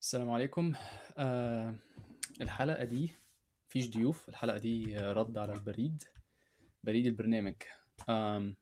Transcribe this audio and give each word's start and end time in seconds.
السلام 0.00 0.30
عليكم. 0.30 0.72
آه 1.18 1.74
الحلقة 2.40 2.84
دي 2.84 3.16
مفيش 3.68 3.90
ضيوف 3.90 4.28
الحلقة 4.28 4.58
دي 4.58 4.96
رد 4.96 5.38
على 5.38 5.52
البريد 5.52 6.04
بريد 6.84 7.06
البرنامج. 7.06 7.54
آم 8.08 8.56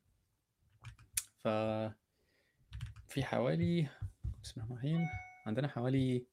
ف 1.37 1.47
في 3.07 3.23
حوالي 3.23 3.89
بسم 4.43 4.61
الله 4.61 4.65
الرحمن 4.65 4.71
الرحيم 4.71 5.07
عندنا 5.45 5.67
حوالي 5.67 6.25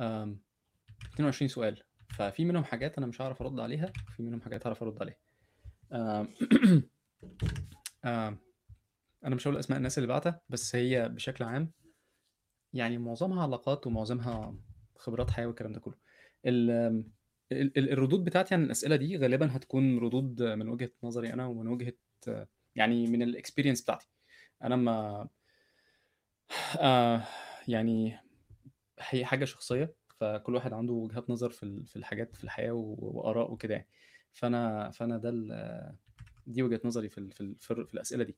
آم 0.00 0.40
22 1.14 1.48
سؤال. 1.48 1.82
ففي 2.08 2.44
منهم 2.44 2.64
حاجات 2.64 2.98
أنا 2.98 3.06
مش 3.06 3.22
هعرف 3.22 3.42
أرد 3.42 3.60
عليها 3.60 3.92
في 4.16 4.22
منهم 4.22 4.40
حاجات 4.40 4.66
هعرف 4.66 4.82
أرد 4.82 5.02
عليها. 5.02 5.16
آم 5.92 6.28
آم 8.04 8.38
أنا 9.24 9.34
مش 9.34 9.46
هقول 9.46 9.58
أسماء 9.58 9.78
الناس 9.78 9.98
اللي 9.98 10.08
بعتها 10.08 10.40
بس 10.48 10.76
هي 10.76 11.08
بشكل 11.08 11.44
عام 11.44 11.72
يعني 12.74 12.98
معظمها 12.98 13.42
علاقات 13.42 13.86
ومعظمها 13.86 14.54
خبرات 14.96 15.30
حياة 15.30 15.46
والكلام 15.46 15.72
ده 15.72 15.80
كله 15.80 15.94
ال 16.46 16.70
ال 17.52 17.78
ال 17.78 17.90
الردود 17.92 18.24
بتاعتي 18.24 18.54
عن 18.54 18.64
الأسئلة 18.64 18.96
دي 18.96 19.16
غالبًا 19.18 19.56
هتكون 19.56 19.98
ردود 19.98 20.42
من 20.42 20.68
وجهة 20.68 20.90
نظري 21.02 21.32
أنا 21.32 21.46
ومن 21.46 21.68
وجهة 21.68 21.94
يعني 22.76 23.06
من 23.06 23.32
الexperience 23.32 23.82
بتاعتي. 23.82 24.08
أنا 24.62 24.76
ما 24.76 25.28
آآ 26.78 27.22
يعني 27.68 28.18
هي 29.00 29.24
حاجة 29.24 29.44
شخصية، 29.44 29.94
فكل 30.20 30.54
واحد 30.54 30.72
عنده 30.72 30.92
وجهات 30.92 31.30
نظر 31.30 31.50
في 31.50 31.84
في 31.86 31.96
الحاجات 31.96 32.36
في 32.36 32.44
الحياة 32.44 32.72
و 32.72 32.96
وآراء 32.98 33.52
وكده 33.52 33.74
يعني. 33.74 33.88
فأنا 34.32 34.90
فأنا 34.90 35.18
ده 35.18 35.30
دي 36.46 36.62
وجهة 36.62 36.80
نظري 36.84 37.08
في 37.08 37.30
في 37.30 37.54
في 37.60 37.94
الأسئلة 37.94 38.24
دي. 38.24 38.36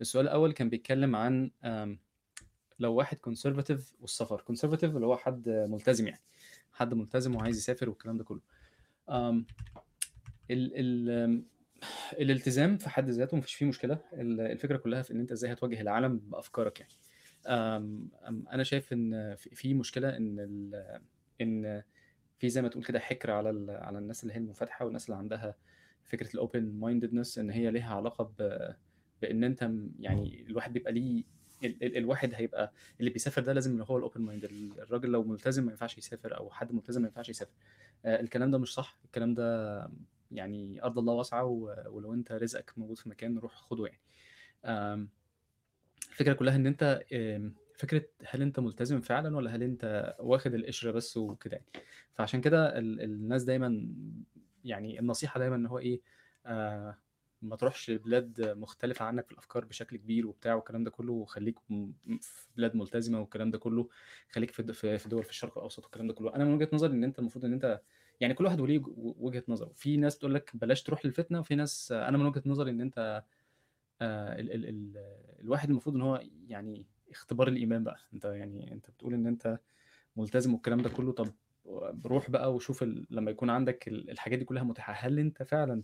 السؤال 0.00 0.26
الأول 0.26 0.52
كان 0.52 0.68
بيتكلم 0.68 1.16
عن 1.16 1.50
لو 2.78 2.94
واحد 2.94 3.16
conservative 3.28 3.80
والسفر، 4.00 4.44
conservative 4.52 4.84
اللي 4.84 5.06
هو 5.06 5.16
حد 5.16 5.48
ملتزم 5.48 6.06
يعني، 6.06 6.22
حد 6.72 6.94
ملتزم 6.94 7.34
وعايز 7.36 7.58
يسافر 7.58 7.88
والكلام 7.88 8.16
ده 8.16 8.24
كله. 8.24 8.40
ال 9.10 9.44
ال 10.50 11.44
الالتزام 12.12 12.76
في 12.78 12.88
حد 12.88 13.10
ذاته 13.10 13.36
ما 13.36 13.42
فيش 13.42 13.54
فيه 13.54 13.66
مشكلة، 13.66 13.98
ال 14.12 14.40
الفكرة 14.40 14.76
كلها 14.76 15.02
في 15.02 15.12
إن 15.12 15.20
أنت 15.20 15.32
إزاي 15.32 15.52
هتواجه 15.52 15.80
العالم 15.80 16.18
بأفكارك 16.18 16.80
يعني. 16.80 16.92
آمم 17.46 18.08
أنا 18.52 18.62
شايف 18.62 18.92
إن 18.92 19.34
في 19.36 19.74
إن 20.16 20.40
ال 20.40 21.00
إن 21.40 21.82
في 22.38 22.48
زي 22.48 22.62
ما 22.62 22.68
تقول 22.68 22.84
كده 22.84 22.98
حِكر 22.98 23.30
على 23.30 23.72
على 23.72 23.98
الناس 23.98 24.22
اللي 24.22 24.34
هي 24.34 24.38
المنفتحة 24.38 24.84
والناس 24.84 25.06
اللي 25.06 25.16
عندها 25.18 25.54
فكرة 26.04 26.28
الopen 26.28 26.82
mindedness 26.84 27.38
إن 27.38 27.50
هي 27.50 27.70
ليها 27.70 27.94
علاقة 27.94 28.24
ب 28.38 28.68
بإن 29.22 29.44
أنت 29.44 29.64
م 29.64 29.90
يعني 29.98 30.46
الواحد 30.48 30.72
بيبقى 30.72 30.92
ليه 30.92 31.24
ال 31.64 31.84
ال 31.84 31.96
الواحد 31.96 32.30
هيبقى 32.34 32.72
اللي 33.00 33.10
بيسافر 33.10 33.42
ده 33.42 33.52
لازم 33.52 33.72
اللي 33.72 33.84
هو 33.90 34.08
الopen 34.10 34.16
mind 34.18 34.44
ال 34.44 34.80
الراجل 34.80 35.08
لو 35.10 35.22
ملتزم 35.24 35.64
ما 35.64 35.70
ينفعش 35.70 35.98
يسافر 35.98 36.36
أو 36.36 36.50
حد 36.50 36.72
ملتزم 36.72 37.02
ما 37.02 37.06
ينفعش 37.08 37.28
يسافر. 37.28 37.52
آآ 38.04 38.20
الكلام 38.20 38.50
ده 38.50 38.58
مش 38.58 38.74
صح، 38.74 38.98
الكلام 39.04 39.34
ده 39.34 39.90
يعني 40.32 40.82
أرض 40.84 40.98
الله 40.98 41.12
واسعة 41.14 41.44
و 41.44 41.74
ولو 41.88 42.14
أنت 42.14 42.32
رزقك 42.32 42.72
موجود 42.76 42.98
في 42.98 43.08
مكان 43.08 43.38
روح 43.38 43.54
خُده 43.54 43.86
يعني. 43.86 44.00
آمم 44.64 45.08
الفكرة 46.10 46.32
كلها 46.32 46.56
إن 46.56 46.66
أنت 46.66 47.02
آمم 47.12 47.54
فكرة 47.78 48.02
هل 48.26 48.42
أنت 48.42 48.60
ملتزم 48.60 49.00
فعلًا 49.00 49.36
والّا 49.36 49.50
هل 49.56 49.62
أنت 49.62 50.14
واخد 50.20 50.54
القشرة 50.54 50.90
بس 50.90 51.16
وكده 51.16 51.56
يعني. 51.56 51.66
فعشان 52.14 52.40
كده 52.40 52.78
ال 52.78 53.00
الناس 53.00 53.44
دايمًا 53.44 53.88
يعني 54.64 55.00
النصيحة 55.00 55.38
دايمًا 55.40 55.56
إن 55.56 55.66
هو 55.66 55.78
إيه، 55.78 56.00
آآ 56.46 56.98
ما 57.44 57.56
تروحش 57.56 57.90
بلاد 57.90 58.40
مختلفة 58.58 59.04
عنك 59.04 59.26
في 59.26 59.32
الأفكار 59.32 59.64
بشكل 59.64 59.96
كبير 59.96 60.26
وبتاع 60.26 60.54
والكلام 60.54 60.84
ده 60.84 60.90
كله، 60.90 61.12
وخليك 61.12 61.58
في 62.20 62.48
بلاد 62.56 62.76
ملتزمة 62.76 63.20
والكلام 63.20 63.50
ده 63.50 63.58
كله، 63.58 63.88
خليك 64.32 64.50
في 64.50 64.72
في 64.98 65.08
دول 65.08 65.24
في 65.24 65.30
الشرق 65.30 65.58
الأوسط 65.58 65.82
والكلام 65.82 66.06
ده 66.06 66.14
كله. 66.14 66.34
أنا 66.34 66.44
من 66.44 66.54
وجهة 66.54 66.68
نظري 66.72 66.92
إن 66.92 67.04
أنت 67.04 67.18
المفروض 67.18 67.44
إن 67.44 67.52
أنت 67.52 67.80
يعني 68.20 68.34
كل 68.34 68.44
واحد 68.44 68.60
وليه 68.60 68.78
ج 68.78 68.84
وجهة 68.96 69.44
نظره، 69.48 69.72
في 69.76 69.96
ناس 69.96 70.18
تقول 70.18 70.34
لك 70.34 70.50
بلاش 70.56 70.82
تروح 70.82 71.06
للفتنة، 71.06 71.40
وفي 71.40 71.54
ناس 71.54 71.92
أنا 71.92 72.18
من 72.18 72.26
وجهة 72.26 72.42
نظري 72.46 72.70
إن 72.70 72.80
أنت 72.80 73.24
آآ 74.00 74.40
ال 74.40 74.52
ال 74.52 74.64
ال 74.68 74.96
الواحد 75.40 75.70
المفروض 75.70 75.94
إن 75.96 76.02
هو 76.02 76.20
يعني 76.48 76.86
اختبار 77.10 77.48
الإيمان 77.48 77.84
بقى، 77.84 77.98
أنت 78.14 78.24
يعني 78.24 78.72
أنت 78.72 78.90
بتقول 78.90 79.14
إن 79.14 79.26
أنت 79.26 79.58
ملتزم 80.16 80.52
والكلام 80.54 80.82
ده 80.82 80.90
كله، 80.90 81.12
طب 81.12 81.28
روح 82.06 82.30
بقى 82.30 82.54
وشوف 82.54 82.82
لمّا 83.10 83.30
يكون 83.30 83.50
عندك 83.50 83.88
ال 83.88 84.10
الحاجات 84.10 84.38
دي 84.38 84.44
كلها 84.44 84.62
متاحة، 84.62 84.92
هل 84.92 85.18
أنت 85.18 85.42
فعلًا 85.42 85.82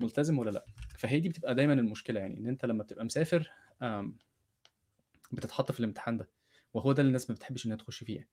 ملتزم 0.00 0.38
والّا 0.38 0.50
لأ؟ 0.50 0.64
فهي 0.98 1.20
دي 1.20 1.28
بتبقى 1.28 1.54
دايمًا 1.54 1.72
المشكلة 1.72 2.20
يعني، 2.20 2.38
إن 2.38 2.46
أنت 2.48 2.64
لمّا 2.64 2.82
بتبقى 2.82 3.04
مسافر 3.04 3.50
بتتحط 5.32 5.72
في 5.72 5.80
الامتحان 5.80 6.16
ده، 6.16 6.28
وهو 6.74 6.92
ده 6.92 7.00
اللي 7.00 7.08
الناس 7.08 7.30
ما 7.30 7.36
بتحبش 7.36 7.66
إنها 7.66 7.76
تخش 7.76 8.04
فيه 8.04 8.16
يعني. 8.16 8.28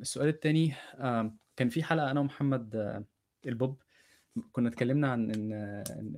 السؤال 0.00 0.28
التاني 0.28 0.74
آمم 0.94 1.36
كان 1.56 1.68
في 1.68 1.82
حلقة 1.82 2.10
أنا 2.10 2.20
ومحمد 2.20 2.76
البوب 3.46 3.82
كنا 4.52 4.68
اتكلمنا 4.68 5.12
عن 5.12 5.30
إن 5.30 5.52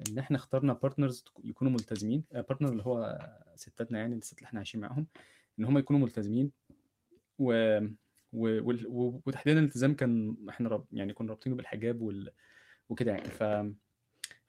إن 0.09 0.19
إحنا 0.19 0.37
اخترنا 0.37 0.75
تك 0.75 1.33
يكونوا 1.45 1.73
ملتزمين، 1.73 2.25
آآ 2.33 2.45
partner 2.53 2.67
اللي 2.71 2.83
هو 2.83 3.19
ستاتنا 3.57 3.99
يعني 3.99 4.15
الستات 4.15 4.39
اللي 4.39 4.47
إحنا 4.47 4.59
عايشين 4.61 4.81
معاهم، 4.81 5.07
إن 5.59 5.65
هم 5.65 5.79
يكونوا 5.79 6.01
ملتزمين 6.03 6.53
و 7.39 7.79
و 8.33 8.61
وتحديدًا 9.27 9.61
الالتزام 9.61 9.95
كان 9.95 10.37
إحنا 10.49 10.69
راب 10.69 10.85
يعني 10.93 11.13
كنا 11.13 11.29
رابطينه 11.29 11.57
بالحجاب 11.57 12.01
وال 12.03 12.31
وكده 12.89 13.11
يعني. 13.13 13.31
ف 13.31 13.43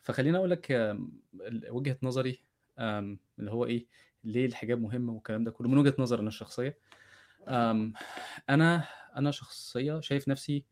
فخلّيني 0.08 0.38
أقول 0.38 0.52
لك 0.52 0.72
ال 0.72 1.72
وجهة 1.72 1.98
نظري 2.04 2.44
اللي 2.80 3.52
هو 3.52 3.66
إيه، 3.66 3.88
ليه 4.24 4.46
الحجاب 4.46 4.82
مهم 4.82 5.10
والكلام 5.10 5.44
ده 5.44 5.52
كله، 5.52 5.70
من 5.70 5.78
وجهة 5.78 5.96
نظري 6.00 6.20
أنا 6.20 6.28
الشخصية. 6.28 6.78
آمم 7.48 7.94
أنا 8.50 8.84
أنا 9.16 9.32
شخصية 9.32 10.00
شايف 10.00 10.28
نفسي 10.28 10.66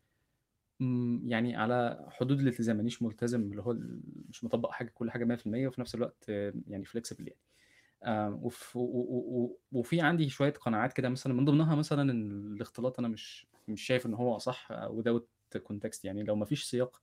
يعني 1.24 1.56
على 1.56 2.06
حدود 2.10 2.40
الالتزام، 2.40 2.76
مانيش 2.76 3.02
ملتزم 3.02 3.40
اللي 3.42 3.62
هو 3.62 3.76
مش 4.28 4.44
مطبّق 4.44 4.70
حاجة 4.70 4.90
كل 4.94 5.10
حاجة 5.10 5.24
100% 5.24 5.68
وفي 5.68 5.80
نفس 5.80 5.94
الوقت 5.94 6.28
يعني 6.68 6.84
flexible 6.86 7.28
يعني. 7.28 8.40
وفي 9.72 10.00
عندي 10.00 10.28
شوية 10.28 10.52
قناعات 10.52 10.92
كده 10.92 11.08
مثلًا 11.08 11.32
من 11.34 11.44
ضمنها 11.44 11.74
مثلًا 11.74 12.02
إن 12.02 12.30
الاختلاط 12.54 12.98
أنا 12.98 13.08
مش 13.08 13.46
مش 13.68 13.82
شايف 13.82 14.06
إن 14.06 14.14
هو 14.14 14.38
صح 14.38 14.68
without 14.72 15.58
context 15.58 16.00
يعني 16.04 16.22
لو 16.22 16.36
ما 16.36 16.44
فيش 16.44 16.64
سياق 16.64 17.02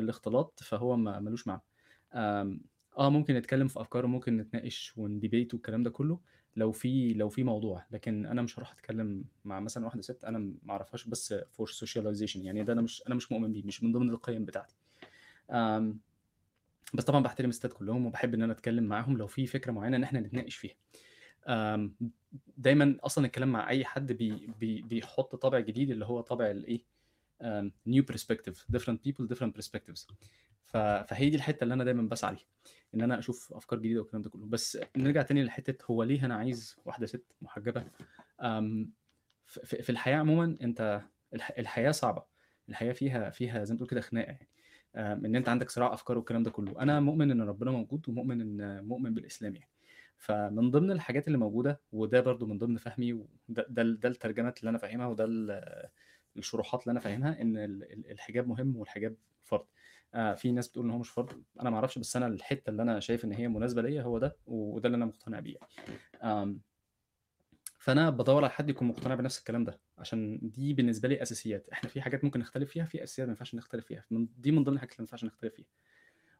للاختلاط 0.00 0.60
فهو 0.62 0.96
ما 0.96 1.20
ما 1.20 1.30
لوش 1.30 1.46
معنى. 1.46 1.62
آه 2.12 2.58
ممكن 3.10 3.34
نتكلم 3.34 3.68
في 3.68 3.80
أفكار 3.80 4.04
وممكن 4.04 4.36
نتناقش 4.36 4.92
ونديبيت 4.96 5.54
والكلام 5.54 5.82
ده 5.82 5.90
كله، 5.90 6.20
لو 6.56 6.72
في 6.72 7.12
لو 7.14 7.28
في 7.28 7.44
موضوع، 7.44 7.86
لكن 7.90 8.26
أنا 8.26 8.42
مش 8.42 8.56
هاروح 8.56 8.72
أتكلم 8.72 9.24
مع 9.44 9.60
مثلًا 9.60 9.84
واحدة 9.84 10.02
ست 10.02 10.24
أنا 10.24 10.38
ما 10.38 10.72
أعرفهاش 10.72 11.04
بس 11.04 11.34
for 11.34 11.64
socialization 11.66 12.36
يعني 12.36 12.64
ده 12.64 12.72
أنا 12.72 12.82
مش 12.82 13.02
أنا 13.06 13.14
مش 13.14 13.32
مؤمن 13.32 13.52
بيه، 13.52 13.62
مش 13.64 13.82
من 13.82 13.92
ضمن 13.92 14.10
القيم 14.10 14.44
بتاعتي. 14.44 14.76
آمم 15.50 15.98
بس 16.94 17.04
طبعًا 17.04 17.22
باحترم 17.22 17.48
الستات 17.48 17.72
كلّهم 17.72 18.06
وباحب 18.06 18.34
إن 18.34 18.42
أنا 18.42 18.52
أتكلم 18.52 18.84
معاهم 18.84 19.16
لو 19.16 19.26
في 19.26 19.46
فكرة 19.46 19.72
معينة 19.72 19.96
إن 19.96 20.02
إحنا 20.02 20.20
نتناقش 20.20 20.56
فيها. 20.56 20.74
دايمًا 22.56 22.96
أصلًا 23.02 23.26
الكلام 23.26 23.52
مع 23.52 23.68
أي 23.70 23.84
حد 23.84 24.12
بي 24.12 24.52
بي 24.60 24.82
بيحط 24.82 25.36
طابع 25.36 25.60
جديد 25.60 25.90
اللي 25.90 26.04
هو 26.06 26.20
طابع 26.20 26.50
الإيه، 26.50 26.80
آمم 27.42 27.72
new 27.88 28.02
perspective 28.12 28.56
different 28.76 28.98
people 29.08 29.26
different 29.34 29.52
perspectives. 29.60 30.06
ف 30.64 30.76
فهي 30.76 31.30
دي 31.30 31.36
الحتة 31.36 31.64
اللي 31.64 31.74
أنا 31.74 31.84
دايمًا 31.84 32.02
باسعى 32.02 32.32
ليها، 32.34 32.46
إن 32.94 33.02
أنا 33.02 33.18
أشوف 33.18 33.52
أفكار 33.52 33.78
جديدة 33.78 34.00
والكلام 34.00 34.22
ده 34.22 34.30
كله. 34.30 34.46
بس 34.46 34.78
نرجع 34.96 35.22
تاني 35.22 35.44
لحتة 35.44 35.84
هو 35.90 36.02
ليه 36.02 36.24
أنا 36.24 36.34
عايز 36.34 36.76
واحدة 36.84 37.06
ست 37.06 37.32
ف 39.46 39.58
في 39.58 39.90
الحياة 39.90 40.16
عمومًا 40.16 40.56
أنت 40.62 41.02
الح 41.34 41.52
الحياة 41.58 41.90
صعبة، 41.90 42.24
الحياة 42.68 42.92
فيها 42.92 43.30
فيها 43.30 43.64
زي 43.64 43.74
ما 43.74 43.78
تقول 43.78 43.88
كده 43.88 44.00
خناقة 44.00 44.26
يعني، 44.32 44.48
إن 44.96 45.36
أنت 45.36 45.48
عندك 45.48 45.70
صراع 45.70 45.94
أفكار 45.94 46.18
والكلام 46.18 46.42
ده 46.42 46.50
كله. 46.50 46.82
أنا 46.82 47.00
مؤمن 47.00 47.30
إن 47.30 47.42
ربنا 47.42 47.70
موجود 47.70 48.08
ومؤمن 48.08 48.40
إن 48.40 48.84
مؤمن 48.84 49.14
بالإسلام 49.14 49.54
يعني. 49.54 49.70
فمن 50.16 50.70
ضمن 50.70 50.90
الحاجات 50.90 51.26
اللي 51.26 51.38
موجودة 51.38 51.80
وده 51.92 52.20
برضه 52.20 52.46
من 52.46 52.58
ضمن 52.58 52.76
فهمي 52.76 53.12
وده 53.12 53.66
ده 53.68 53.82
ده 53.82 54.08
الترجمات 54.08 54.60
اللي 54.60 54.68
أنا 54.70 54.78
فاهمها 54.78 55.06
وده 55.06 55.24
الشروحات 56.36 56.82
اللي 56.82 56.92
أنا 56.92 57.00
فاهمها 57.00 57.42
ال 57.42 58.10
الحجاب 58.10 58.48
مهم 58.48 58.76
والحجاب 58.76 59.16
فرض. 59.44 59.66
آآ 60.14 60.34
في 60.34 60.52
ناس 60.52 60.68
بتقول 60.68 60.84
إن 60.84 60.90
هو 60.90 60.98
مش 60.98 61.08
فرض، 61.10 61.42
أنا 61.60 61.70
ما 61.70 61.76
أعرفش 61.76 61.98
بس 61.98 62.16
أنا 62.16 62.26
الحتة 62.26 62.70
اللي 62.70 62.82
أنا 62.82 63.00
شايف 63.00 63.24
إن 63.24 63.32
هي 63.32 63.48
مناسبة 63.48 63.82
ليّا 63.82 64.02
هو 64.02 64.18
ده، 64.18 64.36
وده 64.46 64.86
اللي 64.86 64.96
أنا 64.96 65.04
مقتنع 65.06 65.40
بيه 65.40 65.56
يعني. 65.56 65.98
آمم 66.22 66.60
فأنا 67.78 68.10
بادوّر 68.10 68.44
على 68.44 68.50
حد 68.50 68.70
يكون 68.70 68.88
مقتنع 68.88 69.14
بنفس 69.14 69.38
الكلام 69.38 69.64
ده، 69.64 69.80
عشان 69.98 70.38
دي 70.42 70.74
بالنسبة 70.74 71.08
لي 71.08 71.22
أساسيات، 71.22 71.68
إحنا 71.68 71.90
في 71.90 72.00
حاجات 72.00 72.24
ممكن 72.24 72.40
نختلف 72.40 72.70
فيها، 72.70 72.84
في 72.84 73.04
أساسيات 73.04 73.28
ما 73.28 73.32
ينفعش 73.32 73.54
نختلف 73.54 73.86
فيها، 73.86 74.04
دي 74.10 74.52
من 74.52 74.64
ضمن 74.64 74.74
الحاجات 74.74 74.92
اللي 74.92 75.02
ما 75.02 75.04
ينفعش 75.04 75.24
نختلف 75.24 75.54
فيها. 75.54 75.66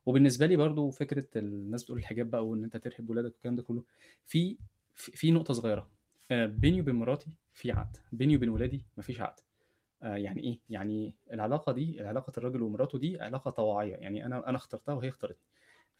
وبالنسبة 0.07 0.47
لي 0.47 0.57
برضه 0.57 0.91
فكرة 0.91 1.27
الناس 1.37 1.83
بتقول 1.83 1.99
الحجاب 1.99 2.31
بقى 2.31 2.47
وإن 2.47 2.65
أنت 2.65 2.77
ترهب 2.77 3.11
ولادك 3.11 3.33
والكلام 3.33 3.57
ده 3.57 3.63
كله، 3.63 3.85
في 4.27 4.59
في 4.95 5.31
نقطة 5.31 5.55
صغيرة، 5.55 5.91
آآ 6.31 6.47
بيني 6.47 6.81
وبين 6.81 6.95
مراتي 6.95 7.31
في 7.53 7.73
عقد، 7.73 7.97
بيني 8.13 8.37
وبين 8.37 8.49
ولادي 8.49 8.85
ما 8.97 9.03
فيش 9.03 9.21
عقد. 9.21 9.41
آآ 10.03 10.17
يعني 10.19 10.41
إيه؟ 10.45 10.61
يعني 10.71 11.15
العلاقة 11.33 11.73
دي 11.73 12.01
علاقة 12.03 12.33
الراجل 12.39 12.63
ومراته 12.63 12.99
دي 12.99 13.21
علاقة 13.21 13.51
طواعية، 13.51 13.97
يعني 13.97 14.27
أنا 14.27 14.49
أنا 14.49 14.57
اخترتها 14.57 14.95
وهي 14.95 15.09
اختارتني. 15.09 15.45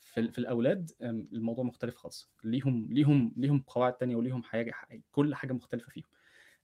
في 0.01 0.29
في 0.33 0.39
الأولاد 0.39 0.91
آمم 1.03 1.29
الموضوع 1.33 1.65
مختلف 1.65 1.97
خالص، 1.97 2.33
ليهم 2.45 2.89
ليهم 2.91 3.35
ليهم 3.37 3.65
قواعد 3.67 3.93
تانية 3.97 4.17
وليهم 4.17 4.43
حاجة 4.43 4.71
ح 4.73 4.87
كل 5.13 5.35
حاجة 5.35 5.53
مختلفة 5.53 5.91
فيهم. 5.91 6.05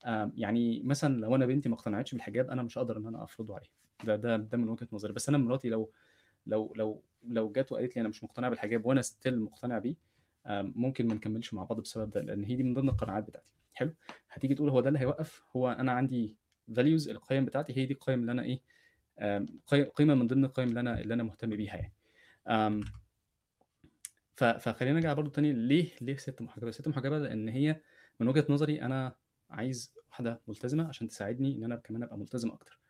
آمم، 0.07 0.33
يعني 0.37 0.83
مثلًا 0.83 1.15
لو 1.21 1.35
أنا 1.37 1.47
بنتي 1.47 1.69
ما 1.69 1.75
اقتنعتش 1.75 2.13
بالحجاب، 2.15 2.51
أنا 2.51 2.63
مش 2.63 2.79
هاقدر 2.79 2.97
إن 2.99 3.07
أنا 3.07 3.25
أفرضه 3.25 3.55
عليها، 3.55 3.71
ده 4.05 4.17
ده 4.17 4.37
ده 4.37 4.59
من 4.59 4.69
وجهة 4.69 4.89
نظري، 4.93 5.13
بس 5.13 5.29
أنا 5.29 5.39
مراتي 5.39 5.69
لو 5.69 5.93
لو 6.47 6.75
لو 6.77 7.05
لو 7.25 7.53
جات 7.53 7.73
وقالت 7.73 7.97
لي 7.97 8.01
أنا 8.01 8.09
مش 8.09 8.25
مقتنعة 8.25 8.51
بالحجاب 8.51 8.87
وأنا 8.87 9.03
still 9.03 9.29
مقتنع 9.35 9.79
بيه، 9.79 9.97
آمم، 10.47 10.73
ممكن 10.77 11.09
ما 11.09 11.15
نكمّلش 11.15 11.55
مع 11.55 11.65
بعض 11.65 11.81
بسبب 11.81 12.11
ده، 12.11 12.21
لإن 12.23 12.45
هي 12.45 12.57
دي 12.57 12.63
من 12.63 12.75
ضمن 12.75 12.89
القناعات 12.89 13.25
بتاعتي، 13.25 13.49
حلو؟ 13.75 13.95
هتيجي 14.31 14.55
تقول 14.55 14.71
هو 14.71 14.81
ده 14.81 14.89
اللي 14.89 14.99
هيوقّف؟ 15.01 15.45
هو 15.57 15.71
أنا 15.73 15.93
عندي 15.93 16.37
values 16.73 17.09
القيم 17.11 17.45
بتاعتي 17.45 17.77
هي 17.79 17.87
دي 17.87 17.95
القيم 17.95 18.21
اللي 18.21 18.33
أنا 18.33 18.43
إيه، 18.43 18.61
آمم، 19.21 19.61
قي 19.67 19.83
قيمة 19.85 20.15
من 20.15 20.27
ضمن 20.27 20.45
القيم 20.45 20.69
اللي 20.69 20.81
أنا 20.81 21.01
اللي 21.01 21.15
أنا 21.15 21.23
مهتم 21.23 21.51
بيها 21.57 21.77
يعني. 21.77 21.95
فخلّينا 24.37 24.95
نرجع 24.97 25.13
برضه 25.13 25.31
تاني 25.31 25.53
ليه 25.53 25.91
ليه 26.01 26.17
سِت 26.17 26.43
محجبة؟ 26.43 26.71
سِت 26.71 26.89
محجبة 26.89 27.19
لإن 27.19 27.49
هي 27.49 27.81
من 28.21 28.29
وجهة 28.29 28.47
نظري 28.49 28.83
أنا 28.83 29.17
عايز 29.51 29.95
واحدة 30.11 30.43
ملتزمة 30.49 30.89
عشان 30.89 31.09
تساعدني 31.09 31.57
إن 31.57 31.65
أنا 31.65 31.77
كمان 31.77 32.03
أبقى 32.03 32.19
ملتزم 32.19 32.51
أكتر، 32.51 32.81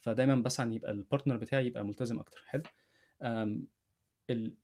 فدايمًا 0.00 0.34
باسعى 0.34 0.66
إن 0.66 0.72
يبقى 0.72 0.94
الpartner 0.94 1.32
بتاعي 1.32 1.66
يبقى 1.66 1.84
ملتزم 1.84 2.18
أكتر، 2.18 2.42
حلو؟ 2.46 2.62
آمم 3.22 3.66
ال 4.30 4.56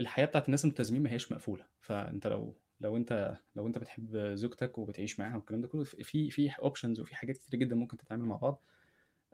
الحياة 0.00 0.26
بتاعة 0.26 0.44
الناس 0.46 0.64
الملتزمين 0.64 1.02
ما 1.02 1.10
هياش 1.10 1.32
مقفولة، 1.32 1.66
فأنت 1.80 2.26
لو 2.26 2.58
لو 2.80 2.96
أنت 2.96 3.38
لو 3.56 3.66
أنت 3.66 3.78
بتحب 3.78 4.16
زوجتك 4.34 4.78
وبتعيش 4.78 5.20
معاها 5.20 5.36
والكلام 5.36 5.60
ده 5.60 5.68
كلّه، 5.68 5.84
في 5.84 6.30
في 6.30 6.50
options 6.50 7.00
وفي 7.00 7.16
حاجات 7.16 7.36
كتيرة 7.38 7.60
جدًا 7.60 7.76
ممكن 7.76 7.96
تتعمل 7.96 8.24
مع 8.24 8.36
بعض، 8.36 8.62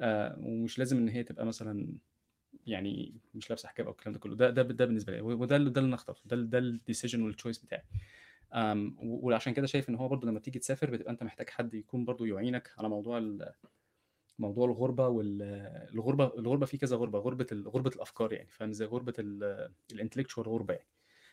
آآ 0.01 0.37
ومش 0.41 0.79
لازم 0.79 0.99
إن 0.99 1.09
هي 1.09 1.25
تبقى 1.25 1.47
مثلًا 1.47 1.89
يعني 2.67 3.15
مش 3.35 3.51
لابسة 3.51 3.69
حجاب 3.69 3.87
أو 3.87 3.93
الكلام 3.93 4.15
ده 4.15 4.21
كلّه، 4.21 4.37
ده 4.37 4.51
ده 4.51 4.63
ده 4.63 4.85
بالنسبة 4.87 5.13
لي، 5.15 5.21
وده 5.23 5.57
ال 5.57 5.73
ده 5.73 5.81
اللي 5.81 5.89
أنا 5.89 5.95
اخترته، 5.97 6.23
ده 6.27 6.37
ده 6.37 6.61
الdecision 6.79 7.19
والchoice 7.35 7.65
بتاعي. 7.65 7.83
وعشان 9.03 9.55
كده 9.55 9.67
شايف 9.67 9.89
إن 9.91 9.95
هو 9.95 10.09
برضه 10.09 10.29
لمّا 10.29 10.41
تيجي 10.41 10.59
تسافر 10.59 10.91
بتبقى 10.91 11.13
أنت 11.13 11.23
محتاج 11.23 11.51
حد 11.51 11.75
يكون 11.75 12.05
برضه 12.05 12.27
يعينك 12.27 12.73
على 12.79 12.89
موضوع 12.89 13.19
موضوع 14.39 14.67
الغُربة 14.67 15.09
وال 15.09 15.43
الغُربة 15.95 16.33
الغُربة 16.39 16.67
في 16.67 16.79
كذا 16.79 16.97
غُربة، 16.97 17.19
غُربة 17.19 17.47
ال 17.53 17.69
غُربة 17.69 17.91
الأفكار 17.97 18.33
يعني، 18.33 18.49
فاهم 18.53 18.71
إزاي؟ 18.71 18.89
غُربة 18.89 19.15
ال 19.19 19.71
الintellectual 19.95 20.39
غُربة 20.49 20.75
يعني. 20.75 20.87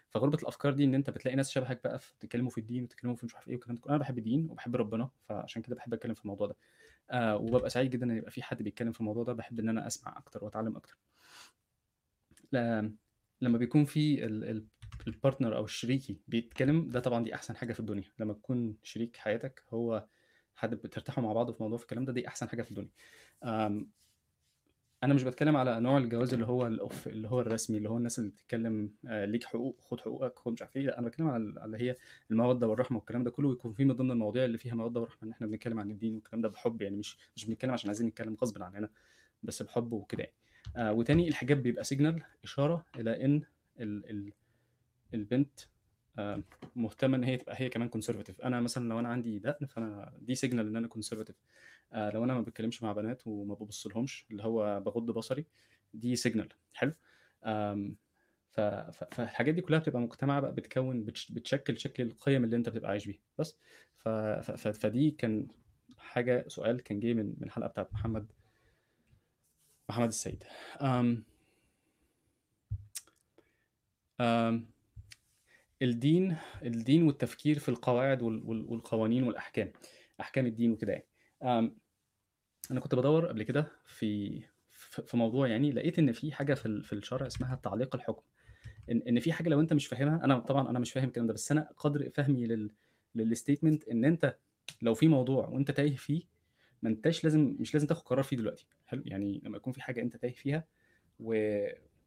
فغُربة 0.09 0.38
الأفكار 0.42 0.74
دي 0.74 0.83
إن 0.83 0.95
أنت 0.95 1.09
بتلاقي 1.09 1.36
ناس 1.36 1.51
شبهك 1.51 1.83
بقى 1.83 1.98
بتتكلموا 1.98 2.50
في 2.50 2.57
الدين 2.57 2.83
وبتتكلموا 2.83 3.15
في 3.15 3.25
مش 3.25 3.36
عارف 3.36 3.48
إيه 3.48 3.54
والكلام 3.56 3.75
ده 3.75 3.81
كلّه، 3.81 3.89
أنا 3.92 4.00
باحب 4.00 4.18
الدين 4.18 4.48
وباحب 4.51 4.75
ربنا، 4.75 5.09
فعشان 5.30 5.62
كده 5.62 5.75
باحب 5.75 5.94
أتكلم 5.94 6.13
في 6.13 6.21
الموضوع 6.21 6.48
ده. 6.48 6.56
آآ 7.12 7.33
وبابقى 7.36 7.69
سعيد 7.69 7.89
جدًا 7.92 8.06
إن 8.06 8.18
يبقى 8.18 8.31
في 8.31 8.44
حد 8.44 8.63
بيتكلم 8.63 8.92
في 8.92 9.00
الموضوع 9.01 9.24
ده، 9.24 9.33
باحب 9.33 9.59
إن 9.59 9.69
أنا 9.69 9.88
أسمع 9.88 10.18
أكتر 10.18 10.45
وأتعلم 10.45 10.77
أكتر. 10.77 10.98
ل 12.54 12.57
لمّا 13.42 13.57
بيكون 13.57 13.86
في 13.86 14.25
ال 14.25 14.44
ال 14.44 14.68
الpartner 15.09 15.45
أو 15.56 15.65
شريكي 15.68 16.21
بيتكلم، 16.27 16.89
ده 16.89 17.00
طبعًا 17.00 17.24
دي 17.24 17.36
أحسن 17.36 17.56
حاجة 17.57 17.74
في 17.74 17.80
الدنيا، 17.80 18.03
لمّا 18.19 18.33
تكون 18.33 18.77
شريك 18.83 19.18
حياتك 19.18 19.63
هو 19.69 20.07
حد 20.56 20.75
بترتاحوا 20.75 21.24
مع 21.24 21.33
بعض 21.33 21.51
في 21.51 21.63
موضوع 21.63 21.77
في 21.77 21.83
الكلام 21.83 22.06
ده، 22.06 22.13
دي 22.13 22.27
أحسن 22.27 22.50
حاجة 22.50 22.62
في 22.62 22.71
الدنيا. 22.71 22.92
أنا 25.04 25.14
مش 25.14 25.24
باتكلم 25.24 25.58
على 25.58 25.80
نوع 25.80 25.98
الجواز 25.98 26.34
اللي 26.34 26.46
هو 26.46 26.68
الأُف 26.68 27.08
اللي 27.08 27.28
هو 27.28 27.42
الرسمي، 27.42 27.78
اللي 27.78 27.90
هو 27.90 27.98
الناس 27.98 28.20
اللي 28.20 28.30
بتتكلم 28.30 28.92
آآ 29.08 29.26
ليك 29.26 29.44
حقوق، 29.44 29.78
خُد 29.82 30.00
حقوقك، 30.02 30.40
خُد 30.40 30.52
مش 30.54 30.62
عارف 30.62 30.78
لأ، 30.78 30.98
أنا 30.98 31.06
باتكلم 31.08 31.28
على 31.28 31.44
ال 31.44 31.60
على 31.60 31.66
اللي 31.66 31.78
هي 31.90 31.98
المودة 32.32 32.68
والرحمة 32.68 32.98
والكلام 32.98 33.24
ده 33.24 33.32
كلّه، 33.32 33.48
ويكون 33.48 33.74
في 33.74 33.86
من 33.86 33.94
ضمن 33.96 34.12
المواضيع 34.12 34.46
اللي 34.46 34.58
فيها 34.58 34.76
مودة 34.76 35.00
ورحمة 35.02 35.20
إن 35.24 35.32
إحنا 35.32 35.48
بنتكلم 35.48 35.80
عن 35.80 35.92
الدين 35.92 36.16
والكلام 36.16 36.42
ده 36.42 36.50
بحُب 36.50 36.82
يعني، 36.82 36.96
مش 36.98 37.18
مش 37.36 37.46
بنتكلم 37.46 37.72
عشان 37.72 37.90
عايزين 37.90 38.08
نتكلم 38.08 38.38
غصبٍ 38.42 38.64
عننا، 38.64 38.90
بس 39.44 39.64
بحُب 39.64 39.94
وكده 39.94 40.24
يعني. 40.24 40.36
آآ 40.78 40.92
وتاني 40.92 41.28
الحجاب 41.28 41.64
بيبقى 41.64 41.84
signal 41.84 42.22
إشارة 42.44 42.86
إلى 43.00 43.26
إن 43.26 43.42
ال 43.80 44.10
ال 44.10 44.34
البنت 45.14 45.60
آآ 46.19 46.44
مهتمة 46.75 47.18
إن 47.18 47.24
هي 47.24 47.38
تبقى 47.38 47.56
هي 47.60 47.69
كمان 47.69 47.90
conservative. 47.98 48.46
أنا 48.46 48.62
مثلًا 48.62 48.90
لو 48.90 49.00
أنا 49.00 49.10
عندي 49.10 49.40
دقن، 49.40 49.66
فأنا 49.66 50.14
دي 50.22 50.36
signal 50.36 50.54
إن 50.54 50.75
أنا 50.75 50.90
conservative. 50.98 51.36
آآ 51.94 52.12
لو 52.12 52.24
أنا 52.24 52.34
ما 52.34 52.42
باتكلمش 52.42 52.84
مع 52.84 52.92
بنات 52.94 53.28
وما 53.28 53.56
بابُصّلهمش، 53.56 54.25
اللي 54.31 54.44
هو 54.44 54.80
باغُض 54.80 55.12
بصري، 55.12 55.46
دي 55.94 56.16
signal 56.18 56.48
حلو؟ 56.74 56.94
فالحاجات 58.54 59.54
دي 59.56 59.62
كلّها 59.62 59.80
بتبقى 59.80 60.02
مجتمعة 60.02 60.40
بقى 60.42 60.54
بتكوّن 60.54 61.04
بتش 61.04 61.31
بتشكِّل 61.31 61.80
شكل 61.80 62.04
القيم 62.04 62.44
اللي 62.44 62.56
أنت 62.56 62.70
بتبقى 62.70 62.90
عايش 62.92 63.06
بيها، 63.08 63.20
بس. 63.40 63.58
فدي 64.58 65.12
كان 65.12 65.48
حاجة 65.98 66.46
سؤال 66.48 66.81
كان 66.84 67.00
جِه 67.00 67.13
من 67.13 67.25
من 67.25 67.44
الحلقة 67.44 67.68
بتاعة 67.68 67.90
محمد 67.94 68.31
محمد 69.90 70.08
السيد. 70.08 70.44
آمم 70.81 71.24
آمم 74.22 74.68
الدين 75.81 76.38
الدين 76.63 77.03
والتفكير 77.03 77.59
في 77.59 77.69
القواعد 77.69 78.21
وال 78.21 78.44
وال 78.45 78.65
والقوانين 78.71 79.24
والأحكام، 79.24 79.71
أحكام 80.21 80.45
الدين 80.45 80.71
وكده 80.71 80.91
يعني. 80.94 81.07
أنا 82.71 82.79
كنت 82.79 82.95
بادوّر 82.95 83.27
قبل 83.27 83.44
كده 83.44 83.71
في 83.85 84.41
في 84.71 85.18
موضوع 85.18 85.47
يعني، 85.47 85.71
لقيت 85.71 86.00
إن 86.00 86.12
في 86.12 86.31
حاجة 86.31 86.53
في 86.53 86.81
في 86.83 86.94
الشرع 86.94 87.27
اسمها 87.27 87.56
تعليق 87.56 87.95
الحكم، 87.95 88.24
إن 88.91 89.01
إن 89.07 89.19
في 89.19 89.33
حاجة 89.33 89.50
لو 89.50 89.59
أنت 89.62 89.74
مش 89.74 89.88
فاهمها 89.88 90.25
أنا 90.25 90.39
طبعًا 90.39 90.69
أنا 90.69 90.79
مش 90.79 90.91
فاهم 90.94 91.07
الكلام 91.07 91.27
ده، 91.27 91.33
بس 91.33 91.51
أنا 91.51 91.69
قدر 91.77 92.09
فهمي 92.15 92.47
لل 92.47 92.71
للstatement 93.19 93.91
إن 93.91 94.06
أنت 94.06 94.38
لو 94.81 94.94
في 94.94 95.07
موضوع 95.07 95.47
وأنت 95.47 95.71
تايه 95.71 95.95
فيه، 95.95 96.24
ما 96.81 96.89
أنتاش 96.89 97.24
لازم 97.24 97.57
مش 97.59 97.74
لازم 97.74 97.88
تاخد 97.88 98.03
قرار 98.03 98.24
فيه 98.24 98.38
دلوقتي، 98.38 98.68
حلو؟ 98.88 99.03
يعني 99.06 99.41
لمّا 99.45 99.57
يكون 99.57 99.74
في 99.74 99.81
حاجة 99.81 100.01
أنت 100.01 100.18
تايه 100.18 100.33
فيها 100.33 100.65
و 101.19 101.33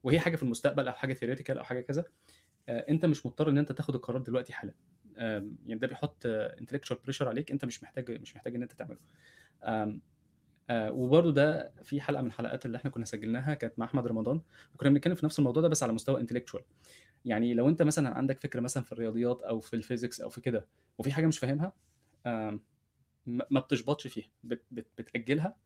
وهي 0.02 0.20
حاجة 0.20 0.36
في 0.36 0.42
المستقبل 0.42 0.88
أو 0.88 0.94
حاجة 0.94 1.14
theoretical 1.14 1.50
أو 1.58 1.64
حاجة 1.64 1.80
كذا، 1.80 2.04
آآ 2.70 2.84
أنت 2.90 3.04
مش 3.06 3.26
مضطر 3.26 3.48
إن 3.50 3.58
أنت 3.58 3.72
تاخد 3.72 3.94
القرار 3.94 4.22
دلوقتي 4.22 4.52
حالًا. 4.52 4.74
يعني 5.66 5.80
ده 5.80 5.86
بيحُط 5.86 6.26
intellectual 6.60 6.96
pressure 6.96 7.22
عليك 7.26 7.50
أنت 7.50 7.64
مش 7.64 7.82
محتاج 7.82 8.20
مش 8.20 8.36
محتاج 8.36 8.54
إن 8.54 8.62
أنت 8.62 8.72
تعمله. 8.72 8.98
آمم 9.62 10.00
آآ 10.70 10.90
وبرضه 10.90 11.32
ده 11.32 11.72
في 11.82 12.00
حلقة 12.00 12.22
من 12.22 12.28
الحلقات 12.28 12.66
اللي 12.66 12.76
إحنا 12.78 12.90
كنا 12.90 13.04
سجّلناها 13.04 13.54
كانت 13.54 13.78
مع 13.78 13.86
أحمد 13.86 14.06
رمضان، 14.06 14.40
وكنا 14.74 14.90
بنتكلم 14.90 15.14
في 15.14 15.26
نفس 15.26 15.38
الموضوع 15.38 15.62
ده 15.62 15.68
بس 15.68 15.82
على 15.82 15.92
مستوى 15.92 16.26
intellectual. 16.26 16.62
يعني 17.24 17.54
لو 17.54 17.68
أنت 17.68 17.82
مثلًا 17.82 18.08
عندك 18.18 18.40
فكرة 18.40 18.60
مثلًا 18.60 18.82
في 18.82 18.92
الرياضيات 18.92 19.42
أو 19.42 19.60
في 19.60 19.82
الphysics 19.82 20.22
أو 20.22 20.28
في 20.28 20.40
كده، 20.40 20.66
وفي 20.98 21.12
حاجة 21.12 21.26
مش 21.26 21.38
فاهمها، 21.38 21.72
ما 23.26 23.60
بتشبطش 23.60 24.06
فيها، 24.06 24.28
بت 24.44 24.62
بت 24.70 24.86
بتأجّلها 24.98 25.56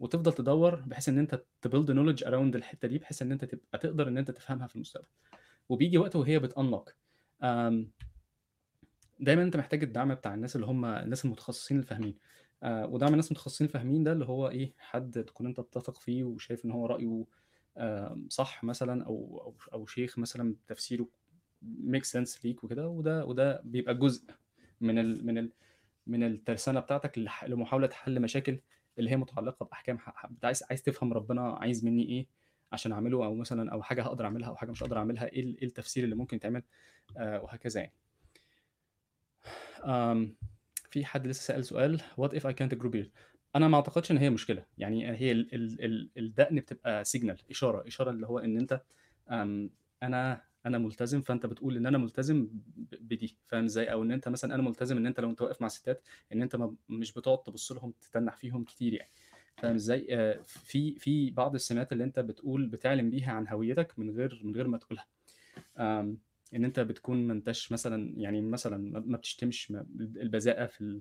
وتفضل 0.00 0.32
تدوّر 0.32 0.74
بحيث 0.74 1.08
إن 1.08 1.18
أنت 1.18 1.34
تbuild 1.66 1.86
knowledge 1.90 2.24
around 2.24 2.54
الحتّة 2.56 2.88
دي، 2.88 2.98
بحيث 2.98 3.22
إن 3.22 3.32
أنت 3.32 3.44
تبقى 3.44 3.78
تقدر 3.78 4.08
إن 4.08 4.18
أنت 4.18 4.30
تفهمها 4.30 4.66
في 4.66 4.76
المستقبل. 4.76 5.06
وبييجي 5.68 5.98
وقت 5.98 6.16
وهي. 6.16 6.40
آمم 7.42 7.90
دايمًا 9.20 9.42
أنت 9.42 9.56
محتاج 9.56 9.82
الدعم 9.82 10.14
بتاع 10.14 10.34
الناس 10.34 10.56
اللي 10.56 10.66
هم 10.66 10.84
الناس 10.84 11.24
المتخصصين 11.24 11.78
الفاهمين. 11.78 12.18
آآ 12.62 12.84
ودعم 12.86 13.12
الناس 13.12 13.26
المتخصصين 13.26 13.66
الفاهمين 13.66 14.04
ده 14.04 14.12
اللي 14.12 14.24
هو 14.24 14.48
إيه، 14.48 14.74
حد 14.78 15.24
تكون 15.24 15.46
أنت 15.46 15.60
بتثق 15.60 15.98
فيه 16.00 16.24
وشايف 16.24 16.64
إن 16.64 16.70
هو 16.70 16.86
آمم 17.78 18.28
صح 18.30 18.64
مثلًا 18.64 19.04
أو 19.06 19.54
أو 19.72 19.86
شيخ 19.86 20.18
مثلًا 20.18 20.56
تفسيره 20.66 21.08
make 21.64 22.04
sense 22.04 22.44
ليك 22.44 22.64
وكده، 22.64 22.88
وده 22.88 23.24
وده 23.24 23.60
بيبقى 23.64 23.94
جزء 23.94 24.24
من 24.80 24.98
ال 24.98 25.26
من 25.26 25.38
ال 25.38 25.52
من 26.06 26.22
الترسانة 26.24 26.80
بتاعتك 26.80 27.18
لح 27.18 27.44
لمحاولة 27.44 27.90
حل 27.92 28.20
مشاكل 28.22 28.60
اللي 28.98 29.10
هي 29.10 29.16
ح 29.98 30.10
ح 30.16 30.24
أنت 30.26 30.44
عايز 30.44 30.62
عايز 30.70 30.82
تفهم 30.82 31.12
ربنا 31.12 31.42
عايز 31.52 31.84
منّي 31.84 32.02
إيه 32.08 32.26
عشان 32.72 32.92
أعمله 32.92 33.24
أو 33.24 33.34
مثلًا 33.34 33.72
أو 33.72 33.82
حاجة 33.82 34.02
هاقدر 34.02 34.24
أعملها 34.24 34.48
أو 34.48 34.56
حاجة 34.56 34.70
مش 34.70 34.82
هاقدر 34.82 34.98
أعملها، 34.98 35.32
إيه 35.32 35.40
ال 35.40 35.58
إيه 35.60 35.66
التفسير 35.66 36.04
اللي 36.04 36.14
ممكن 36.16 36.36
يتعمل 36.36 36.62
آآ 37.16 37.38
وهكذا 37.38 37.80
يعني. 37.80 37.94
في 40.90 41.04
حد 41.04 41.26
لسه 41.26 41.40
سأل 41.42 41.64
سؤال 41.64 42.00
what 42.00 42.30
if 42.32 42.40
I 42.42 42.52
can't 42.52 42.78
grow 42.78 42.90
beard؟ 42.90 43.08
أنا 43.56 43.68
ما 43.68 43.76
أعتقدش 43.76 44.10
إن 44.10 44.18
هي 44.18 44.30
مشكلة، 44.30 44.64
يعني 44.78 45.10
هي 45.12 45.32
ال 45.32 45.54
ال 45.54 45.84
ال 45.84 46.10
الدقن 46.18 46.56
بتبقى 46.56 47.04
signal 47.04 47.36
إشارة، 47.50 47.86
إشارة 47.88 48.10
اللي 48.10 48.26
هو 48.26 48.38
إن 48.38 48.56
أنت 48.58 48.82
آمم 49.30 49.70
أنا 50.02 50.42
أنا 50.66 50.78
ملتزم، 50.78 51.20
فأنت 51.20 51.46
بتقول 51.46 51.76
إن 51.76 51.86
أنا 51.86 51.98
ملتزم 51.98 52.48
بدي، 53.00 53.36
فاهم 53.46 53.64
إزاي؟ 53.64 53.92
أو 53.92 54.02
إن 54.02 54.12
أنت 54.12 54.28
مثلًا 54.28 54.54
أنا 54.54 54.62
ملتزم 54.62 54.96
إن 54.96 55.06
أنت 55.06 55.20
لو 55.20 55.30
أنت 55.30 55.42
واقف 55.42 55.62
مع 55.62 55.68
ستات 55.68 56.02
أنت 56.32 56.56
ما 56.56 56.74
مش 56.88 57.12
بتقعد 57.12 57.42
تبُص 57.42 57.72
لهم 57.72 57.92
تتنّح 58.00 58.36
فيهم 58.36 58.64
كتير 58.64 58.94
يعني، 58.94 59.10
فاهم 59.62 59.74
إزاي؟ 59.74 60.06
آآ 60.10 60.42
في 60.42 60.94
في 60.98 61.30
بعض 61.30 61.54
السمات 61.54 61.92
اللي 61.92 62.04
أنت 62.04 62.18
بتقول 62.20 62.66
بتعلن 62.66 63.10
بيها 63.10 63.32
عن 63.32 63.48
هويتك 63.48 63.98
من 63.98 64.10
غير 64.10 64.40
من 64.44 64.54
غير 64.56 64.68
ما 64.68 64.78
تقولها. 64.78 65.06
إن 66.54 66.64
أنت 66.64 66.80
بتكون 66.80 67.26
ما 67.26 67.32
أنتاش 67.32 67.72
مثلًا 67.72 68.12
يعني 68.16 68.40
مثلًا 68.40 68.76
ما 69.06 69.16
بتشتمش، 69.16 69.70
ما 69.70 69.86
البذاءة 70.00 70.66
في 70.66 70.80
ال 70.80 71.00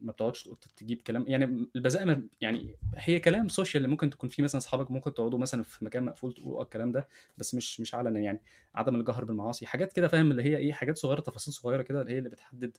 ما 0.00 0.12
بتقعدش 0.12 0.50
تجيب 0.76 1.02
كلام 1.02 1.24
يعني 1.28 1.68
البذاءة 1.76 2.04
ما 2.04 2.28
يعني 2.40 2.76
هي 2.96 3.20
كلام 3.20 3.48
social 3.48 3.76
اللي 3.76 3.88
ممكن 3.88 4.10
تكون 4.10 4.30
فيه 4.30 4.42
مثلًا 4.42 4.58
أصحابك 4.58 4.90
ممكن 4.90 5.14
تقعدوا 5.14 5.38
مثلًا 5.38 5.62
في 5.62 5.84
مكان 5.84 6.04
مقفول 6.04 6.34
تقولوا 6.34 6.60
آه 6.60 6.62
الكلام 6.62 6.92
ده، 6.92 7.08
بس 7.38 7.54
مش 7.54 7.80
مش 7.80 7.94
علنًا 7.94 8.20
يعني. 8.20 8.42
عدم 8.74 8.96
الجهر 8.96 9.24
بالمعاصي، 9.24 9.66
حاجات 9.66 9.92
كده 9.92 10.08
فاهم 10.08 10.30
اللي 10.30 10.42
هي 10.42 10.56
إيه، 10.56 10.72
حاجات 10.72 10.98
صغيرة، 10.98 11.20
تفاصيل 11.20 11.54
صغيرة 11.54 11.82
كده 11.82 12.02
اللي 12.02 12.12
هي 12.12 12.18
اللي 12.18 12.28
بتحدد 12.30 12.76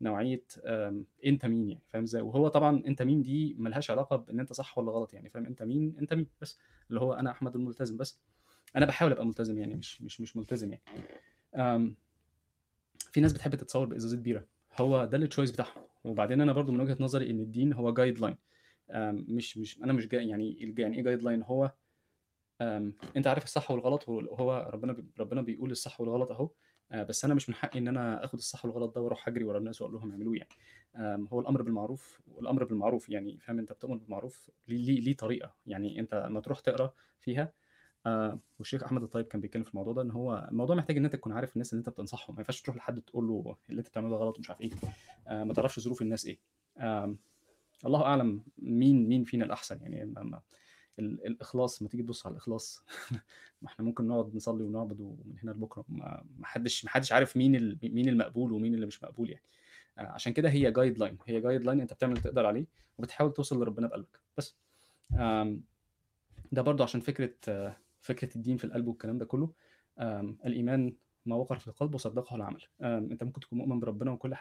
نوعية 0.00 0.44
آمم 0.64 1.04
أنت 1.26 1.46
مين 1.46 1.68
يعني، 1.68 1.82
فاهم 1.92 2.02
إزاي؟ 2.02 2.22
وهو 2.22 2.48
طبعًا 2.48 2.82
أنت 2.86 3.02
مين 3.02 3.22
دي 3.22 3.54
ما 3.58 3.68
لهاش 3.68 3.90
علاقة 3.90 4.16
بإن 4.16 4.40
أنت 4.40 4.52
صح 4.52 4.78
والّا 4.78 4.90
غلط 4.92 5.14
يعني، 5.14 5.30
فاهم؟ 5.30 5.46
أنت 5.46 5.62
مين، 5.62 5.96
أنت 6.00 6.14
مين 6.14 6.26
بس، 6.40 6.58
اللي 6.90 7.00
هو 7.00 7.12
أنا 7.12 7.30
أحمد 7.30 7.54
الملتزم 7.56 7.96
بس. 7.96 8.20
أنا 8.76 8.86
باحاول 8.86 9.12
أبقى 9.12 9.26
ملتزم 9.26 9.58
يعني 9.58 9.74
مش 9.74 10.02
مش 10.02 10.20
مش 10.20 10.36
ملتزم 10.36 10.70
يعني. 10.72 11.94
في 13.12 13.20
ناس 13.20 13.32
بتحب 13.32 13.54
تتصوّر 13.54 13.86
بإزازة 13.86 14.16
بيرة، 14.16 14.46
هو 14.80 15.04
ده 15.04 15.18
الchoice 15.28 15.52
بتاعهم، 15.52 15.82
وبعدين 16.04 16.40
أنا 16.40 16.52
برضه 16.52 16.72
من 16.72 16.80
وجهة 16.80 16.96
نظري 17.00 17.30
إن 17.30 17.40
الدين 17.40 17.72
هو 17.72 17.94
guideline 17.94 18.34
آمم، 18.90 19.24
مش 19.28 19.58
مش 19.58 19.78
أنا 19.82 19.92
مش 19.92 20.06
جا 20.08 20.20
يعني 20.20 20.74
يعني 20.78 20.96
إيه 20.98 21.16
guideline 21.16 21.44
هو 21.46 21.72
آمم، 22.60 22.92
أنت 23.16 23.26
عارف 23.26 23.44
الصح 23.44 23.70
والغلط 23.70 24.08
وهو 24.08 24.70
ربنا 24.74 24.96
ربنا 25.20 25.42
بيقول 25.42 25.70
الصح 25.70 26.00
والغلط 26.00 26.30
آآ، 26.30 26.54
بس 26.92 27.24
أنا 27.24 27.34
مش 27.34 27.48
من 27.48 27.54
حقي 27.54 27.78
إن 27.78 27.88
أنا 27.88 28.24
آخد 28.24 28.38
الصح 28.38 28.64
والغلط 28.64 28.94
ده 28.94 29.00
وأروح 29.00 29.28
أجري 29.28 29.44
ورا 29.44 29.58
الناس 29.58 29.82
وأقول 29.82 29.94
لهم 29.96 30.10
اعملوه 30.10 30.36
يعني. 30.36 30.48
هو 31.32 31.40
الأمر 31.40 31.62
بالمعروف 31.62 32.20
والأمر 32.34 32.64
بالمعروف 32.64 33.08
يعني 33.08 33.38
فاهم 33.38 33.58
أنت 33.58 33.72
بتؤمر 33.72 33.96
بالمعروف 33.96 34.50
ليه 34.68 35.00
ليه 35.00 35.16
طريقة، 35.16 35.54
يعني 35.66 36.00
أنت 36.00 36.14
أمّا 36.14 36.40
تروح 36.40 36.60
تقرأ 36.60 36.92
فيها 37.20 37.52
آآ، 38.06 38.38
والشيخ 38.58 38.82
أحمد 38.82 39.02
الطيب 39.02 39.26
كان 39.26 39.40
بيتكلم 39.40 39.62
في 39.62 39.70
الموضوع 39.70 39.92
ده، 39.92 40.02
إن 40.02 40.10
هو 40.10 40.48
الموضوع 40.50 40.76
محتاج 40.76 40.96
إن 40.96 41.04
أنت 41.04 41.12
تكون 41.16 41.32
عارف 41.32 41.52
الناس 41.52 41.72
اللي 41.72 41.80
أنت 41.80 41.88
بتنصحهم، 41.88 42.34
ما 42.36 42.40
ينفعش 42.40 42.62
تروح 42.62 42.76
لحد 42.76 43.00
تقول 43.00 43.28
له 43.28 43.56
اللي 43.70 43.78
أنت 43.78 43.88
بتعمله 43.88 44.10
ده 44.10 44.16
غلط 44.16 44.36
ومش 44.36 44.50
عارف 44.50 44.60
إيه، 44.60 44.70
آآ، 45.28 45.44
ما 45.44 45.54
تعرفش 45.54 45.80
ظروف 45.80 46.02
الناس 46.02 46.26
إيه. 46.26 46.38
آمم، 46.78 47.16
الله 47.86 48.02
أعلم 48.04 48.42
مين 48.58 49.08
مين 49.08 49.24
فينا 49.24 49.44
الأحسن 49.44 49.82
يعني 49.82 50.14
ما 50.98 51.82
ما 51.82 51.88
تيجي 51.88 52.02
تبُص 52.02 52.26
على 52.26 52.32
الإخلاص 52.32 52.84
ما 53.62 53.68
إحنا 53.68 53.84
ممكن 53.84 54.06
نقعد 54.08 54.34
نصلي 54.34 54.64
ونعبد 54.64 55.00
ومن 55.00 55.38
هنا 55.42 55.50
لبكرة 55.50 55.84
ما 55.88 56.22
حدش 56.42 56.84
ما 56.84 56.90
حدش 56.90 57.12
عارف 57.12 57.36
مين 57.36 57.78
مين 57.82 58.08
المقبول 58.08 58.52
ومين 58.52 58.74
اللي 58.74 58.86
مش 58.86 59.02
مقبول 59.04 59.30
يعني. 59.30 59.44
آآ، 59.98 60.02
عشان 60.02 60.32
كده 60.32 60.48
هي 60.50 60.72
guideline 60.74 61.16
هي 61.26 61.42
guideline 61.42 61.68
أنت 61.68 61.92
بتعمل 61.92 62.12
اللي 62.12 62.22
تقدر 62.24 62.46
عليه 62.46 62.66
وبتحاول 62.98 63.32
توصل 63.32 63.62
لربنا 63.62 63.86
بقلبك 63.86 64.20
بس. 64.38 64.56
ده 66.52 66.62
برضه 66.62 66.84
عشان 66.84 67.00
فكرة 67.00 67.34
فكرة 68.00 68.36
الدين 68.36 68.56
في 68.56 68.64
القلب 68.64 68.86
والكلام 68.88 69.18
ده 69.18 69.24
كله، 69.24 69.52
آمم، 69.98 70.38
الإيمان 70.46 70.96
ما 71.26 71.36
وقر 71.36 71.58
في 71.58 71.68
القلب 71.68 71.94
وصدقه 71.94 72.36
العمل. 72.36 72.62
آمم، 72.82 73.10
أنت 73.12 73.24
ممكن 73.24 73.40
تكون 73.40 73.58
مؤمن 73.58 73.80
بربنا 73.80 74.10
وكل 74.10 74.34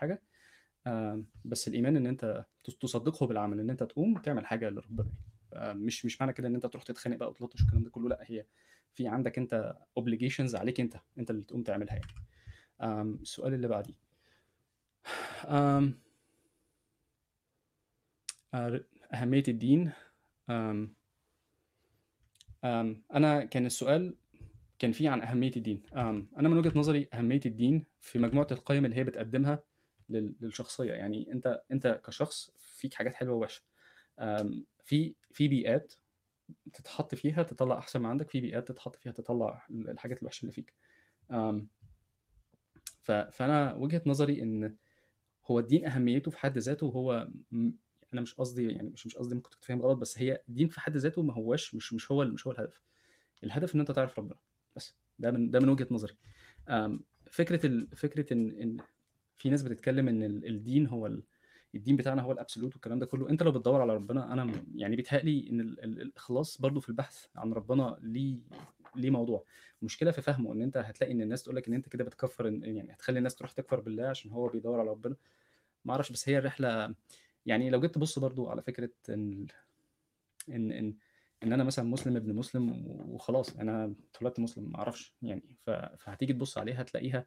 آمم، 0.88 1.26
بس 1.46 1.68
الإيمان 1.68 1.98
إن 1.98 2.08
أنت 2.08 2.46
تص 2.64 2.76
تصدقه 2.78 3.28
بالعمل، 3.28 3.60
إن 3.60 3.70
أنت 3.70 3.84
تقوم 3.84 4.18
تعمل 4.18 4.46
حاجة 4.46 4.70
لربنا 4.70 5.08
يعني. 5.08 5.29
مش 5.56 6.06
مش 6.06 6.22
معنى 6.22 6.34
كده 6.34 6.48
إن 6.48 6.56
أنت 6.56 6.66
تروح 6.66 6.84
تتخانق 6.84 7.18
بقى 7.18 7.30
وتلطش 7.30 7.62
والكلام 7.62 7.84
ده 7.84 7.90
كله، 7.90 8.10
لأ 8.10 8.20
هي 8.24 8.46
في 8.94 9.08
عندك 9.08 9.38
أنت 9.38 9.74
obligations 10.00 10.56
عليك 10.56 10.80
أنت، 10.80 10.96
أنت 11.18 11.30
اللي 11.32 11.44
تقوم 11.44 11.64
تعملها 11.64 11.96
يعني. 11.96 12.14
السؤال 13.22 13.54
اللي 13.54 13.68
بعديه. 13.68 13.94
آآ، 15.46 15.94
أهمية 19.14 19.44
الدين، 19.48 19.92
آمم 20.50 20.94
آمم، 22.64 23.04
أنا 23.14 23.46
كان 23.46 23.66
السؤال 23.66 24.16
كان 24.80 24.92
فيه 24.92 25.10
عن 25.10 25.22
أهمية 25.22 25.52
الدين. 25.58 25.84
أنا 25.94 26.50
من 26.50 26.58
وجهة 26.58 26.72
نظري 26.80 27.08
أهمية 27.14 27.42
الدين 27.46 27.86
في 28.02 28.20
مجموعة 28.20 28.48
القيم 28.52 28.86
اللي 28.86 28.96
هي 28.96 29.04
بتقدمها 29.04 29.64
لل 30.10 30.36
للشخصية، 30.42 30.94
يعني 30.94 31.32
أنت 31.32 31.62
أنت 31.72 32.02
كشخص 32.06 32.52
فيك 32.60 32.94
حاجات 32.94 33.14
حلوة 33.16 33.36
ووحشة. 33.36 33.62
في 34.90 35.16
في 35.32 35.48
بيئات 35.48 35.94
تتحط 36.74 37.16
فيها 37.16 37.44
تطلّع 37.44 37.78
أحسن 37.78 38.00
ما 38.02 38.10
عندك، 38.10 38.30
في 38.30 38.42
بيئات 38.42 38.68
تتحط 38.68 38.96
فيها 38.96 39.12
تطلّع 39.12 39.66
ال 39.72 39.90
الحاجات 39.90 40.20
الوحشة 40.22 40.42
اللي 40.42 40.52
فيك. 40.54 40.74
آمم 41.32 41.68
ف 43.02 43.12
فأنا 43.12 43.74
وجهة 43.74 44.02
نظري 44.06 44.42
إن 44.44 44.76
هو 45.46 45.60
الدين 45.60 45.86
أهميته 45.86 46.32
في 46.32 46.38
حد 46.40 46.58
ذاته 46.58 46.86
هو 46.88 47.28
م 47.52 47.72
أنا 48.14 48.22
مش 48.22 48.34
قصدي 48.36 48.72
يعني 48.72 48.90
مش 48.90 49.08
مش 49.08 49.18
قصدي 49.18 49.36
ممكن 49.36 49.50
تكون 49.50 49.64
فاهم 49.64 49.82
غلط، 49.82 49.98
بس 49.98 50.20
هي 50.20 50.44
الدين 50.50 50.68
في 50.70 50.80
حد 50.82 50.98
ذاته 50.98 51.22
ما 51.24 51.34
هواش 51.34 51.76
مش 51.76 51.94
مش 51.94 52.12
هو 52.12 52.26
مش 52.26 52.48
هو 52.48 52.52
الهدف. 52.54 52.82
الهدف 53.44 53.76
إن 53.76 53.80
أنت 53.80 53.92
تعرف 53.92 54.20
ربنا 54.20 54.36
بس، 54.76 54.96
ده 55.20 55.32
من 55.32 55.52
ده 55.52 55.60
من 55.60 55.70
وجهة 55.70 55.88
نظري. 55.92 56.18
ال 57.68 57.88
فكرة 57.98 58.34
إن 58.34 58.52
إن 58.62 58.78
في 59.38 59.50
ناس 59.50 59.64
بتتكلم 59.64 60.08
ال 60.24 60.46
الدين 60.48 60.88
هو 60.88 61.08
ال 61.08 61.24
الدين 61.76 61.96
بتاعنا 61.96 62.22
هو 62.22 62.36
الabsolute 62.36 62.64
والكلام 62.64 63.00
ده 63.00 63.06
كله، 63.06 63.30
أنت 63.30 63.44
لو 63.44 63.52
بتدوّر 63.52 63.82
على 63.82 63.94
ربنا 63.96 64.34
أنا 64.34 64.44
م 64.44 64.66
يعني 64.76 64.96
بيتهيأ 64.96 65.20
لي 65.22 65.50
إن 65.50 65.62
ال 65.62 65.84
ال 65.84 66.02
الإخلاص 66.02 66.62
برضه 66.62 66.80
في 66.80 66.90
البحث 66.90 67.26
عن 67.36 67.54
ربنا 67.54 67.98
ليه 68.02 68.38
ليه 68.96 69.10
موضوع. 69.10 69.44
المشكلة 69.82 70.12
في 70.12 70.22
فهمه، 70.22 70.54
إن 70.54 70.62
أنت 70.62 70.78
هتلاقي 70.78 71.14
إن 71.14 71.22
الناس 71.22 71.44
تقول 71.44 71.56
لك 71.56 71.68
إن 71.68 71.74
أنت 71.74 71.90
كده 71.90 72.04
بتكفّر 72.04 72.46
يعني 72.64 72.94
هتخلّي 72.94 73.18
الناس 73.18 73.36
تروح 73.36 73.52
تكفر 73.52 73.80
بالله 73.80 74.08
عشان 74.08 74.32
هو 74.32 74.48
بيدوّر 74.48 74.80
على 74.80 74.90
ربنا. 74.90 75.16
ما 75.86 75.92
أعرفش، 75.94 76.12
بس 76.12 76.30
هي 76.30 76.38
الرحلة 76.38 76.96
يعني 77.46 77.70
لو 77.70 77.80
جيت 77.82 77.96
تبُص 77.96 78.20
برضه 78.20 78.52
على 78.52 78.62
فكرة 78.62 78.90
إن 79.10 79.48
إن 80.50 80.72
إن 80.72 80.96
إن 81.44 81.54
أنا 81.54 81.64
مثلًا 81.64 81.86
مسلم 81.86 82.16
ابن 82.16 82.36
مسلم 82.36 82.84
وخلاص، 82.88 83.56
أنا 83.58 83.94
اتولدت 84.14 84.40
مسلم 84.40 84.72
ما 84.72 84.78
أعرفش 84.78 85.14
يعني، 85.22 85.56
فهتيجي 85.98 86.34
تبُص 86.34 86.58
عليها 86.58 86.82
هتلاقيها 86.82 87.26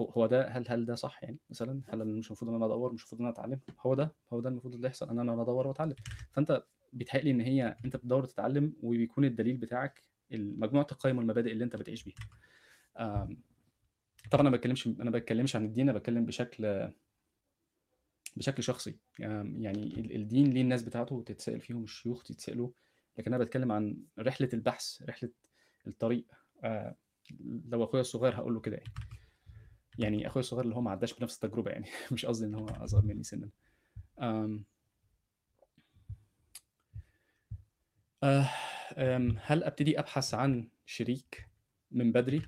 هو 0.00 0.26
ده 0.26 0.48
هل 0.48 0.64
هل 0.68 0.86
ده 0.86 0.94
صح 0.94 1.22
يعني 1.24 1.38
مثلًا؟ 1.50 1.82
هل 1.88 1.98
مش 2.04 2.26
المفروض 2.26 2.50
إن 2.50 2.56
أنا 2.56 2.66
أدوّر، 2.66 2.92
مش 2.92 3.00
المفروض 3.02 3.20
إن 3.20 3.26
أنا 3.26 3.34
أتعلّم؟ 3.34 3.60
هو 3.80 3.94
ده 3.94 4.14
هو 4.32 4.40
ده 4.40 4.48
المفروض 4.48 4.74
اللي 4.74 4.86
يحصل، 4.86 5.10
إن 5.10 5.18
أنا 5.18 5.42
أدوّر 5.42 5.66
وأتعلّم. 5.66 5.96
فأنت 6.32 6.64
بيتهيأ 6.92 7.22
لي 7.22 7.30
إن 7.30 7.40
هي 7.40 7.78
أنت 7.84 7.96
بتدوّر 7.96 8.22
وتتعلّم 8.22 8.72
وبيكون 8.82 9.24
الدليل 9.24 9.56
بتاعك 9.56 10.02
ال 10.32 10.60
مجموعة 10.60 10.86
القيم 10.92 11.18
والمبادئ 11.18 11.52
اللي 11.52 11.64
أنت 11.64 11.76
بتعيش 11.76 12.04
بيها. 12.04 12.20
طبعًا 14.30 14.40
أنا 14.42 14.50
ما 14.50 14.56
باتكلمش 14.56 14.86
أنا 14.86 15.04
ما 15.04 15.10
باتكلمش 15.10 15.56
عن 15.56 15.64
الدين، 15.64 15.82
أنا 15.88 15.92
باتكلم 15.98 16.24
بشكل 16.26 16.90
بشكل 18.36 18.62
شخصي. 18.62 18.98
يعني 19.18 20.00
ال 20.00 20.16
الدين 20.16 20.50
ليه 20.50 20.60
الناس 20.62 20.82
بتاعته 20.82 21.22
تتسأل 21.26 21.60
فيهم 21.60 21.84
الشيوخ 21.84 22.30
يتسألوا، 22.30 22.70
لكن 23.18 23.34
أنا 23.34 23.44
باتكلم 23.44 23.72
عن 23.72 24.04
رحلة 24.18 24.48
البحث، 24.54 25.02
رحلة 25.02 25.30
الطريق. 25.86 26.26
آآ، 26.64 26.96
لو 27.68 27.84
أخويا 27.84 28.00
الصغير 28.00 28.34
هاقول 28.34 28.54
له 28.54 28.60
كده 28.60 28.76
يعني. 28.76 28.92
يعني 29.98 30.26
أخويا 30.26 30.40
الصغير 30.44 30.64
اللي 30.64 30.76
هو 30.76 30.80
ما 30.80 30.90
عدّاش 30.90 31.14
بنفس 31.14 31.34
التجربة 31.44 31.70
يعني، 31.70 31.86
مش 32.12 32.26
قصدي 32.26 32.46
إن 32.46 32.54
هو 32.54 32.66
أصغر 32.68 33.02
منّي 33.04 33.22
سِنًا. 33.22 33.50
آمم 34.20 34.64
آآ، 38.24 38.44
آمم، 38.98 39.38
هل 39.42 39.64
أبتدي 39.64 39.98
أبحث 39.98 40.34
عن 40.34 40.68
شريك 40.86 41.48
من 41.90 42.12
بدري؟ 42.12 42.42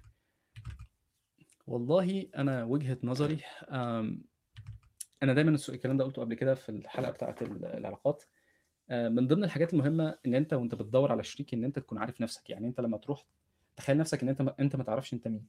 والله 1.67 2.27
أنا 2.37 2.65
وجهة 2.65 2.99
نظري 3.05 3.39
أنا 5.23 5.35
دايمًا 5.35 5.59
الكلام 5.69 5.97
ده 5.97 6.05
قُلته 6.05 6.23
قبل 6.23 6.35
كده 6.35 6.55
في 6.55 6.69
الحلقة 6.69 7.11
بتاعة 7.11 7.35
ال 7.43 7.65
العلاقات. 7.65 8.25
آآ، 8.91 9.09
من 9.09 9.27
ضمن 9.27 9.45
الحاجات 9.45 9.75
المهمة 9.75 10.19
إن 10.27 10.35
أنت 10.35 10.55
وأنت 10.55 10.75
بتدوّر 10.75 11.13
على 11.13 11.25
شريك 11.25 11.55
إن 11.55 11.65
أنت 11.65 11.79
تكون 11.79 11.99
عارف 11.99 12.21
نفسك، 12.21 12.51
يعني 12.51 12.67
أنت 12.69 12.81
لمّا 12.81 12.97
تروح 12.99 13.27
تخيّل 13.77 13.97
نفسك 13.99 14.23
إن 14.23 14.29
أنت 14.29 14.43
ما 14.43 14.55
أنت 14.61 14.77
ما 14.77 14.85
تعرفش 14.85 15.15
أنت 15.15 15.29
مين، 15.29 15.47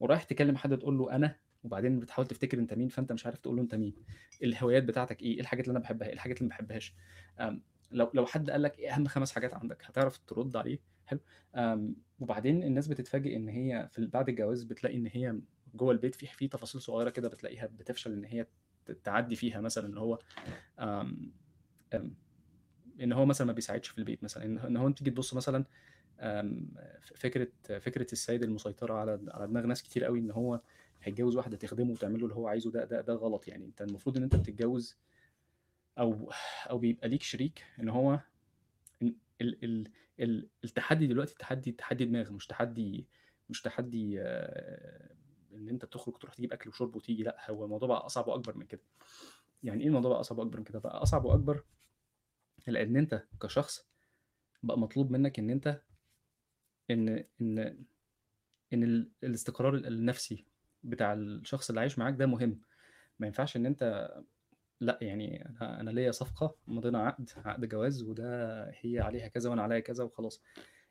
ورايح 0.00 0.22
تكلم 0.22 0.56
حد 0.56 0.78
تقول 0.78 0.98
له 0.98 1.16
أنا، 1.16 1.36
وبعدين 1.64 2.00
بتحاول 2.00 2.26
تفتكر 2.28 2.58
أنت 2.58 2.74
مين، 2.74 2.88
فأنت 2.88 3.12
مش 3.12 3.26
عارف 3.26 3.38
تقول 3.38 3.56
له 3.56 3.62
أنت 3.62 3.74
مين. 3.74 3.94
الهوايات 4.42 4.82
بتاعتك 4.84 5.22
إيه، 5.22 5.34
إيه 5.34 5.40
الحاجات 5.40 5.64
اللي 5.64 5.72
أنا 5.72 5.80
باحبها، 5.80 6.08
إيه 6.08 6.14
الحاجات 6.14 6.36
اللي 6.38 6.44
ما 6.48 6.56
باحبهاش. 6.56 6.94
آمم، 7.40 7.62
لو 7.90 8.10
لو 8.14 8.26
حد 8.26 8.50
قال 8.50 8.62
لك 8.62 8.78
إيه 8.78 8.94
أهم 8.94 9.08
5 9.08 9.32
حاجات 9.32 9.54
عندك، 9.54 9.82
هتعرف 9.84 10.18
ترُد 10.18 10.56
عليه؟ 10.56 10.78
حلو. 11.06 11.20
وبعدين 12.20 12.62
الناس 12.62 12.88
بتتفاجئ 12.88 13.36
إن 13.36 13.48
هي 13.48 13.88
في 13.92 14.06
بعد 14.06 14.28
الجواز 14.28 14.62
بتلاقي 14.64 14.96
إن 14.96 15.06
هي 15.06 15.40
جوّه 15.74 15.92
البيت 15.92 16.14
في 16.14 16.26
في 16.26 16.48
تفاصيل 16.48 16.80
صغيرة 16.80 17.10
كده 17.10 17.28
بتلاقيها 17.28 17.66
بتفشل 17.66 18.12
إن 18.12 18.24
هي 18.24 18.46
تعدّي 19.04 19.36
فيها 19.36 19.60
مثلًا 19.60 19.86
اللي 19.86 20.00
هو 20.00 20.18
آمم، 20.80 21.32
آمم، 21.94 22.14
إن 23.00 23.12
هو 23.12 23.26
مثلًا 23.26 23.46
ما 23.46 23.52
بيساعدش 23.52 23.88
في 23.88 23.98
البيت 23.98 24.24
مثلًا، 24.24 24.44
إن 24.68 24.76
هو 24.76 24.86
أنتِ 24.88 24.98
تيجي 24.98 25.10
تبُص 25.10 25.34
مثلًا 25.34 25.64
آمم، 26.20 26.68
ف 27.02 27.12
فكرة 27.12 27.48
فكرة 27.78 28.06
السيد 28.12 28.42
المسيطرة 28.42 28.94
على 28.94 29.20
على 29.28 29.46
دماغ 29.46 29.66
ناس 29.66 29.82
كتير 29.82 30.06
أوي 30.06 30.18
إن 30.18 30.30
هو 30.30 30.60
هيتجوّز 31.02 31.36
واحدة 31.36 31.56
تخدمه 31.56 31.92
وتعمل 31.92 32.18
له 32.18 32.24
اللي 32.24 32.34
هو 32.34 32.48
عايزه، 32.48 32.70
ده 32.70 32.84
ده 32.84 33.00
ده 33.00 33.14
غلط 33.14 33.48
يعني. 33.48 33.64
أنت 33.64 33.82
المفروض 33.82 34.16
إن 34.16 34.22
أنت 34.22 34.36
بتتجوّز 34.36 34.96
أو 35.98 36.30
أو 36.70 36.78
بيبقى 36.78 37.08
ليك 37.08 37.22
شريك 37.22 37.64
إن 37.80 37.88
هو 37.88 38.20
ال 39.02 39.14
ال 39.40 39.64
ال 39.64 39.88
ال 40.20 40.48
التحدي 40.64 41.06
دلوقتي 41.06 41.34
تحدي 41.38 41.72
تحدي 41.72 42.04
دماغ، 42.04 42.32
مش 42.32 42.46
تحدي 42.46 43.06
مش 43.50 43.62
تحدي 43.62 44.20
إن 45.54 45.68
أنت 45.68 45.84
تخرج 45.84 46.18
تروح 46.18 46.34
تجيب 46.34 46.52
أكل 46.52 46.70
وشرب 46.70 46.96
وتيجي، 46.96 47.22
لأ، 47.22 47.50
هو 47.50 47.64
الموضوع 47.64 47.88
بقى 47.88 48.06
أصعب 48.06 48.28
وأكبر 48.28 48.56
من 48.56 48.66
كده. 48.66 48.82
يعني 49.62 49.82
إيه 49.82 49.88
الموضوع 49.88 50.10
بقى 50.10 50.20
أصعب 50.20 50.38
وأكبر 50.38 50.58
من 50.58 50.64
كده؟ 50.64 50.78
بقى 50.78 51.02
أصعب 51.02 51.24
وأكبر 51.24 51.64
لإن 52.66 52.96
أنت 52.96 53.24
كشخص 53.42 53.86
بقى 54.62 54.78
مطلوب 54.78 55.10
منّك 55.10 55.38
إن 55.38 55.50
أنت 55.50 55.82
إن 56.90 57.24
إن 58.72 58.82
ال 58.84 59.10
الاستقرار 59.24 59.74
ال 59.74 59.86
النفسي 59.86 60.46
بتاع 60.84 61.12
الشخص 61.12 61.68
اللي 61.68 61.80
عايش 61.80 61.98
معاك 61.98 62.14
ده 62.14 62.26
مهم. 62.26 62.60
ما 63.18 63.26
ينفعش 63.26 63.56
إن 63.56 63.66
أنت 63.66 64.10
لأ، 64.80 64.98
يعني 65.02 65.46
أنا 65.48 65.80
أنا 65.80 65.90
ليّا 65.90 66.10
صفقة، 66.10 66.56
مضينا 66.68 66.98
عقد، 67.06 67.30
عقد 67.36 67.66
جواز 67.68 68.02
وده 68.02 68.64
هي 68.80 69.00
عليها 69.00 69.28
كذا 69.28 69.50
وأنا 69.50 69.62
عليّا 69.62 69.80
كذا 69.80 70.04
وخلاص. 70.04 70.42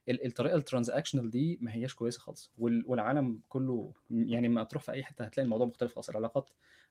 ال 0.10 0.26
الطريقة 0.26 0.60
الtransactional 0.62 1.26
دي 1.30 1.60
ما 1.62 1.76
هياش 1.76 1.96
كويسة 1.96 2.20
خالص، 2.20 2.54
وال 2.58 2.84
والعالم 2.88 3.42
كُلّه 3.50 3.94
يعني 4.12 4.48
أمّا 4.48 4.64
تروح 4.64 4.84
في 4.84 4.92
أي 4.92 5.04
حتة 5.04 5.26
هتلاقي 5.26 5.46
الموضوع 5.46 5.68
مختلف 5.68 5.96
خالص، 5.96 6.10
العلاقات 6.10 6.50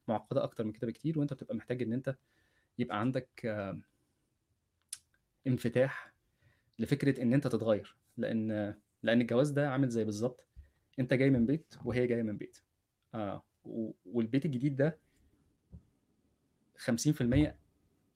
معقدة 0.09 0.45
أكتر 0.45 0.65
من 0.65 0.73
كده 0.73 0.87
بكتير، 0.87 1.19
وأنت 1.19 1.33
بتبقى 1.33 1.57
محتاج 1.57 1.83
إن 1.83 1.93
أنت 1.93 2.17
يبقى 2.79 3.01
عندك 3.01 3.47
انفتاح 5.47 6.13
لفكرة 6.79 7.23
إن 7.23 7.35
أنت 7.35 7.47
تتغيّر، 7.47 7.97
لإن 8.17 8.75
لإن 9.03 9.21
الجواز 9.21 9.51
ده 9.51 9.71
عامل 9.71 9.89
زي 9.89 10.05
بالضبط 10.05 10.45
أنت 10.99 11.15
جاي 11.15 11.31
من 11.31 11.47
بيت 11.47 11.75
وهي 11.85 12.07
جاية 12.07 12.23
من 12.23 12.37
بيت. 12.37 12.59
آه، 13.15 13.43
والبيت 14.07 14.45
الجديد 14.47 14.77
ده 14.77 14.99
50% 16.77 17.55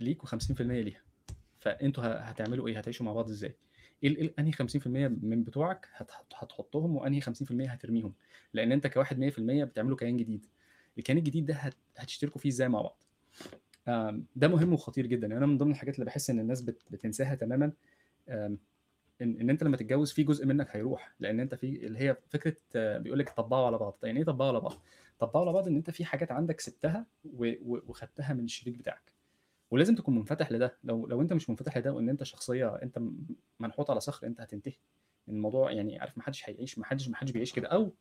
ليك 0.01 0.23
و50% 0.27 0.61
ليها. 0.61 1.03
فأنتوا 1.61 2.05
هتعملوا 2.07 2.69
إيه؟ 2.69 2.79
هتعيشوا 2.79 3.07
مع 3.07 3.13
بعض 3.13 3.29
إزاي؟ 3.29 3.57
أنهي 4.39 4.53
50% 4.53 5.09
من 5.23 5.45
بتوعك 5.45 5.89
هت- 5.93 6.11
هتحطهم 6.35 6.97
وأنهي 6.97 7.21
50% 7.21 7.71
هترميهم. 7.71 8.15
لأن 8.55 8.73
أنت 8.73 8.87
كواحد 8.87 9.19
100% 9.19 9.65
بتعملوا 9.65 9.97
كيان 9.97 10.17
جديد. 10.17 10.47
الكيان 10.99 11.19
الجديد 11.19 11.47
ده 11.47 11.55
هت- 11.55 11.77
هتشتركوا 11.97 12.41
فيه 12.41 12.49
إزاي 12.49 12.69
مع 12.69 12.83
بعض؟ 12.83 12.99
ده 14.37 14.49
مهم 14.49 14.73
وخطير 14.73 15.07
جدا. 15.07 15.27
أنا 15.27 15.47
من 15.47 15.59
ضمن 15.59 15.71
الحاجات 15.71 15.95
اللي 15.95 16.07
بحس 16.07 16.31
إن 16.31 16.41
الناس 16.41 16.61
بت- 16.63 16.83
بتنساها 16.91 17.35
تماما 17.35 17.73
إن 19.23 19.41
إن 19.41 19.51
أنت 19.51 19.63
لما 19.65 19.77
تتجوز 19.77 20.13
في 20.13 20.23
جزء 20.23 20.47
منك 20.47 20.77
هيروح 20.77 21.15
لأن 21.21 21.41
أنت 21.41 21.55
في 21.55 21.87
اللي 21.87 21.99
هي 21.99 22.17
فكرة 22.29 22.57
آه، 22.77 22.99
بيقول 22.99 23.19
لك 23.19 23.31
طبقوا 23.31 23.67
على 23.67 23.79
بعض. 23.79 23.99
يعني 24.03 24.19
إيه 24.19 24.25
طبقوا 24.25 24.49
على 24.49 24.61
بعض؟ 24.61 24.83
طبقوا 25.19 25.41
على 25.41 25.53
بعض 25.53 25.67
إن 25.69 25.77
أنت 25.77 25.91
في 25.91 26.05
حاجات 26.05 26.33
عندك 26.33 26.61
سبتها 26.61 27.07
وخدتها 27.65 28.33
من 28.33 28.45
الشريك 28.45 28.77
بتاعك. 28.79 29.13
ولازم 29.71 29.95
تكون 29.95 30.15
منفتح 30.15 30.53
لده. 30.53 30.77
لو 30.85 31.07
لو 31.07 31.21
أنت 31.21 31.33
مش 31.33 31.51
منفتح 31.51 31.79
لده 31.79 31.93
وإن 31.93 32.09
أنت 32.09 32.23
شخصية 32.23 32.69
أنت 32.83 32.99
م- 32.99 33.17
منحوت 33.61 33.91
على 33.91 34.01
صخر 34.01 34.27
أنت 34.27 34.41
هتنتهي. 34.41 34.75
الموضوع 35.29 35.73
يعني 35.73 35.99
عارف 35.99 36.19
ما 36.19 36.25
حدش 36.25 36.49
هيعيش 36.49 36.79
ما 36.79 36.85
حدش 36.85 37.09
ما 37.09 37.17
حدش 37.17 37.31
بيعيش 37.31 37.53
كده. 37.53 37.69
أو 37.69 37.93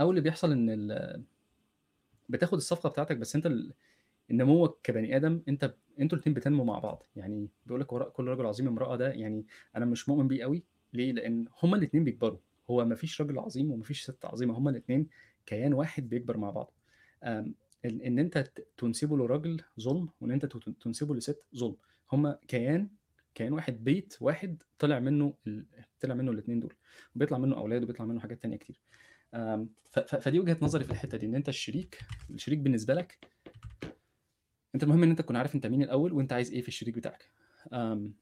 أو 0.00 0.10
اللي 0.10 0.20
بيحصل 0.20 0.52
إن 0.52 1.24
بتاخد 2.28 2.54
الصفقة 2.54 2.88
بتاعتك 2.88 3.16
بس 3.16 3.36
أنت 3.36 3.52
نموك 4.30 4.80
كبني 4.82 5.16
آدم 5.16 5.42
أنت 5.48 5.74
أنتوا 6.00 6.18
الاثنين 6.18 6.34
بتنموا 6.34 6.64
مع 6.64 6.78
بعض. 6.78 7.02
يعني 7.16 7.48
بيقول 7.66 7.80
لك 7.80 7.92
وراء 7.92 8.08
كل 8.10 8.28
رجل 8.28 8.46
عظيم 8.46 8.68
امرأة 8.68 8.96
ده 8.96 9.12
يعني 9.12 9.46
أنا 9.76 9.84
مش 9.84 10.08
مؤمن 10.08 10.28
بيه 10.28 10.42
قوي. 10.42 10.62
ليه؟ 10.92 11.12
لأن 11.12 11.44
هما 11.62 11.76
الاثنين 11.76 12.04
بيكبروا. 12.04 12.38
هو 12.70 12.84
ما 12.84 12.94
فيش 12.94 13.20
راجل 13.20 13.38
عظيم 13.38 13.70
وما 13.70 13.84
فيش 13.84 14.02
ست 14.02 14.24
عظيمة. 14.24 14.58
هما 14.58 14.70
الاثنين 14.70 15.08
كيان 15.46 15.74
واحد 15.74 16.08
بيكبر 16.08 16.36
مع 16.36 16.50
بعض. 16.50 16.72
إن 17.84 18.18
أنت 18.18 18.52
تنسبه 18.76 19.16
لراجل 19.16 19.60
ظلم 19.80 20.08
وإن 20.20 20.30
أنت 20.30 20.46
تنسبه 20.80 21.14
لست 21.14 21.42
ظلم. 21.56 21.76
هما 22.12 22.38
كيان 22.48 22.88
كيان 23.34 23.52
واحد 23.52 23.84
بيت 23.84 24.16
واحد 24.20 24.62
طلع 24.78 24.98
منه 24.98 25.34
ال... 25.46 25.66
طلع 26.00 26.14
منه 26.14 26.30
الاثنين 26.30 26.60
دول. 26.60 26.74
وبيطلع 27.16 27.38
منه 27.38 27.56
أولاد 27.56 27.82
وبيطلع 27.82 28.06
منه 28.06 28.20
حاجات 28.20 28.42
تانية 28.42 28.56
كتير. 28.56 28.80
فدي 30.06 30.40
وجهة 30.40 30.56
نظري 30.62 30.84
في 30.84 30.90
الحتة 30.90 31.18
دي 31.18 31.26
إن 31.26 31.34
أنت 31.34 31.48
الشريك 31.48 31.98
الشريك 32.30 32.58
بالنسبة 32.58 32.94
لك 32.94 33.18
انت 34.74 34.82
المهم 34.82 35.02
ان 35.02 35.10
انت 35.10 35.18
تكون 35.18 35.36
عارف 35.36 35.54
انت 35.54 35.66
مين 35.66 35.82
الأول 35.82 36.12
وانت 36.12 36.32
عايز 36.32 36.52
إيه 36.52 36.62
في 36.62 36.68
الشريك 36.68 36.94
بتاعك. 36.94 37.30
أم 37.72 38.14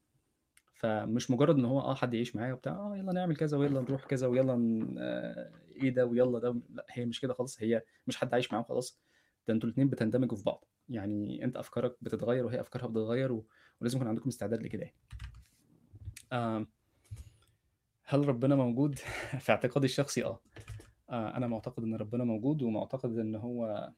فمش 0.74 1.30
مجرد 1.30 1.56
ان 1.58 1.64
هو 1.64 1.80
آه 1.80 1.94
حد 1.94 2.14
يعيش 2.14 2.36
معايا 2.36 2.52
وبتاع 2.52 2.72
آه 2.72 2.96
يلا 2.96 3.12
نعمل 3.12 3.36
كذا 3.36 3.56
ويلا 3.58 3.80
نروح 3.80 4.04
كذا 4.06 4.26
ويلا 4.26 4.56
ن- 4.56 4.94
آه 4.98 5.52
إيه 5.76 5.90
ده 5.90 6.06
ويلا 6.06 6.38
ده 6.38 6.60
لا 6.70 6.86
هي 6.90 7.06
مش 7.06 7.20
كده 7.20 7.34
خالص 7.34 7.62
هي 7.62 7.82
مش 8.06 8.16
حد 8.16 8.34
عايش 8.34 8.52
معاه 8.52 8.62
خلاص. 8.62 9.00
ده 9.48 9.54
أنتوا 9.54 9.68
الاثنين 9.68 9.88
بتندمجوا 9.88 10.36
في 10.36 10.44
بعض. 10.44 10.64
يعني 10.88 11.44
انت 11.44 11.56
افكارك 11.56 11.96
بتتغير 12.02 12.46
وهي 12.46 12.60
افكارها 12.60 12.86
بتتغير 12.86 13.32
و... 13.32 13.46
ولازم 13.80 13.96
يكون 13.98 14.08
عندكم 14.08 14.28
استعداد 14.28 14.62
لكده 14.62 14.82
يعني. 14.82 14.96
أم 16.32 16.66
هل 18.04 18.28
ربنا 18.28 18.54
موجود؟ 18.56 18.98
في 19.44 19.52
اعتقادي 19.52 19.84
الشخصي 19.86 20.24
آه. 20.24 20.40
آه، 21.10 21.36
أنا 21.36 21.46
معتقد 21.46 21.82
إن 21.82 21.94
ربنا 21.94 22.24
موجود 22.24 22.62
ومعتقد 22.62 23.18
إن 23.18 23.34
هو 23.36 23.90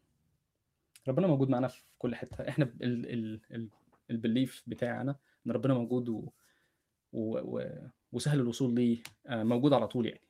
ربنا 1.09 1.27
موجود 1.27 1.49
معانا 1.49 1.69
في 1.69 1.83
كل 1.99 2.15
حتة. 2.15 2.49
إحنا 2.49 2.65
ال 2.65 3.07
ال 3.13 3.41
ال 3.51 3.69
البليف 4.11 4.63
بتاعي 4.67 5.01
أنا 5.01 5.17
إن 5.47 5.53
ربنا 5.53 5.75
موجود 5.75 6.09
و 6.09 6.29
و 7.13 7.39
و 7.59 7.69
وسهل 8.13 8.41
الوصول 8.41 8.75
ليه 8.75 9.03
آه، 9.27 9.43
موجود 9.43 9.73
على 9.73 9.89
طول 9.89 10.07
يعني. 10.07 10.21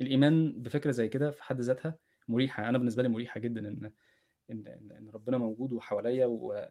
فالايمان 0.00 0.62
بفكرة 0.62 0.90
زي 0.90 1.08
كده 1.08 1.30
في 1.30 1.42
حد 1.42 1.60
ذاتها 1.60 1.98
مريحة. 2.28 2.68
أنا 2.68 2.78
بالنسبة 2.78 3.02
لي 3.02 3.08
مريحة 3.08 3.40
جدا 3.40 3.68
ان 3.68 3.92
ان 4.50 4.66
ان 4.98 5.10
ربنا 5.14 5.38
موجود 5.38 5.72
وحواليا 5.72 6.26
و 6.26 6.66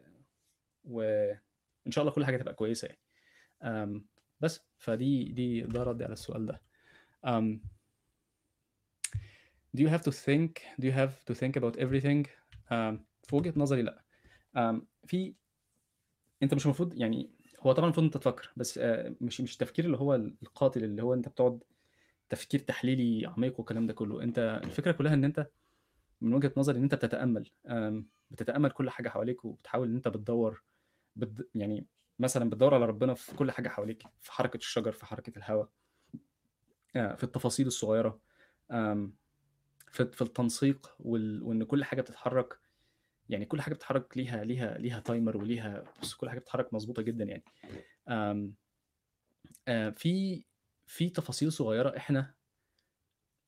وان 0.84 1.90
شاء 1.90 2.02
الله 2.02 2.14
كل 2.14 2.24
حاجة 2.24 2.36
تبقى 2.36 2.54
كويسة 2.54 2.86
يعني. 2.88 3.00
آم، 3.62 4.06
بس 4.40 4.60
فدي 4.78 5.24
دي 5.24 5.60
ده 5.60 5.82
ردي 5.82 6.04
على 6.04 6.12
السؤال 6.12 6.46
ده. 6.46 6.62
um, 7.26 7.58
do 9.76 9.80
you 9.80 9.88
have 9.88 10.02
to 10.02 10.10
think 10.12 10.50
do 10.80 10.84
you 10.86 10.92
have 10.92 11.14
to 11.30 11.34
think 11.34 11.56
about 11.56 11.76
everything 11.76 12.26
في 13.22 13.36
وجهة 13.36 13.52
نظري 13.56 13.82
لا 13.82 14.04
في 15.06 15.34
انت 16.42 16.54
مش 16.54 16.64
المفروض 16.64 16.94
يعني 16.94 17.30
هو 17.60 17.72
طبعا 17.72 17.84
المفروض 17.86 18.04
انت 18.04 18.16
تفكر 18.16 18.52
بس 18.56 18.78
آه، 18.78 19.14
مش 19.20 19.40
مش 19.40 19.52
التفكير 19.52 19.84
اللي 19.84 19.96
هو 19.96 20.14
القاتل 20.14 20.84
اللي 20.84 21.02
هو 21.02 21.14
انت 21.14 21.28
بتقعد 21.28 21.62
تفكير 22.28 22.60
تحليلي 22.60 23.26
عميق 23.26 23.60
والكلام 23.60 23.86
ده 23.86 23.92
كله 23.92 24.22
انت 24.22 24.60
الفكرة 24.64 24.92
كلها 24.92 25.14
إن 25.14 25.24
انت 25.24 25.46
من 26.20 26.34
وجهة 26.34 26.52
نظري 26.56 26.78
إن 26.78 26.82
انت 26.82 26.94
بتتأمل 26.94 27.50
بتتأمل 28.30 28.70
كل 28.70 28.90
حاجة 28.90 29.08
حواليك 29.08 29.44
وبتحاول 29.44 29.88
إن 29.88 29.94
انت 29.94 30.08
بتدور 30.08 30.62
بت 31.16 31.48
يعني 31.54 31.86
مثلا 32.18 32.50
بتدور 32.50 32.74
على 32.74 32.86
ربنا 32.86 33.14
في 33.14 33.36
كل 33.36 33.50
حاجة 33.50 33.68
حواليك 33.68 34.02
في 34.20 34.32
حركة 34.32 34.56
الشجر 34.56 34.92
في 34.92 35.06
حركة 35.06 35.38
الهواء 35.38 35.68
آه، 36.96 37.14
في 37.14 37.24
التفاصيل 37.24 37.66
الصغيرة 37.66 38.18
في 39.92 40.22
التنسيق. 40.22 40.94
وإن 41.00 41.64
كل 41.64 41.84
حاجة 41.84 42.00
بتتحرك 42.00 42.58
يعني 43.32 43.44
كل 43.46 43.60
حاجة 43.60 43.74
بتتحرك 43.74 44.16
ليها 44.16 44.44
ليها 44.44 44.78
ليها 44.78 45.00
تايمر 45.00 45.36
وليها 45.36 45.84
بص 46.02 46.14
كل 46.14 46.28
حاجة 46.30 46.38
بتتحرك 46.38 46.74
مظبوطة 46.74 47.02
جدا 47.02 47.24
يعني. 47.24 47.42
آم، 48.08 48.54
آه، 49.68 49.90
في 49.90 50.44
في 50.86 51.08
تفاصيل 51.10 51.52
صغيرة 51.52 51.96
إحنا 51.96 52.34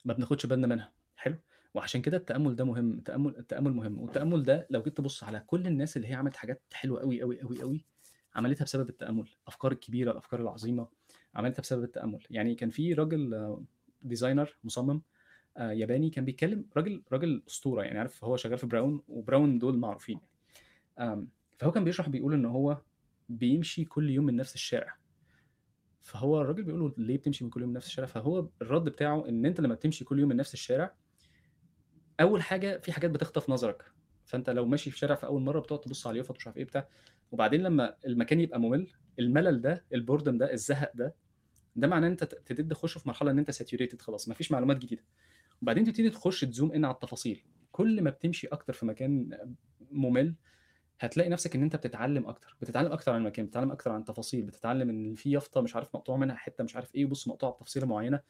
ما 0.04 0.14
بناخدش 0.14 0.46
بالنا 0.46 0.66
منها. 0.66 0.92
حلو؟ 1.16 1.36
وعشان 1.74 2.02
كده 2.02 2.16
التأمل 2.16 2.56
ده 2.56 2.64
مهم. 2.64 2.92
التأمل 2.92 3.36
التأمل 3.36 3.72
مهم. 3.72 3.98
والتأمل 4.00 4.42
ده 4.42 4.66
لو 4.70 4.82
جيت 4.82 4.96
تبص 4.96 5.24
على 5.24 5.40
كل 5.46 5.66
الناس 5.66 5.96
اللي 5.96 6.08
هي 6.08 6.14
عملت 6.14 6.36
حاجات 6.36 6.62
حلوة 6.72 7.00
قوي 7.00 7.22
قوي 7.22 7.40
قوي 7.42 7.60
قوي 7.62 7.84
عملتها 8.34 8.64
بسبب 8.64 8.88
التأمل. 8.88 9.28
الافكار 9.42 9.72
الكبيره 9.72 10.10
الأفكار 10.12 10.40
العظيمة 10.40 10.88
عملتها 11.34 11.60
بسبب 11.62 11.84
التأمل. 11.84 12.24
يعني 12.30 12.54
كان 12.54 12.70
في 12.70 12.94
راجل 12.94 13.56
designer 14.02 14.56
مصمم 14.64 14.96
آه، 14.96 15.02
ياباني 15.58 16.10
كان 16.10 16.24
بيتكلم 16.24 16.64
راجل 16.76 17.02
راجل 17.12 17.42
أسطورة 17.48 17.82
يعني 17.82 17.98
عارف 17.98 18.24
هو 18.24 18.36
شغال 18.36 18.58
في 18.58 18.66
براون 18.66 19.02
وبراون 19.08 19.58
دول 19.58 19.78
معروفين. 19.78 20.20
فهو 21.58 21.72
كان 21.72 21.84
بيشرح 21.84 22.08
بيقول 22.08 22.34
إن 22.34 22.44
هو 22.44 22.82
بيمشي 23.28 23.84
كل 23.84 24.10
يوم 24.10 24.24
من 24.24 24.36
نفس 24.36 24.54
الشارع. 24.54 24.96
فهو 26.02 26.40
الراجل 26.40 26.62
بيقول 26.62 26.80
له 26.80 26.94
ليه 26.98 27.16
بتمشي 27.16 27.44
من 27.44 27.50
كل 27.50 27.60
يوم 27.60 27.70
من 27.70 27.76
نفس 27.76 27.86
الشارع؟ 27.86 28.08
فهو 28.08 28.48
الرد 28.62 28.84
بتاعه 28.84 29.28
إن 29.28 29.46
أنت 29.46 29.60
لما 29.60 29.74
بتمشي 29.74 30.04
كل 30.04 30.20
يوم 30.20 30.28
من 30.28 30.36
نفس 30.36 30.54
الشارع 30.54 30.94
أول 32.20 32.42
حاجة 32.42 32.78
في 32.78 32.92
حاجات 32.92 33.10
بتخطف 33.10 33.50
نظرك. 33.50 33.84
فأنت 34.24 34.50
لو 34.50 34.66
ماشي 34.66 34.90
في 34.90 34.98
شارع 34.98 35.14
في 35.14 35.26
أول 35.26 35.42
مرة 35.42 35.60
بتقعد 35.60 35.80
تبص 35.80 36.06
على 36.06 36.14
اليافط 36.14 36.36
مش 36.36 36.46
عارف 36.46 36.56
إيه 36.58 36.64
بتاع. 36.64 36.88
وبعدين 37.32 37.62
لما 37.62 37.96
المكان 38.06 38.40
يبقى 38.40 38.60
ممل 38.60 38.86
الملل 39.18 39.60
ده 39.60 39.84
ال 39.94 40.00
boredom 40.00 40.38
ده 40.38 40.52
الزهق 40.52 40.90
ده 40.94 41.14
ده 41.76 41.86
معناه 41.88 42.06
إن 42.06 42.12
أنت 42.12 42.24
تبتدي 42.24 42.74
تخش 42.74 42.98
في 42.98 43.08
مرحلة 43.08 43.30
إن 43.30 43.38
أنت 43.38 43.50
saturated 43.50 44.02
خلاص 44.02 44.28
مفيش 44.28 44.52
معلومات 44.52 44.76
جديدة. 44.78 45.02
وبعدين 45.62 45.84
تبتدي 45.84 46.10
تخش 46.10 46.40
ت 46.40 46.47
zoom 46.47 46.72
in 46.72 46.84
على 46.84 46.94
التفاصيل. 46.94 47.42
كل 47.72 48.02
ما 48.02 48.10
بتمشي 48.10 48.46
أكتر 48.46 48.72
في 48.72 48.86
مكان 48.86 49.38
ممل 49.90 50.34
هتلاقي 51.00 51.30
نفسك 51.30 51.56
إن 51.56 51.62
أنت 51.62 51.76
بتتعلم 51.76 52.26
أكتر. 52.26 52.56
بتتعلم 52.62 52.92
أكتر 52.92 53.12
عن 53.12 53.20
المكان 53.20 53.46
بتتعلم 53.46 53.70
أكتر 53.70 53.90
عن 53.92 54.00
التفاصيل 54.00 54.42
بتتعلم 54.42 54.90
إن 54.90 55.14
في 55.14 55.30
يافطة 55.30 55.60
مش 55.60 55.76
عارف 55.76 55.88
مقطوع 55.94 56.16
منها 56.16 56.36
حتة 56.36 56.64
مش 56.64 56.76
عارف 56.76 56.94
إيه 56.94 57.04
وبص 57.04 57.28
مقطوعه 57.28 57.52
بتفصيلة 57.52 57.86
معينة. 57.86 58.20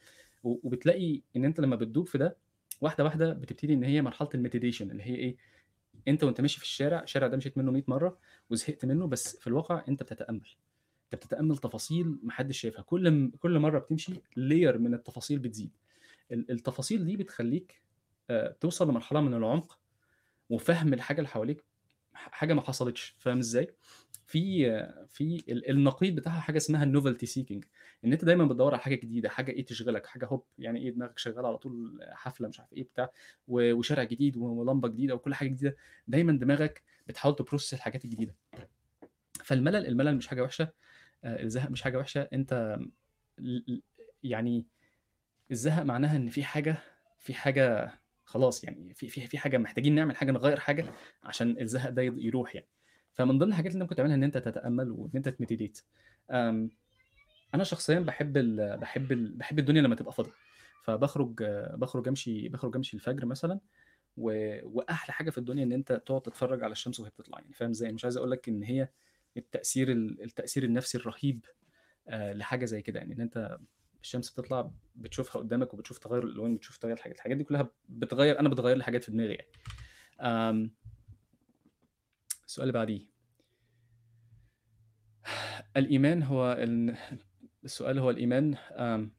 وبتلاقي 0.43 1.21
إن 1.35 1.45
أنت 1.45 1.59
لما 1.59 1.75
بتدوب 1.75 2.07
في 2.07 2.17
ده 2.17 2.37
واحدة 2.81 3.03
واحدة 3.03 3.33
بتبتدي 3.33 3.73
إن 3.73 3.83
هي 3.83 4.01
مرحلة 4.01 4.29
ال 4.35 4.40
meditation 4.40 4.91
اللي 4.91 5.03
هي 5.03 5.15
إيه 5.15 5.37
أنت 6.07 6.23
وأنت 6.23 6.41
ماشي 6.41 6.57
في 6.57 6.63
الشارع 6.63 7.03
الشارع 7.03 7.27
ده 7.27 7.37
مشيت 7.37 7.57
منه 7.57 7.71
100 7.71 7.83
مرة 7.87 8.17
وزهقت 8.49 8.85
منه 8.85 9.07
بس 9.07 9.37
في 9.37 9.47
الواقع 9.47 9.83
أنت 9.87 10.03
بتتأمل. 10.03 10.49
أنت 11.05 11.15
بتتأمل 11.25 11.57
تفاصيل 11.57 12.17
محدش 12.23 12.59
شايفها. 12.59 12.81
كل 12.81 13.11
م... 13.11 13.31
كل 13.39 13.59
مرة 13.59 13.79
بتمشي 13.79 14.13
layer 14.37 14.77
من 14.77 14.93
التفاصيل 14.93 15.39
بتزيد. 15.39 15.71
التفاصيل 16.31 17.05
دي 17.05 17.17
بتخليك 17.17 17.81
آه، 18.29 18.55
توصل 18.59 18.89
لمرحلة 18.89 19.21
من 19.21 19.33
العمق 19.33 19.79
وفهم 20.49 20.93
الحاجة 20.93 21.17
اللي 21.17 21.27
حواليك 21.29 21.65
حاجة 22.13 22.53
ما 22.53 22.61
حصلتش 22.61 23.15
فاهم 23.19 23.37
إزاي؟ 23.39 23.75
في 24.27 24.65
في 25.07 25.43
ال- 25.49 25.69
النقيض 25.69 26.15
بتاعها 26.15 26.39
حاجة 26.39 26.57
اسمها 26.57 26.83
ال 26.83 26.88
novelty 26.88 27.25
seeking 27.25 27.65
إن 28.05 28.11
أنت 28.13 28.25
دايما 28.25 28.45
بتدور 28.45 28.73
على 28.73 28.81
حاجة 28.81 28.95
جديدة 28.95 29.29
حاجة 29.29 29.51
إيه 29.51 29.65
تشغلك 29.65 30.05
حاجة 30.05 30.25
هوب 30.25 30.45
يعني 30.57 30.79
إيه 30.81 30.89
دماغك 30.91 31.19
شغالة 31.19 31.47
على 31.47 31.57
طول 31.57 31.99
حفلة 32.11 32.47
مش 32.47 32.59
عارف 32.59 32.73
إيه 32.73 32.83
بتاع 32.83 33.09
وشارع 33.47 34.03
جديد 34.03 34.37
ولمبة 34.37 34.87
جديدة 34.87 35.15
وكل 35.15 35.33
حاجة 35.33 35.47
جديدة 35.49 35.75
دايما 36.07 36.31
دماغك 36.39 36.83
بتحاول 37.07 37.35
ت 37.35 37.40
process 37.40 37.73
الحاجات 37.73 38.05
الجديدة. 38.05 38.35
فالملل 39.43 39.87
الملل 39.87 40.15
مش 40.17 40.27
حاجة 40.27 40.41
وحشة 40.41 40.69
آه، 41.23 41.43
الزهق 41.43 41.69
مش 41.69 41.81
حاجة 41.81 41.97
وحشة 41.97 42.21
أنت 42.33 42.79
يعني 44.23 44.65
الزهق 45.51 45.83
معناها 45.83 46.17
إن 46.17 46.29
في 46.29 46.43
حاجة 46.43 46.77
في 47.19 47.33
حاجة 47.33 47.91
خلاص 48.23 48.63
يعني 48.63 48.93
في 48.93 49.09
في 49.09 49.27
في 49.27 49.37
حاجة 49.37 49.57
محتاجين 49.57 49.95
نعمل 49.95 50.15
حاجة 50.15 50.31
نغير 50.31 50.59
حاجة 50.59 50.85
عشان 51.23 51.59
الزهق 51.61 51.89
ده 51.89 52.01
يروح 52.01 52.55
يعني. 52.55 52.67
فمن 53.13 53.37
ضمن 53.39 53.49
الحاجات 53.49 53.71
اللي 53.71 53.83
ممكن 53.83 53.95
تعملها 53.95 54.15
إن 54.15 54.23
أنت 54.23 54.37
تتأمل 54.37 54.91
وإن 54.91 55.11
أنت 55.15 55.29
تمديتيت 55.29 55.81
أنا 57.53 57.63
شخصيا 57.63 57.99
بحب 57.99 58.37
ال 58.37 58.77
بحب 58.77 59.11
ال 59.11 59.31
بحب 59.37 59.59
الدنيا 59.59 59.81
لما 59.81 59.95
تبقى 59.95 60.13
فاضية. 60.13 60.31
فبخرج 60.83 61.43
بخرج 61.73 62.07
أمشي 62.07 62.49
بخرج 62.49 62.75
أمشي 62.75 62.97
الفجر 62.97 63.25
مثلا 63.25 63.59
و... 64.17 64.57
وأحلى 64.63 65.13
حاجة 65.13 65.29
في 65.29 65.37
الدنيا 65.37 65.63
إن 65.63 65.71
أنت 65.71 65.93
تقعد 66.05 66.21
تتفرج 66.21 66.63
على 66.63 66.71
الشمس 66.71 66.99
وهي 66.99 67.09
بتطلع 67.09 67.39
يعني 67.39 67.53
فاهم 67.53 67.69
إزاي؟ 67.69 67.91
مش 67.91 68.03
عايز 68.05 68.17
أقول 68.17 68.31
لك 68.31 68.49
إن 68.49 68.63
هي 68.63 68.89
التأثير 69.37 69.91
ال- 69.91 70.23
التأثير 70.23 70.63
النفسي 70.63 70.97
الرهيب 70.97 71.45
آه، 72.07 72.33
لحاجة 72.33 72.65
زي 72.65 72.81
كده 72.81 72.99
يعني 72.99 73.13
إن 73.13 73.21
أنت 73.21 73.57
الشمس 74.05 74.29
بتطلع 74.29 74.71
بتشوفها 74.95 75.41
قدامك 75.41 75.73
وبتشوف 75.73 75.97
تغير 75.97 76.23
الألوان 76.23 76.55
بتشوف 76.55 76.77
تغير 76.77 76.95
الحاجات 76.95 77.15
الحاجات 77.17 77.37
دي 77.37 77.43
كلها 77.43 77.69
بتغير 77.89 78.39
أنا 78.39 78.49
بتغير 78.49 78.77
لي 78.77 78.83
حاجات 78.83 79.03
في 79.03 79.11
دماغي 79.11 79.37
يعني. 80.19 80.71
السؤال 82.47 82.67
اللي 82.67 82.73
بعديه. 82.73 83.01
الإيمان 85.77 86.23
هو 86.23 86.53
ال... 86.59 86.97
السؤال 87.63 87.99
هو 87.99 88.09
الإيمان 88.09 88.55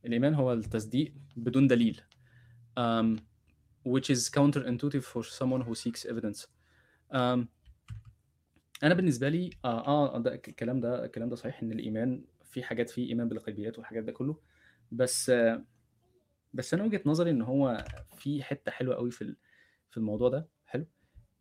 الإيمان 0.05 0.35
هو 0.35 0.53
التصديق 0.53 1.15
بدون 1.37 1.67
دليل. 1.67 2.01
which 3.89 4.11
is 4.11 4.31
counterintuitive 4.39 5.05
for 5.13 5.23
someone 5.23 5.63
who 5.63 5.75
seeks 5.75 6.05
evidence. 6.05 6.47
أنا 8.83 8.95
بالنسبة 8.95 9.29
لي 9.29 9.51
آه, 9.65 9.87
آه 9.87 10.19
ده 10.19 10.35
الكلام 10.35 10.81
ده 10.81 11.05
الكلام 11.05 11.29
ده 11.29 11.37
صحيح 11.37 11.63
إن 11.63 11.73
الإيمان 11.73 12.25
في 12.45 12.63
حاجات 12.63 12.91
فيه 12.91 13.09
إيمان 13.09 13.29
بالغيبيات 13.29 13.79
والحاجات 13.79 14.05
ده 14.05 14.13
كله. 14.13 14.37
بس 14.93 15.33
بس 16.53 16.75
أنا 16.75 16.85
وجهة 16.85 17.01
نظري 17.07 17.31
إن 17.31 17.43
هو 17.43 17.85
في 18.17 18.43
حتة 18.43 18.71
حلوة 18.73 18.97
قوي 18.97 19.11
في 19.11 19.37
في 19.91 19.97
الموضوع 19.97 20.29
ده. 20.29 20.49
حلو. 20.67 20.87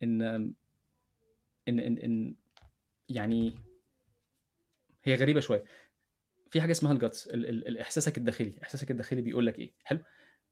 إن 0.02 0.22
إن 0.22 0.54
إن, 1.68 1.98
إن 1.98 2.34
يعني 3.08 3.54
هي 5.04 5.14
غريبة 5.14 5.40
شوية. 5.40 5.64
في 6.50 6.60
حاجة 6.60 6.70
اسمها 6.72 6.92
ال 6.92 6.99
guts 6.99 7.26
ال- 7.26 7.48
ال- 7.48 7.68
الاحساسك 7.68 8.18
الداخلي. 8.18 8.54
إحساسك 8.62 8.90
الداخلي 8.90 9.22
بيقول 9.22 9.46
لك 9.46 9.58
إيه. 9.58 9.72
حلو؟ 9.84 10.00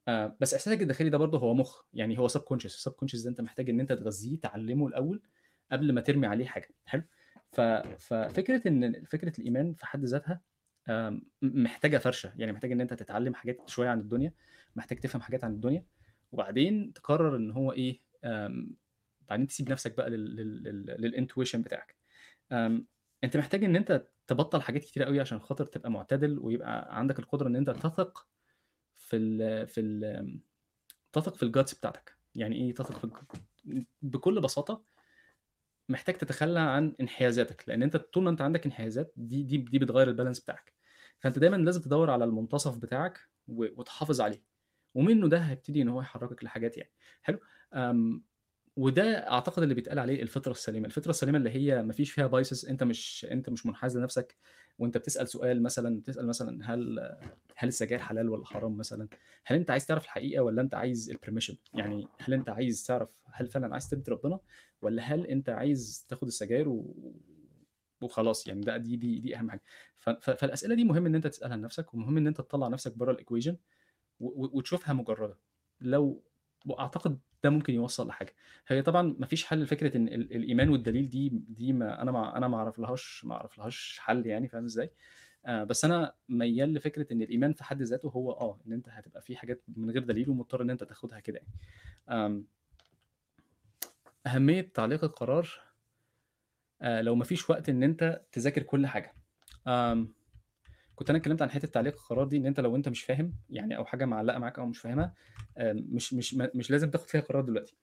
آه 0.09 0.37
بس 0.41 0.55
إحساسك 0.55 0.83
الداخلي 0.83 1.11
ده 1.11 1.19
برضه 1.19 1.39
هو 1.39 1.55
مخ. 1.55 1.83
يعني 1.93 2.19
هو 2.19 2.29
subconscious 2.29 2.75
ال 2.75 2.93
subconscious 2.93 3.21
ده 3.23 3.31
أنت 3.31 3.41
محتاج 3.41 3.71
إن 3.71 3.81
أنت 3.81 3.93
تغذيه 3.93 4.41
تعلمه 4.41 4.87
الأول 4.87 5.23
قبل 5.73 5.93
ما 5.93 6.01
ترمي 6.01 6.27
عليه 6.27 6.47
حاجة. 6.47 6.69
حلو. 6.87 7.03
ففكرة 7.99 8.69
إن 8.69 9.05
فكرة 9.05 9.33
الإيمان 9.41 9.75
في 9.75 9.87
حد 9.87 10.05
ذاتها 10.05 10.41
محتاجة 11.43 11.99
فرشة. 11.99 12.33
يعني 12.37 12.53
محتاج 12.53 12.73
إن 12.73 12.81
أنت 12.81 12.95
تتعلم 12.95 13.35
حاجات 13.35 13.69
شوية 13.69 13.89
عن 13.89 14.01
الدنيا 14.01 14.33
محتاج 14.77 14.99
تفهم 14.99 15.23
حاجات 15.23 15.45
عن 15.45 15.53
الدنيا 15.53 15.85
وبعدين 16.33 16.93
تقرر 16.93 17.37
إن 17.37 17.51
هو 17.51 17.73
إيه 17.73 18.01
بعدين 19.29 19.47
تسيب 19.47 19.71
نفسك 19.71 19.97
بقى 19.97 20.11
للإنتويشن 20.11 21.63
بتاعك. 21.63 21.97
أنت 23.25 23.37
محتاج 23.37 23.65
إن 23.65 23.77
أنت 23.77 24.07
تبطل 24.27 24.63
حاجات 24.63 24.85
كتير 24.85 25.03
قوي 25.03 25.21
عشان 25.21 25.39
خاطر 25.39 25.67
تبقى 25.67 25.91
معتدل 25.91 26.39
ويبقى 26.39 26.99
عندك 26.99 27.19
القدرة 27.19 27.49
إن 27.49 27.57
أنت 27.57 27.71
تثق 27.71 28.29
في 28.97 29.17
ال 29.17 29.67
في 29.67 29.81
ال 29.81 30.41
تثق 31.13 31.35
في 31.37 31.43
ال 31.43 31.49
guts 31.49 31.75
بتاعتك. 31.75 32.17
يعني 32.35 32.57
إيه 32.57 32.75
تثق 32.75 32.99
في 32.99 33.11
بكل 34.03 34.41
بساطة 34.41 34.85
محتاج 35.89 36.15
تتخلى 36.15 36.61
عن 36.61 36.95
انحيازاتك. 37.01 37.65
لأن 37.69 37.83
أنت 37.83 37.97
طول 37.97 38.25
ما 38.25 38.31
أنت 38.31 38.41
عندك 38.41 38.67
انحيازات 38.67 39.13
دي 39.17 39.43
دي 39.43 39.57
دي 39.57 39.79
بتغير 39.79 40.09
ال 40.09 40.13
balance 40.13 40.41
بتاعك. 40.41 40.74
فأنت 41.19 41.39
دايما 41.39 41.57
لازم 41.57 41.81
تدور 41.81 42.11
على 42.11 42.25
المنتصف 42.25 42.77
بتاعك 42.77 43.21
وتحافظ 43.49 44.21
عليه. 44.21 44.43
ومنه 44.95 45.29
ده 45.29 45.39
هيبتدي 45.39 45.83
إن 45.83 45.89
هو 45.89 46.01
يحركك 46.01 46.45
لحاجات 46.45 46.77
يعني. 46.77 46.91
حلو؟ 47.23 47.39
وده 48.77 49.31
أعتقد 49.31 49.63
اللي 49.63 49.75
بيتقال 49.75 49.99
عليه 49.99 50.23
الفطرة 50.23 50.53
السليمة. 50.53 50.87
الفطرة 50.87 51.11
السليمة 51.11 51.39
اللي 51.39 51.51
هي 51.51 51.83
ما 51.83 51.93
فيش 51.93 52.11
فيها 52.13 52.27
biases 52.27 52.67
أنت 52.67 52.83
مش 52.83 53.27
أنت 53.31 53.51
مش 53.51 53.67
منحاز 53.67 53.99
لنفسك 53.99 54.37
وأنت 54.79 54.97
بتسأل 54.99 55.29
سؤال 55.29 55.63
مثلا 55.63 56.03
تسال 56.03 56.27
مثلا 56.27 56.75
هل 56.75 56.99
هل 57.57 57.69
السجاير 57.69 58.01
حلال 58.01 58.29
ولا 58.29 58.45
حرام 58.47 58.77
مثلا؟ 58.77 59.09
هل 59.47 59.57
أنت 59.57 59.71
عايز 59.71 59.87
تعرف 59.87 60.05
الحقيقة 60.05 60.43
ولا 60.43 60.63
أنت 60.63 60.75
عايز 60.75 61.11
ال 61.11 61.15
permission 61.15 61.57
يعني 61.75 62.09
هل 62.21 62.35
أنت 62.35 62.49
عايز 62.49 62.85
تعرف 62.87 63.09
هل 63.33 63.47
فعلا 63.47 63.73
عايز 63.73 63.89
ترضي 63.89 64.13
ربنا 64.13 64.39
ولا 64.83 65.03
هل 65.03 65.27
أنت 65.27 65.49
عايز 65.49 66.07
تاخد 66.09 66.27
السجاير 66.27 66.69
و... 66.69 66.95
وخلاص 68.05 68.47
يعني 68.47 68.61
ده 68.61 68.77
دي 68.77 68.97
دي 68.97 69.19
دي 69.21 69.37
أهم 69.37 69.51
حاجة. 69.51 69.63
فالأسئلة 70.21 70.75
دي 70.75 70.85
مهم 70.85 71.07
إن 71.07 71.15
أنت 71.15 71.27
تسألها 71.27 71.57
لنفسك 71.57 71.95
ومهم 71.95 72.17
إن 72.17 72.27
أنت 72.27 72.37
تطلع 72.37 72.69
نفسك 72.69 72.97
بره 72.99 73.13
ال 73.13 73.18
equation 73.18 73.57
وتشوفها 74.21 74.95
مجردة. 74.95 75.39
لو 75.81 76.23
وأعتقد 76.67 77.19
ده 77.45 77.51
ممكن 77.51 77.75
يوصل 77.75 78.09
لحاجة. 78.09 78.35
هي 78.69 78.83
طبعا 78.83 79.17
ما 79.19 79.27
فيش 79.27 79.45
حل 79.45 79.63
لفكرة 79.63 79.97
إن 79.97 80.09
ال... 80.09 80.37
الإيمان 80.37 80.69
والدليل 80.69 81.11
دي 81.11 81.29
دي 81.29 81.73
ما 81.73 82.03
أنا 82.03 82.13
ما 82.13 82.37
أنا 82.37 82.49
ما 82.49 82.57
اعرف 82.57 82.79
لهاش 82.79 83.25
ما 83.25 83.35
اعرف 83.35 83.59
لهاش 83.59 83.99
حل 84.03 84.27
يعني 84.27 84.49
فاهم 84.49 84.65
إزاي؟ 84.65 84.91
آه 85.47 85.65
بس 85.65 85.85
أنا 85.85 86.15
ميال 86.29 86.75
لفكرة 86.75 87.13
إن 87.13 87.23
الإيمان 87.23 87.53
في 87.53 87.65
حد 87.65 87.83
ذاته 87.83 88.09
هو 88.09 88.33
آه 88.33 88.61
إن 88.67 88.73
أنت 88.73 88.89
هتبقى 88.89 89.23
في 89.23 89.37
حاجات 89.37 89.63
من 89.77 89.91
غير 89.91 90.03
دليل 90.05 90.31
ومضطر 90.31 90.63
إن 90.63 90.71
أنت 90.71 90.85
تاخدها 90.85 91.21
كده 91.21 91.41
يعني. 92.09 92.45
أهمية 94.27 94.71
تعليق 94.75 95.05
القرار 95.05 95.49
لو 96.85 97.15
مفيش 97.15 97.51
وقت 97.51 97.69
إن 97.69 97.83
أنت 97.83 98.21
تذاكر 98.33 98.63
كل 98.63 98.87
حاجة. 98.87 99.15
كنت 100.95 101.11
أنا 101.11 101.19
اتكلمت 101.19 101.43
عن 101.43 101.51
حتة 101.51 101.69
تعليق 101.69 101.95
القرار 101.95 102.27
دي 102.27 102.37
إن 102.37 102.47
أنت 102.47 102.61
لو 102.61 102.77
أنت 102.77 102.89
مش 102.89 103.03
فاهم 103.03 103.35
يعني 103.51 103.77
أو 103.77 103.85
حاجة 103.85 104.05
معلقة 104.05 104.39
معاك 104.39 104.59
أو 104.59 104.67
مش 104.67 104.79
فاهمها 104.79 105.15
مش 105.61 106.15
مش 106.15 106.35
مش 106.35 106.71
لازم 106.71 106.91
تاخد 106.91 107.09
فيها 107.09 107.21
قرار 107.21 107.43
دلوقتي. 107.45 107.77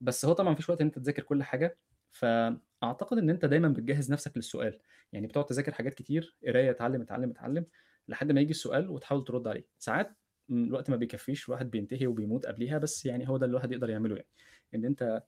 بس 0.00 0.24
هو 0.24 0.32
طبعا 0.32 0.52
مفيش 0.52 0.70
وقت 0.70 0.80
إن 0.80 0.86
أنت 0.86 0.98
تذاكر 0.98 1.22
كل 1.22 1.42
حاجة. 1.42 1.76
فأعتقد 2.10 3.18
إن 3.18 3.30
أنت 3.30 3.44
دايما 3.44 3.68
بتجهز 3.68 4.12
نفسك 4.12 4.36
للسؤال. 4.36 4.78
يعني 5.12 5.26
بتقعد 5.26 5.46
تذاكر 5.46 5.72
حاجات 5.72 5.94
كتير 5.94 6.36
قراية 6.46 6.70
اتعلم 6.70 7.00
اتعلم 7.02 7.30
اتعلم 7.30 7.66
لحد 8.08 8.32
ما 8.32 8.40
يجي 8.40 8.50
السؤال 8.50 8.90
وتحاول 8.90 9.24
ترد 9.24 9.48
عليه. 9.48 9.64
ساعات 9.78 10.16
الوقت 10.50 10.90
ما 10.90 10.96
بيكفيش 10.96 11.48
الواحد 11.48 11.70
بينتهي 11.70 12.06
وبيموت 12.06 12.46
قبليها 12.46 12.78
بس 12.78 13.06
يعني 13.06 13.28
هو 13.28 13.36
ده 13.36 13.46
اللي 13.46 13.50
الواحد 13.52 13.72
يقدر 13.72 13.90
يعمله 13.90 14.16
يعني. 14.16 14.28
إن 14.74 14.84
أنت 14.84 15.22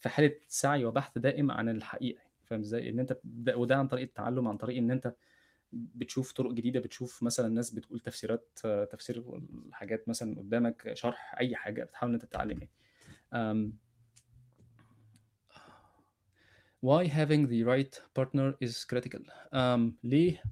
في 0.00 0.08
حالة 0.08 0.34
سعي 0.48 0.84
وبحث 0.84 1.18
دائم 1.18 1.50
عن 1.50 1.68
الحقيقة. 1.68 2.20
فاهم 2.46 2.60
إزاي؟ 2.60 2.90
إن 2.90 3.00
أنت 3.00 3.18
ده 3.24 3.56
وده 3.56 3.76
عن 3.76 3.88
طريق 3.88 4.02
التعلم 4.04 4.48
عن 4.48 4.56
طريق 4.56 4.76
إن 4.76 4.90
أنت 4.90 5.14
بتشوف 5.72 6.32
طرق 6.32 6.52
جديدة 6.52 6.80
بتشوف 6.80 7.22
مثلا 7.22 7.48
ناس 7.48 7.70
بتقول 7.70 8.00
تفسيرات 8.00 8.58
تفسير 8.90 9.40
الحاجات 9.66 10.08
مثلا 10.08 10.38
قدامك 10.38 10.90
شرح 10.94 11.34
أي 11.40 11.56
حاجة 11.56 11.84
بتحاول 11.84 12.10
إن 12.10 12.14
أنت 12.14 12.24
تتعلم 12.24 12.58
يعني 13.32 13.72
why 16.86 17.08
having 17.08 17.46
the 17.48 17.62
right 17.64 18.00
partner 18.14 18.54
is 18.60 18.84
critical 18.84 19.22
um, 19.52 19.92
ليه؟ 20.04 20.42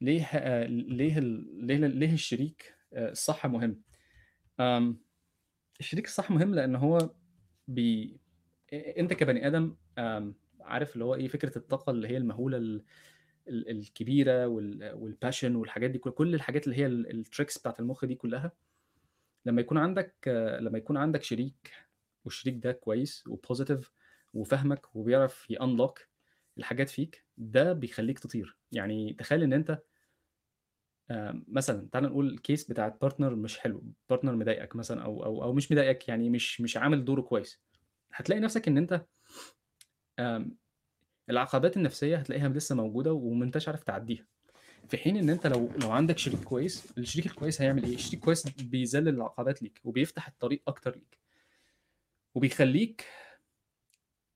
ليه 0.00 0.24
آه، 0.24 0.66
ليه 0.66 1.18
ليه 1.20 1.76
ليه 1.76 2.12
الشريك 2.12 2.74
آه، 2.92 3.10
الصح 3.10 3.46
مهم؟ 3.46 3.82
um, 4.60 4.94
الشريك 5.80 6.06
الصح 6.06 6.30
مهم 6.30 6.54
لأن 6.54 6.76
هو 6.76 7.10
بي 7.68 8.20
أنت 8.72 9.12
كبني 9.12 9.46
آدم 9.46 9.76
عارف 10.60 10.94
اللي 10.94 11.04
هو 11.04 11.14
إيه 11.14 11.28
فكرة 11.28 11.58
الطاقة 11.58 11.90
اللي 11.90 12.08
هي 12.08 12.16
المهولة 12.16 12.56
ال- 12.56 12.84
ال- 13.48 13.70
الكبيرة 13.70 14.46
وال- 14.46 14.92
وال 14.94 15.08
passion 15.08 15.56
والحاجات 15.56 15.90
دي 15.90 15.98
كل 15.98 16.10
كل 16.10 16.34
الحاجات 16.34 16.64
اللي 16.66 16.76
هي 16.78 16.86
ال- 16.86 17.10
ال 17.10 17.17
tricks 17.17 17.58
بتاعت 17.58 17.80
المخ 17.80 18.04
دي 18.04 18.14
كلها 18.14 18.52
لما 19.46 19.60
يكون 19.60 19.78
عندك 19.78 20.14
لما 20.60 20.78
يكون 20.78 20.96
عندك 20.96 21.22
شريك 21.22 21.72
والشريك 22.24 22.56
ده 22.64 22.72
كويس 22.72 23.26
و 23.28 23.35
positive 23.35 23.92
وفاهمك 24.34 24.96
وبيعرف 24.96 25.50
ي 25.50 25.57
unlock 25.57 26.00
الحاجات 26.58 26.88
فيك 26.90 27.26
ده 27.36 27.72
بيخليك 27.72 28.18
تطير. 28.18 28.58
يعني 28.72 29.12
تخيل 29.12 29.42
إن 29.42 29.52
أنت 29.52 29.82
مثلا 31.48 31.88
تعال 31.92 32.04
نقول 32.04 32.28
ال 32.28 32.36
case 32.36 32.70
بتاعت 32.70 33.00
partner 33.00 33.34
مش 33.36 33.58
حلو 33.58 33.84
partner 34.10 34.36
مضايقك 34.36 34.76
مثلا 34.76 35.02
أو 35.04 35.24
أو 35.24 35.42
أو 35.42 35.52
مش 35.52 35.72
مضايقك 35.72 36.08
يعني 36.08 36.30
مش 36.30 36.60
مش 36.60 36.76
عامل 36.76 37.04
دوره 37.04 37.20
كويس. 37.20 37.60
هتلاقي 38.12 38.40
نفسك 38.40 38.68
إن 38.68 38.78
أنت 38.78 39.06
العقبات 41.30 41.76
النفسية 41.76 42.16
هتلاقيها 42.16 42.48
لسه 42.48 42.74
موجودة 42.74 43.12
وما 43.12 43.50
عارف 43.68 43.82
تعديها. 43.82 44.26
في 44.88 44.96
حين 44.96 45.16
إن 45.16 45.30
أنت 45.30 45.46
لو 45.46 45.70
لو 45.82 45.90
عندك 45.90 46.18
شريك 46.18 46.44
كويس 46.44 46.98
الشريك 46.98 47.26
الكويس 47.26 47.62
هيعمل 47.62 47.84
إيه؟ 47.84 47.94
الشريك 47.94 48.14
الكويس 48.14 48.48
بيذلل 48.48 49.08
العقبات 49.08 49.62
ليك 49.62 49.80
وبيفتح 49.84 50.28
الطريق 50.28 50.62
أكتر 50.68 50.94
ليك 50.94 51.18
وبيخليك 52.34 53.04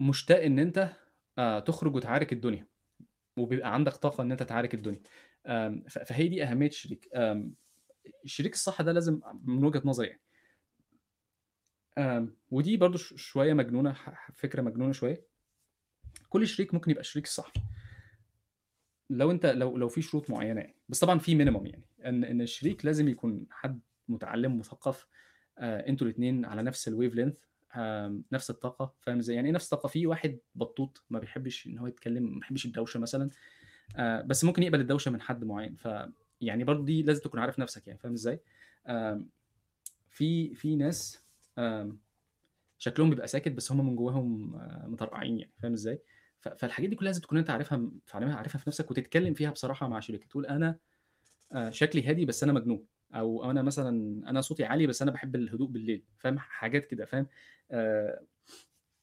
مشتاق 0.00 0.42
إن 0.42 0.58
أنت 0.58 0.90
آه، 1.38 1.60
تخرج 1.60 1.94
وتعارك 1.94 2.32
الدنيا 2.32 2.66
وبيبقى 3.36 3.74
عندك 3.74 3.92
طاقة 3.92 4.22
إن 4.22 4.32
أنت 4.32 4.42
تعارك 4.42 4.74
الدنيا. 4.74 5.00
فهي 5.88 6.28
دي 6.28 6.42
أهمية 6.44 6.68
الشريك. 6.68 7.08
الشريك 8.24 8.54
الصح 8.54 8.82
ده 8.82 8.92
لازم 8.92 9.20
من 9.44 9.64
وجهة 9.64 9.82
نظري 9.84 10.18
يعني. 11.98 12.30
ودي 12.50 12.76
برضو 12.76 12.98
شوية 12.98 13.54
مجنونة 13.54 13.96
فكرة 14.34 14.62
مجنونة 14.62 14.92
شوية. 14.92 15.24
كل 16.28 16.46
شريك 16.48 16.74
ممكن 16.74 16.90
يبقى 16.90 17.00
الشريك 17.00 17.24
الصح 17.24 17.52
لو 19.10 19.30
انت 19.30 19.46
لو 19.46 19.76
لو 19.76 19.88
في 19.88 20.02
شروط 20.02 20.30
معينة 20.30 20.60
يعني 20.60 20.76
بس 20.88 21.00
طبعا 21.00 21.18
في 21.18 21.34
مينيمم 21.34 21.66
يعني 21.66 21.84
إن 22.04 22.24
إن 22.24 22.40
الشريك 22.40 22.84
لازم 22.84 23.08
يكون 23.08 23.46
حد 23.50 23.80
متعلم 24.08 24.58
مثقف 24.58 25.06
آه 25.58 25.88
أنتوا 25.88 26.06
الاثنين 26.06 26.44
على 26.44 26.62
نفس 26.62 26.88
الويف 26.88 27.14
لينث 27.14 27.34
آه 27.74 28.20
نفس 28.32 28.50
الطاقة 28.50 28.94
فاهم 29.00 29.18
إزاي؟ 29.18 29.36
يعني 29.36 29.52
نفس 29.52 29.64
الطاقه 29.64 29.86
في 29.86 30.06
واحد 30.06 30.38
بطوط 30.54 31.04
ما 31.10 31.18
بيحبش 31.18 31.66
إن 31.66 31.78
هو 31.78 31.86
يتكلم 31.86 32.22
ما 32.32 32.38
بيحبش 32.38 32.66
الدوشة 32.66 33.00
مثلا 33.00 33.30
آه 33.96 34.20
بس 34.22 34.44
ممكن 34.44 34.62
يقبل 34.62 34.80
الدوشة 34.80 35.10
من 35.10 35.20
حد 35.20 35.44
معين 35.44 35.76
ف 35.76 35.88
يعني 36.40 36.64
برضه 36.64 36.84
دي 36.84 37.02
لازم 37.02 37.22
تكون 37.22 37.40
عارف 37.40 37.58
نفسك 37.58 37.86
يعني 37.86 37.98
فاهم 37.98 38.12
إزاي؟ 38.12 38.40
آه 38.86 39.22
في 40.10 40.54
في 40.54 40.76
ناس 40.76 41.22
آه 41.58 41.96
شكلهم 42.78 43.10
بيبقى 43.10 43.28
ساكت 43.28 43.52
بس 43.52 43.72
هم 43.72 43.86
من 43.86 43.96
جواهم 43.96 44.54
آه، 44.54 44.86
مطرقعين 44.88 45.38
يعني 45.38 45.52
فاهم 45.62 45.72
إزاي؟ 45.72 46.02
فالحاجات 46.40 46.90
دي 46.90 46.96
كلها 46.96 47.08
لازم 47.08 47.20
تكون 47.20 47.38
أنت 47.38 47.50
عارفها 47.50 47.90
عارفها 48.14 48.58
في 48.58 48.64
نفسك 48.68 48.90
وتتكلم 48.90 49.34
فيها 49.34 49.50
بصراحة 49.50 49.88
مع 49.88 50.00
شريكك 50.00 50.26
تقول 50.26 50.46
أنا 50.46 50.78
آه، 51.52 51.70
شكلي 51.70 52.02
هادي 52.02 52.24
بس 52.24 52.42
أنا 52.42 52.52
مجنون 52.52 52.84
أو 53.14 53.50
أنا 53.50 53.62
مثلا 53.62 54.22
أنا 54.30 54.40
صوتي 54.40 54.64
عالي 54.64 54.86
بس 54.86 55.02
أنا 55.02 55.10
بحب 55.10 55.34
الهدوء 55.36 55.68
بالليل 55.68 56.04
فاهم؟ 56.18 56.38
حاجات 56.38 56.86
كده 56.86 57.04
فاهم؟ 57.04 57.26
آه، 57.70 58.22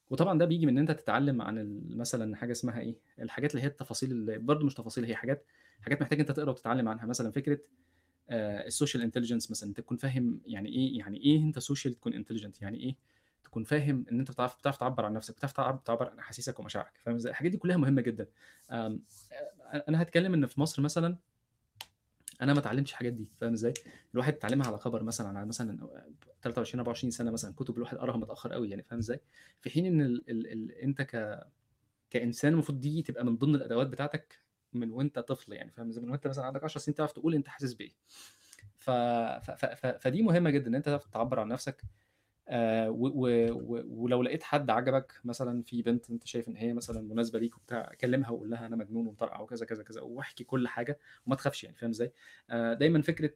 وطبعا 0.09 0.39
ده 0.39 0.45
بيجي 0.45 0.65
من 0.65 0.71
إن 0.71 0.77
أنت 0.77 0.91
تتعلم 0.91 1.41
عن 1.41 1.81
مثلا 1.89 2.35
حاجة 2.35 2.51
اسمها 2.51 2.79
إيه؟ 2.79 2.95
الحاجات 3.19 3.51
اللي 3.51 3.63
هي 3.63 3.67
التفاصيل 3.67 4.11
اللي 4.11 4.37
برضه 4.37 4.65
مش 4.65 4.73
تفاصيل 4.73 5.05
هي 5.05 5.15
حاجات 5.15 5.45
حاجات 5.81 6.01
محتاج 6.01 6.19
أنت 6.19 6.31
تقرا 6.31 6.51
وتتعلم 6.51 6.87
عنها. 6.87 7.05
مثلا 7.05 7.31
فكرة 7.31 7.59
ال 8.29 8.40
social 8.40 9.03
intelligence 9.03 9.51
مثلا 9.51 9.69
أنت 9.69 9.79
تكون 9.79 9.97
فاهم 9.97 10.41
يعني 10.45 10.69
إيه 10.69 10.97
يعني 10.99 11.17
إيه 11.17 11.37
أنت 11.43 11.59
social 11.59 11.93
تكون 11.93 12.13
intelligent 12.13 12.61
يعني 12.61 12.79
إيه؟ 12.79 12.95
تكون 13.45 13.63
فاهم 13.63 14.05
إن 14.11 14.19
أنت 14.19 14.31
بتعرف 14.31 14.57
بتعرف 14.59 14.77
تعبر 14.77 15.05
عن 15.05 15.13
نفسك 15.13 15.35
بتعرف 15.35 15.81
تعبر, 15.81 16.09
عن 16.09 16.19
أحاسيسك 16.19 16.59
ومشاعرك 16.59 16.91
فاهم 16.97 17.15
إزاي؟ 17.15 17.31
الحاجات 17.31 17.51
دي 17.51 17.57
كلها 17.57 17.77
مهمة 17.77 18.01
جدا. 18.01 18.27
أنا 19.89 20.01
هتكلم 20.01 20.33
إن 20.33 20.45
في 20.47 20.61
مصر 20.61 20.81
مثلا 20.81 21.17
أنا 22.41 22.53
ما 22.53 22.59
اتعلمتش 22.59 22.91
الحاجات 22.91 23.13
دي 23.13 23.27
فاهم 23.41 23.53
إزاي؟ 23.53 23.73
الواحد 24.13 24.33
اتعلمها 24.33 24.67
على 24.67 24.77
خبر 24.77 25.03
مثلا 25.03 25.37
على 25.39 25.45
مثلا 25.45 25.77
23 26.41 26.79
24 26.79 27.11
سنة 27.11 27.31
مثلا 27.31 27.53
كتب 27.53 27.75
الواحد 27.77 27.97
قرأها 27.97 28.17
متأخر 28.17 28.53
قوي 28.53 28.69
يعني 28.69 28.83
فاهم 28.83 28.99
إزاي؟ 28.99 29.19
في 29.61 29.69
حين 29.69 29.85
إن 29.85 30.01
ال 30.01 30.29
ال 30.29 30.51
ال 30.51 30.71
أنت 30.71 31.01
ك 31.01 31.43
كإنسان 32.09 32.53
المفروض 32.53 32.79
دي 32.79 33.01
تبقى 33.01 33.25
من 33.25 33.37
ضمن 33.37 33.55
الأدوات 33.55 33.87
بتاعتك 33.87 34.39
من 34.73 34.91
وأنت 34.91 35.19
طفل 35.19 35.53
يعني 35.53 35.71
فاهم 35.71 35.89
إزاي؟ 35.89 36.03
من 36.03 36.09
وأنت 36.11 36.27
مثلا 36.27 36.45
عندك 36.45 36.63
10 36.63 36.79
سنين 36.79 36.95
تعرف 36.95 37.11
تقول 37.11 37.35
أنت 37.35 37.47
حاسس 37.47 37.73
بإيه. 37.73 37.91
ف... 38.77 38.89
ف... 38.91 39.65
ف... 39.65 39.85
فدي 39.85 40.21
مهمة 40.21 40.49
جدا 40.49 40.67
إن 40.67 40.75
أنت 40.75 40.85
تعرف 40.85 41.07
تعبر 41.07 41.39
عن 41.39 41.47
نفسك. 41.47 41.81
آه. 42.47 42.89
ولو 42.89 44.23
لقيت 44.23 44.43
حد 44.43 44.69
عجبك 44.69 45.13
مثلا 45.23 45.63
في 45.63 45.81
بنت 45.81 46.09
أنت 46.09 46.27
شايف 46.27 46.47
إن 46.47 46.55
هي 46.57 46.73
مثلا 46.73 47.01
مناسبة 47.01 47.39
ليك 47.39 47.57
وبتاع 47.57 47.91
كلمها 48.01 48.29
وقول 48.29 48.49
لها 48.49 48.65
أنا 48.65 48.75
مجنون 48.75 49.07
ومطرقع 49.07 49.39
وكذا 49.41 49.65
كذا 49.65 49.83
كذا 49.83 50.01
وأحكي 50.01 50.43
كل 50.43 50.67
حاجة 50.67 50.99
وما 51.25 51.35
تخافش 51.35 51.63
يعني 51.63 51.75
فاهم 51.75 51.89
إزاي 51.89 52.11
آه 52.49 52.73
دايما 52.73 53.01
فكرة 53.01 53.31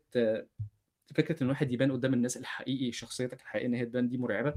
فكرة 1.16 1.36
إن 1.44 1.46
الواحد 1.46 1.72
يبان 1.72 1.92
قدام 1.92 2.14
الناس 2.14 2.38
الحقيقي 2.38 2.92
شخصيتك 2.92 3.42
الحقيقية 3.42 3.68
إن 3.68 3.74
هي 3.74 3.86
تبان 3.86 4.10
دي 4.10 4.18
مرعبة 4.18 4.54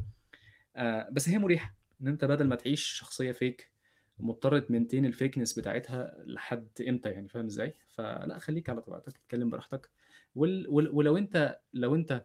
آه 0.76 1.08
بس 1.12 1.28
هي 1.28 1.38
مريحة 1.38 1.74
إن 2.02 2.08
أنت 2.08 2.24
بدل 2.24 2.46
ما 2.46 2.56
تعيش 2.56 2.84
شخصية 2.84 3.32
فيك 3.32 3.72
مضطر 4.18 4.58
تمنتين 4.58 5.04
الفيكنس 5.04 5.58
بتاعتها 5.58 6.16
لحد 6.26 6.68
إمتى 6.88 7.10
يعني 7.10 7.28
فاهم 7.28 7.44
إزاي 7.44 7.76
فلا 7.88 8.38
خليك 8.38 8.70
على 8.70 8.82
طبيعتك 8.82 9.16
اتكلم 9.16 9.50
براحتك. 9.50 9.90
ولو 10.34 11.16
أنت 11.16 11.58
لو 11.72 11.94
أنت 11.94 12.24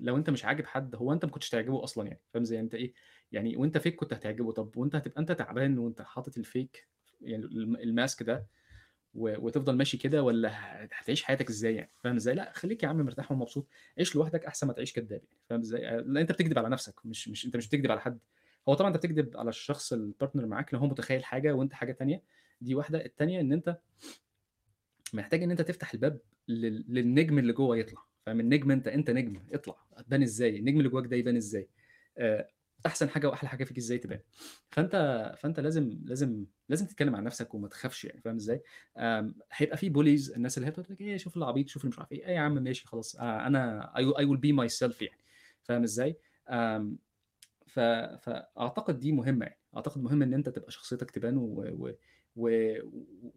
لو 0.00 0.16
أنت 0.16 0.30
مش 0.30 0.44
عاجب 0.44 0.66
حد 0.66 0.94
هو 0.94 1.12
أنت 1.12 1.24
ما 1.24 1.30
كنتش 1.30 1.50
تعجبه 1.50 1.84
أصلا 1.84 2.06
يعني 2.06 2.20
فاهم؟ 2.34 2.44
زي 2.44 2.60
أنت 2.60 2.74
إيه 2.74 2.92
يعني 3.32 3.56
وأنت 3.56 3.78
فيك 3.78 3.96
كنت 3.96 4.12
هتعجبه. 4.12 4.52
طب 4.52 4.76
وأنت 4.76 4.96
هتبقى 4.96 5.20
أنت 5.20 5.32
تعبان 5.32 5.78
وأنت 5.78 6.02
حاطط 6.02 6.38
الفيك 6.38 6.88
يعني 7.20 7.44
ال 7.44 7.55
m- 7.55 7.76
ال 7.76 7.85
mask 7.85 8.22
ده. 8.22 8.46
وتفضل 9.14 9.76
ماشي 9.76 9.96
كده 9.96 10.22
ولا 10.22 10.50
هتعيش 10.92 11.22
حياتك 11.24 11.48
إزاي 11.48 11.74
يعني؟ 11.74 11.90
فاهم 12.00 12.16
إزاي؟ 12.16 12.34
لأ 12.34 12.52
خليك 12.54 12.82
يا 12.82 12.88
عم 12.88 12.96
مرتاح 13.00 13.32
ومبسوط. 13.32 13.66
عيش 13.98 14.16
لوحدك 14.16 14.44
أحسن 14.46 14.66
ما 14.66 14.72
تعيش 14.72 14.92
كداب 14.92 15.22
يعني 15.24 15.40
فاهم 15.48 15.60
إزاي؟ 15.60 15.80
لأ 16.02 16.20
أنت 16.20 16.32
بتكذب 16.32 16.58
على 16.58 16.68
نفسك 16.68 17.06
مش 17.06 17.28
مش 17.28 17.46
أنت 17.46 17.56
مش 17.56 17.68
بتكذب 17.68 17.90
على 17.90 18.00
حد. 18.00 18.18
هو 18.68 18.74
طبعا 18.74 18.88
أنت 18.88 18.96
بتكذب 18.96 19.36
على 19.36 19.48
الشخص 19.48 19.92
ال 19.92 19.99
partner 19.99 20.46
معاك 20.46 20.74
لو 20.74 20.80
هو 20.80 20.86
متخيل 20.86 21.24
حاجة 21.24 21.52
وأنت 21.54 21.72
حاجة 21.72 21.92
تانية 21.92 22.22
دي 22.60 22.74
واحدة. 22.74 23.04
التانية 23.04 23.40
إن 23.40 23.52
أنت 23.52 23.78
محتاج 25.14 25.42
إن 25.42 25.50
أنت 25.50 25.62
تفتح 25.62 25.92
الباب 25.94 26.20
لل... 26.48 26.84
للنجم 26.88 27.38
اللي 27.38 27.52
جوه 27.52 27.76
يطلع. 27.76 28.07
فاهم؟ 28.28 28.40
النجم 28.40 28.70
انت 28.70 28.88
انت 28.88 29.10
نجم 29.10 29.40
اطلع. 29.52 29.76
هتبان 29.96 30.22
إزاي؟ 30.22 30.58
النجم 30.58 30.78
اللي 30.78 30.88
جواك 30.88 31.06
ده 31.06 31.16
يبان 31.16 31.36
إزاي؟ 31.36 31.68
آه، 32.18 32.48
احسن 32.86 33.08
حاجة 33.08 33.28
واحلى 33.28 33.48
حاجة 33.48 33.64
فيك 33.64 33.76
إزاي 33.78 33.98
تبان. 33.98 34.20
فانت 34.70 34.94
فانت 35.38 35.60
لازم 35.60 35.98
لازم 36.04 36.44
لازم 36.68 36.86
تتكلم 36.86 37.16
عن 37.16 37.24
نفسك 37.24 37.54
وما 37.54 37.68
تخافش 37.68 38.04
يعني 38.04 38.20
فاهم 38.20 38.36
إزاي؟ 38.36 38.62
هيبقى 39.52 39.76
في 39.76 39.88
bullies 39.88 40.30
الناس 40.30 40.58
اللي 40.58 40.68
هي 40.68 40.72
لك 40.90 41.00
إيه 41.00 41.16
شوف 41.16 41.36
العبيط 41.36 41.68
شوف 41.68 41.82
اللي 41.82 41.90
مش 41.90 41.98
عارف 41.98 42.12
إيه. 42.12 42.26
إيه 42.26 42.34
يا 42.34 42.40
عم 42.40 42.54
ماشي 42.54 42.86
خلاص. 42.86 43.16
آه، 43.16 43.46
أنا 43.46 43.92
I 43.96 44.04
will 44.24 44.36
be 44.36 44.52
myself 44.52 45.02
يعني 45.02 45.20
فاهم 45.62 45.82
إزاي؟ 45.82 46.16
ف... 47.66 47.80
فأعتقد 48.20 48.98
دي 48.98 49.12
مهمة 49.12 49.46
يعني. 49.46 49.58
أعتقد 49.76 50.02
مهم 50.02 50.22
إن 50.22 50.34
أنت 50.34 50.48
تبقى 50.48 50.70
شخصيتك 50.70 51.10
تبان 51.10 51.36
و... 51.36 51.44
و... 51.44 51.92
و... 52.36 52.50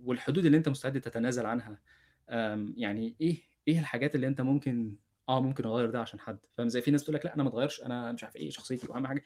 والحدود 0.03 0.45
اللي 0.45 0.57
أنت 0.57 0.69
مستعد 0.69 1.01
تتنازل 1.01 1.45
عنها. 1.45 1.79
يعني 2.77 3.15
إيه؟ 3.21 3.50
إيه 3.67 3.79
الحاجات 3.79 4.15
اللي 4.15 4.27
أنت 4.27 4.41
ممكن 4.41 4.95
آه 5.29 5.41
ممكن 5.41 5.65
أغير 5.65 5.89
ده 5.89 5.99
عشان 6.01 6.19
حد؟ 6.19 6.39
فاهم؟ 6.57 6.69
زي 6.69 6.81
في 6.81 6.91
ناس 6.91 7.03
تقول 7.03 7.15
لك 7.15 7.25
لأ 7.25 7.35
أنا 7.35 7.43
ما 7.43 7.49
اتغيرش 7.49 7.81
أنا 7.81 8.11
مش 8.11 8.23
عارف 8.23 8.35
إيه 8.35 8.49
شخصيتي 8.49 8.87
وأهم 8.89 9.07
حاجة. 9.07 9.23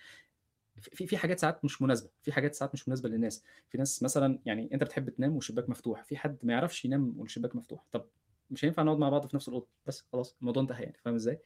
في 0.82 1.08
في 1.08 1.18
حاجات 1.18 1.40
ساعات 1.40 1.66
مش 1.66 1.82
مناسبة 1.82 2.10
في 2.22 2.32
حاجات 2.32 2.56
ساعات 2.56 2.74
مش 2.74 2.88
مناسبة 2.88 3.10
للناس. 3.10 3.44
في 3.70 3.78
ناس 3.78 4.04
مثلا 4.04 4.40
يعني 4.46 4.70
أنت 4.74 4.84
بتحب 4.84 5.10
تنام 5.10 5.36
والشباك 5.36 5.70
مفتوح 5.70 6.04
في 6.04 6.18
حد 6.18 6.38
ما 6.44 6.54
يعرفش 6.54 6.86
ينام 6.86 7.14
والشباك 7.18 7.56
مفتوح 7.56 7.86
طب 7.92 8.06
مش 8.52 8.66
هينفع 8.66 8.84
نقعد 8.84 8.98
مع 8.98 9.10
بعض 9.10 9.26
في 9.28 9.36
نفس 9.36 9.48
الأوضة؟ 9.48 9.68
بس 9.86 10.02
خلاص 10.14 10.38
الموضوع 10.42 10.64
انتهى 10.64 10.84
يعني 10.84 10.98
فاهم 11.04 11.16
إزاي؟ 11.16 11.40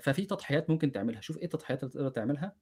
ففي 0.00 0.26
تضحيات 0.26 0.70
ممكن 0.70 0.92
تعملها. 0.92 1.20
شوف 1.20 1.38
إيه 1.38 1.44
التضحيات 1.44 1.82
اللي 1.82 1.92
تقدر 1.92 2.08
تعملها 2.08 2.56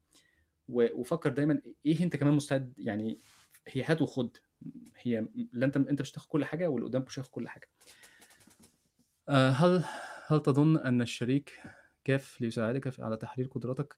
وفكر 0.69 1.31
دايما 1.31 1.61
إيه 1.87 2.03
أنت 2.03 2.17
كمان 2.17 2.35
مستعد؟ 2.35 2.73
يعني 2.79 3.21
هي 3.69 3.83
هات 3.83 4.03
وخد 4.03 4.37
هي 4.97 5.27
لا 5.53 5.67
أنت 5.67 5.77
أنت 5.77 6.01
مش 6.01 6.12
هتاخد 6.12 6.29
كل 6.29 6.45
حاجة 6.45 6.69
واللي 6.69 6.87
قدامك 6.88 7.07
مش 7.07 7.21
كل 7.31 7.49
حاجة. 7.49 7.69
آه، 9.29 9.51
هل 9.51 9.85
هل 10.27 10.43
تظن 10.43 10.77
أن 10.77 11.03
الشريك 11.03 11.61
كاف 12.05 12.41
ليساعدك 12.41 13.01
على 13.01 13.17
تحرير 13.17 13.47
قدراتك؟ 13.47 13.97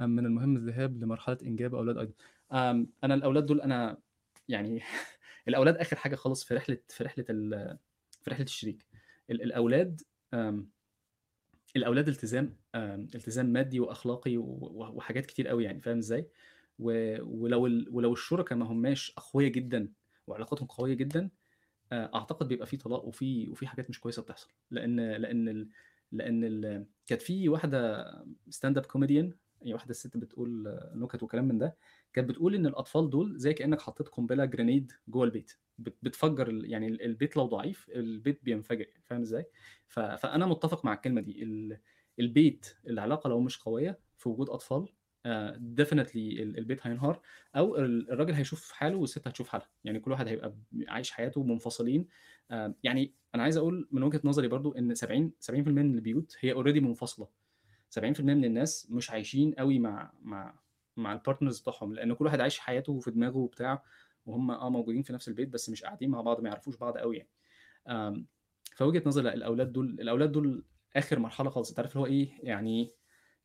أم 0.00 0.10
من 0.10 0.26
المهم 0.26 0.56
الذهاب 0.56 1.02
لمرحلة 1.02 1.38
إنجاب 1.42 1.74
أولاد 1.74 1.98
أيضا. 1.98 2.12
آم، 2.52 2.92
أنا 3.04 3.14
الأولاد 3.14 3.46
دول 3.46 3.60
أنا 3.60 3.98
يعني 4.48 4.82
الأولاد 5.48 5.76
آخر 5.76 5.96
حاجة 5.96 6.16
خالص 6.16 6.44
في 6.44 6.54
رحلة 6.54 6.78
في 6.88 7.04
رحلة 7.04 7.24
ال- 7.30 7.78
في 8.22 8.30
رحلة 8.30 8.44
الشريك. 8.44 8.86
ال- 9.30 9.42
الأولاد 9.42 10.02
التزام 12.08 12.56
التزام 12.74 13.46
مادي 13.46 13.80
وأخلاقي 13.80 14.36
وحاجات 14.36 15.26
كتير 15.26 15.48
قوي 15.48 15.64
يعني 15.64 15.80
فاهم 15.80 15.98
إزاي؟ 15.98 16.28
ولو 16.78 17.62
ولو 17.90 18.12
الشركاء 18.12 18.58
ما 18.58 18.66
هماش 18.66 19.14
أقوياء 19.18 19.50
جدا 19.52 19.92
وعلاقاتهم 20.26 20.68
قوية 20.68 20.94
جدا 20.94 21.30
أعتقد 21.92 22.48
بيبقى 22.48 22.66
في 22.66 22.76
طلاق 22.76 23.04
وفي 23.04 23.48
وفي 23.50 23.66
حاجات 23.66 23.90
مش 23.90 24.00
كويسة 24.00 24.22
بتحصل. 24.22 24.48
لأن 24.70 25.00
لأن 25.00 25.48
ال... 25.48 25.68
لأن 26.12 26.44
ال... 26.44 26.86
كانت 27.06 27.22
في 27.22 27.48
واحدة 27.48 28.04
stand-up 28.50 28.86
comedian 28.86 29.34
هي 29.62 29.72
واحدة 29.74 29.94
ست 29.94 30.16
بتقول 30.16 30.68
آه، 30.68 30.92
نكت 30.94 31.22
وكلام 31.22 31.44
من 31.48 31.58
ده 31.58 31.76
كانت 32.12 32.28
بتقول 32.28 32.54
إن 32.54 32.66
الأطفال 32.66 33.10
دول 33.10 33.38
زي 33.38 33.54
كأنك 33.54 33.80
حطيت 33.80 34.08
قنبلة 34.08 34.44
grenade 34.44 34.92
جوه 35.08 35.24
البيت. 35.24 35.52
بت- 35.78 35.96
بتفجر 36.02 36.64
يعني 36.64 36.86
ال- 36.88 37.02
البيت 37.02 37.36
لو 37.36 37.46
ضعيف 37.46 37.88
البيت 37.88 38.44
بينفجر. 38.44 38.86
يعني 38.88 39.02
فاهم 39.04 39.20
إزاي. 39.20 39.46
فأنا 39.88 40.46
متفق 40.46 40.84
مع 40.84 40.92
الكلمة 40.92 41.20
دي. 41.20 41.42
ال... 41.42 41.78
البيت 42.20 42.76
العلاقة 42.86 43.28
لو 43.28 43.40
مش 43.40 43.58
قوية 43.58 43.98
في 44.16 44.28
وجود 44.28 44.50
أطفال 44.50 44.88
definitely 45.56 46.42
البيت 46.42 46.86
هينهار 46.86 47.20
أو 47.56 47.76
ال- 47.76 48.10
الراجل 48.12 48.34
هيشوف 48.34 48.72
حاله 48.72 48.96
والست 48.96 49.28
هتشوف 49.28 49.48
حالها. 49.48 49.68
يعني 49.84 50.00
كل 50.00 50.10
واحد 50.10 50.28
هيبقى 50.28 50.54
عايش 50.88 51.10
حياته 51.10 51.42
منفصلين. 51.42 52.08
آه، 52.50 52.74
يعني 52.82 53.14
أنا 53.34 53.42
عايز 53.42 53.56
أقول 53.56 53.88
من 53.90 54.02
وجهة 54.02 54.20
نظري 54.24 54.48
برضو 54.48 54.72
إن 54.72 54.94
70 54.94 55.32
70% 55.40 55.82
من 55.82 55.94
البيوت 55.94 56.36
هي 56.40 56.52
already 56.52 56.80
منفصلة. 56.80 57.28
70% 57.90 58.20
من 58.34 58.44
الناس 58.44 58.90
مش 58.90 59.10
عايشين 59.10 59.54
قوي 59.54 59.78
مع 59.78 60.12
مع 60.22 60.54
مع 60.96 61.12
ال 61.12 61.17
partners 61.17 61.60
بتوعهم 61.60 61.94
لأن 61.94 62.12
كل 62.14 62.24
واحد 62.24 62.40
عايش 62.40 62.58
حياته 62.58 62.98
في 63.00 63.10
دماغه 63.10 63.36
وبتاع 63.36 63.82
وهم 64.26 64.50
آه 64.50 64.70
موجودين 64.70 65.02
في 65.02 65.12
نفس 65.12 65.28
البيت 65.28 65.48
بس 65.48 65.70
مش 65.70 65.82
قاعدين 65.84 66.10
مع 66.10 66.20
بعض 66.20 66.40
ما 66.40 66.48
يعرفوش 66.48 66.76
بعض 66.76 66.98
قوي 66.98 67.16
يعني. 67.16 67.28
آم، 67.88 68.26
فوجهة 68.76 69.02
نظري 69.06 69.24
لا 69.24 69.34
الاولاد 69.34 69.72
دول 69.72 69.86
الأولاد 70.00 70.32
دول 70.32 70.64
آخر 70.96 71.18
مرحلة 71.18 71.50
خالص. 71.50 71.68
أنت 71.68 71.78
عارف 71.78 71.90
اللي 71.92 72.00
هو 72.00 72.06
إيه؟ 72.06 72.28
يعني 72.42 72.90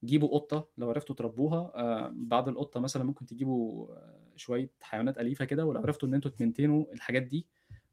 جيبوا 0.03 0.39
قطة 0.39 0.67
لو 0.77 0.89
عرفتوا 0.89 1.15
تربوها 1.15 1.71
آه، 1.75 2.11
بعد 2.15 2.47
القطة 2.47 2.79
مثلا 2.79 3.03
ممكن 3.03 3.25
تجيبوا 3.25 3.87
آه، 3.95 4.19
شوية 4.35 4.69
حيوانات 4.81 5.17
أليفة 5.17 5.45
كده 5.45 5.65
ولو 5.65 5.81
عرفتوا 5.81 6.09
إن 6.09 6.13
أنتوا 6.13 6.31
تمنتنوا 6.31 6.85
الحاجات 6.93 7.23
دي 7.23 7.45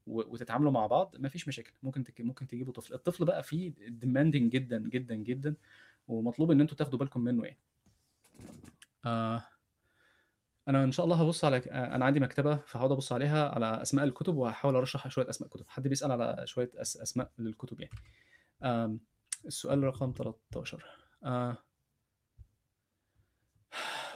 وتتعاملوا 0.07 0.73
مع 0.73 0.87
بعض 0.87 1.15
مفيش 1.19 1.49
مشاكل 1.49 1.73
ممكن. 1.83 2.05
ممكن 2.21 2.47
تجيبوا 2.47 2.73
طفل 2.73 2.95
الطفل 2.95 3.25
بقى 3.25 3.43
فيه 3.43 3.73
ديماندنج 3.89 4.53
جدا 4.53 4.79
جدا 4.89 5.15
جدا 5.15 5.55
ومطلوب 6.09 6.51
إن 6.51 6.61
أنتوا 6.61 6.77
تاخدوا 6.77 6.99
بالكم 6.99 7.21
منه 7.21 7.45
يعني 7.45 7.59
آه 9.05 9.43
أنا 10.69 10.85
إن 10.85 10.93
شاء 10.93 11.05
الله 11.05 11.23
هبص 11.23 11.45
على 11.45 11.57
أنا 11.71 12.05
عندي 12.05 12.21
مكتبة 12.21 12.57
فهقعد 12.57 12.93
أبص 12.93 13.13
عليها 13.13 13.49
على 13.49 13.83
أسماء 13.83 14.05
الكتب 14.05 14.37
وهحاول 14.37 14.77
أرشح 14.77 15.09
شوية 15.09 15.31
أسماء 15.31 15.51
كتب 15.51 15.65
حد 15.69 15.89
بيسأل 15.89 16.13
على 16.13 16.43
شوية. 16.47 16.71
أسماء 16.77 17.31
للكتب 17.39 17.81
يعني 17.81 18.99
السؤال 19.47 19.85
رقم 19.85 20.13
13 20.17 20.85
آه 21.25 21.57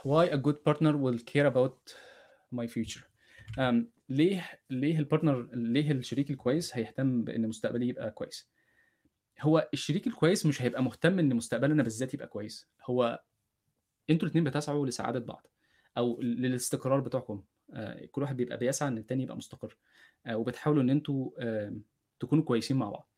why 0.03 0.25
a 0.25 0.37
good 0.37 0.63
partner 0.65 0.93
will 0.97 1.19
care 1.19 1.47
about 1.47 1.77
my 2.51 2.67
future. 2.67 3.03
Um, 3.57 3.85
ليه 4.09 4.49
ليه 4.69 4.99
البارتنر 4.99 5.49
ليه 5.53 5.91
الشريك 5.91 6.31
الكويس 6.31 6.75
هيهتم 6.75 7.23
بإن 7.23 7.47
مستقبلي 7.47 7.87
يبقى 7.87 8.11
كويس؟ 8.11 8.49
هو 9.41 9.69
الشريك 9.73 10.07
الكويس 10.07 10.45
مش 10.45 10.61
هيبقى 10.61 10.83
مهتم 10.83 11.19
إن 11.19 11.35
مستقبلنا 11.35 11.83
بالذات 11.83 12.13
يبقى 12.13 12.27
كويس. 12.27 12.67
هو 12.83 13.23
أنتم 14.09 14.25
الاتنين 14.25 14.43
بتسعوا 14.43 14.87
لسعادة 14.87 15.19
بعض 15.19 15.47
ل 15.97 16.41
للاستقرار 16.41 16.99
بتوعكم، 16.99 17.43
آآ 17.73 18.05
كل 18.05 18.21
واحد 18.21 18.37
بيبقى 18.37 18.57
بيسعى 18.57 18.87
إن 18.87 18.97
التاني 18.97 19.23
يبقى 19.23 19.37
مستقر، 19.37 19.77
آآ 20.25 20.35
وبتحاولوا 20.35 20.83
إن 20.83 20.89
أنتم 20.89 21.29
آمم 21.39 21.81
تكونوا 22.19 22.43
كويسين 22.43 22.77
مع 22.77 22.89
بعض. 22.89 23.08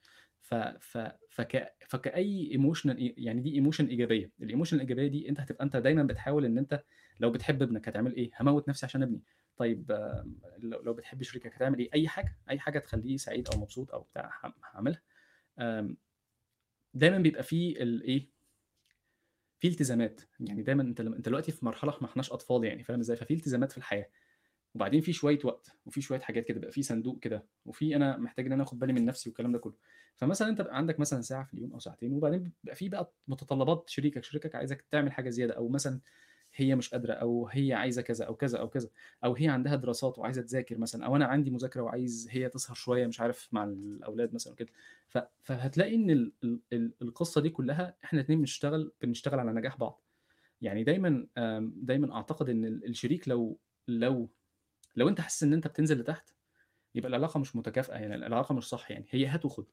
ف 0.41 0.53
ف 0.55 0.97
فك 1.29 2.09
emotional 2.53 2.89
إ 2.89 3.13
يعني 3.17 3.41
دي 3.41 3.61
emotion 3.63 3.81
إيجابية، 3.81 4.31
الemotion 4.43 4.73
الإيجابية 4.73 5.07
دي 5.07 5.29
أنت 5.29 5.39
هتبقى 5.39 5.63
أنت 5.65 5.77
دايمًا 5.77 6.03
بتحاول 6.03 6.45
إن 6.45 6.57
أنت 6.57 6.83
لو 7.19 7.31
بتحب 7.31 7.61
ابنك 7.61 7.87
هتعمل 7.87 8.15
إيه؟ 8.15 8.31
هاموّت 8.35 8.69
نفسي 8.69 8.85
عشان 8.85 9.03
ابني، 9.03 9.21
طيب 9.57 9.91
لو 10.59 10.93
بتحب 10.93 11.23
شريكك 11.23 11.55
هتعمل 11.55 11.79
إيه؟ 11.79 11.89
أي 11.93 12.07
حاجة، 12.07 12.37
أي 12.49 12.59
حاجة 12.59 12.79
تخلّيه 12.79 13.17
سعيد 13.17 13.47
أو 13.53 13.59
مبسوط 13.61 13.91
أو 13.93 14.01
بتاع 14.01 14.29
ه 14.45 14.53
هاعملها. 14.73 15.01
آمم 15.59 15.97
دايمًا 16.93 17.17
بيبقى 17.17 17.43
في 17.43 17.83
الإيه، 17.83 18.29
في 19.59 19.67
التزامات، 19.67 20.21
يعني 20.39 20.61
دايمًا 20.63 20.83
أنت 20.83 21.01
لم 21.01 21.13
أنت 21.13 21.25
دلوقتي 21.25 21.51
في 21.51 21.65
مرحلة 21.65 21.93
ما 22.01 22.07
إحناش 22.07 22.31
أطفال 22.31 22.63
يعني 22.63 22.83
فاهم 22.83 22.99
إزاي؟ 22.99 23.17
ففي 23.17 23.33
التزامات 23.33 23.71
في 23.71 23.77
الحياة، 23.77 24.09
وبعدين 24.75 25.01
في 25.01 25.13
شوية 25.13 25.39
وقت، 25.43 25.71
وفي 25.85 26.01
شوية 26.01 26.19
حاجات 26.19 26.45
كده، 26.45 26.59
بيبقى 26.59 26.71
في 26.73 26.83
صندوق 26.83 27.19
كده، 27.19 27.47
وفي 27.65 27.95
أنا 27.95 28.17
محتاج 28.17 28.45
إن 28.45 28.51
أنا 28.53 28.63
آخد 28.63 28.79
بالي 28.79 28.93
من 28.93 29.05
نفسي 29.05 29.29
والكلام 29.29 29.51
ده 29.51 29.59
كله. 29.59 29.75
فمثلًا 30.17 30.55
بيبقى 30.55 30.77
عندك 30.77 30.99
مثلًا 30.99 31.21
ساعة 31.21 31.43
في 31.43 31.53
اليوم 31.53 31.73
أو 31.73 31.79
ساعتين، 31.79 32.13
وبعدين 32.13 32.51
بيبقى 32.63 32.75
في 32.75 32.89
بقى 32.89 33.13
متطلبات 33.27 33.89
شريكك، 33.89 34.23
شريكك 34.23 34.55
عايزك 34.55 34.81
تعمل 34.91 35.11
حاجة 35.11 35.29
زيادة، 35.29 35.53
أو 35.57 35.69
مثلًا 35.69 35.99
هي 36.55 36.75
مش 36.75 36.89
قادرة، 36.91 37.13
أو 37.13 37.47
هي 37.51 37.73
عايزة 37.73 38.01
كذا 38.01 38.25
أو 38.25 38.35
كذا 38.35 38.59
أو 38.59 38.69
كذا، 38.69 38.89
أو 39.23 39.35
هي 39.35 39.47
عندها 39.47 39.75
دراسات 39.75 40.19
وعايزة 40.19 40.41
تذاكر 40.41 40.77
مثلًا، 40.77 41.05
أو 41.05 41.15
أنا 41.15 41.25
عندي 41.25 41.51
مذاكرة 41.51 41.81
وعايز 41.81 42.27
هي 42.31 42.49
تسهر 42.49 42.75
شوية 42.75 43.07
مش 43.07 43.21
عارف 43.21 43.49
مع 43.53 43.63
الأولاد 43.65 44.33
مثلًا 44.33 44.53
وكده. 44.53 44.69
ف 45.09 45.17
فهتلاقي 45.43 45.95
إن 45.95 46.09
ال 46.11 46.33
ال 46.43 46.61
ال 46.73 46.93
القصة 47.01 47.41
دي 47.41 47.49
كلها 47.49 47.97
إحنا 48.03 48.19
الاتنين 48.19 48.39
بنشتغل 48.39 48.93
بنشتغل 49.01 49.39
على 49.39 49.51
نجاح 49.53 49.77
بعض. 49.77 50.01
يعني 50.61 50.83
دايمًا 50.83 51.27
دايمًا 51.75 52.15
أعتقد 52.17 52.49
إن 52.49 52.65
ال 52.65 52.85
الشريك 52.89 53.27
لو 53.29 53.59
لو 53.87 54.31
لو 54.95 55.09
أنت 55.09 55.21
حاسس 55.21 55.43
إن 55.43 55.53
أنت 55.53 55.67
بتنزل 55.67 55.99
لتحت، 56.01 56.29
يبقى 56.95 57.09
العلاقة 57.09 57.39
مش 57.41 57.55
متكافئة، 57.57 57.93
يعني 57.95 58.15
العلاقة 58.15 58.55
مش 58.55 58.65
صح 58.69 58.91
يعني، 58.91 59.05
هي 59.11 59.27
هات 59.27 59.45
وخُد. 59.45 59.67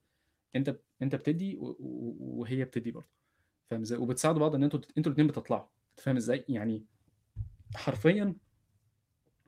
أنت 0.56 0.70
ب 0.70 0.80
أنت 1.02 1.14
بتدّي 1.14 1.56
وهي 1.60 2.64
بتدّي 2.64 2.90
برضه، 2.90 3.08
فاهم 3.70 3.80
إزاي؟ 3.80 3.98
وبتساعدوا 3.98 4.40
بعض 4.40 4.54
إن 4.54 4.64
أنتم 4.64 4.78
ت 4.78 4.86
أنتم 4.98 5.10
الاتنين 5.10 5.26
بتطلعوا، 5.28 5.66
فاهم 5.96 6.16
إزاي؟ 6.16 6.44
يعني 6.48 6.84
حرفيًا 7.74 8.34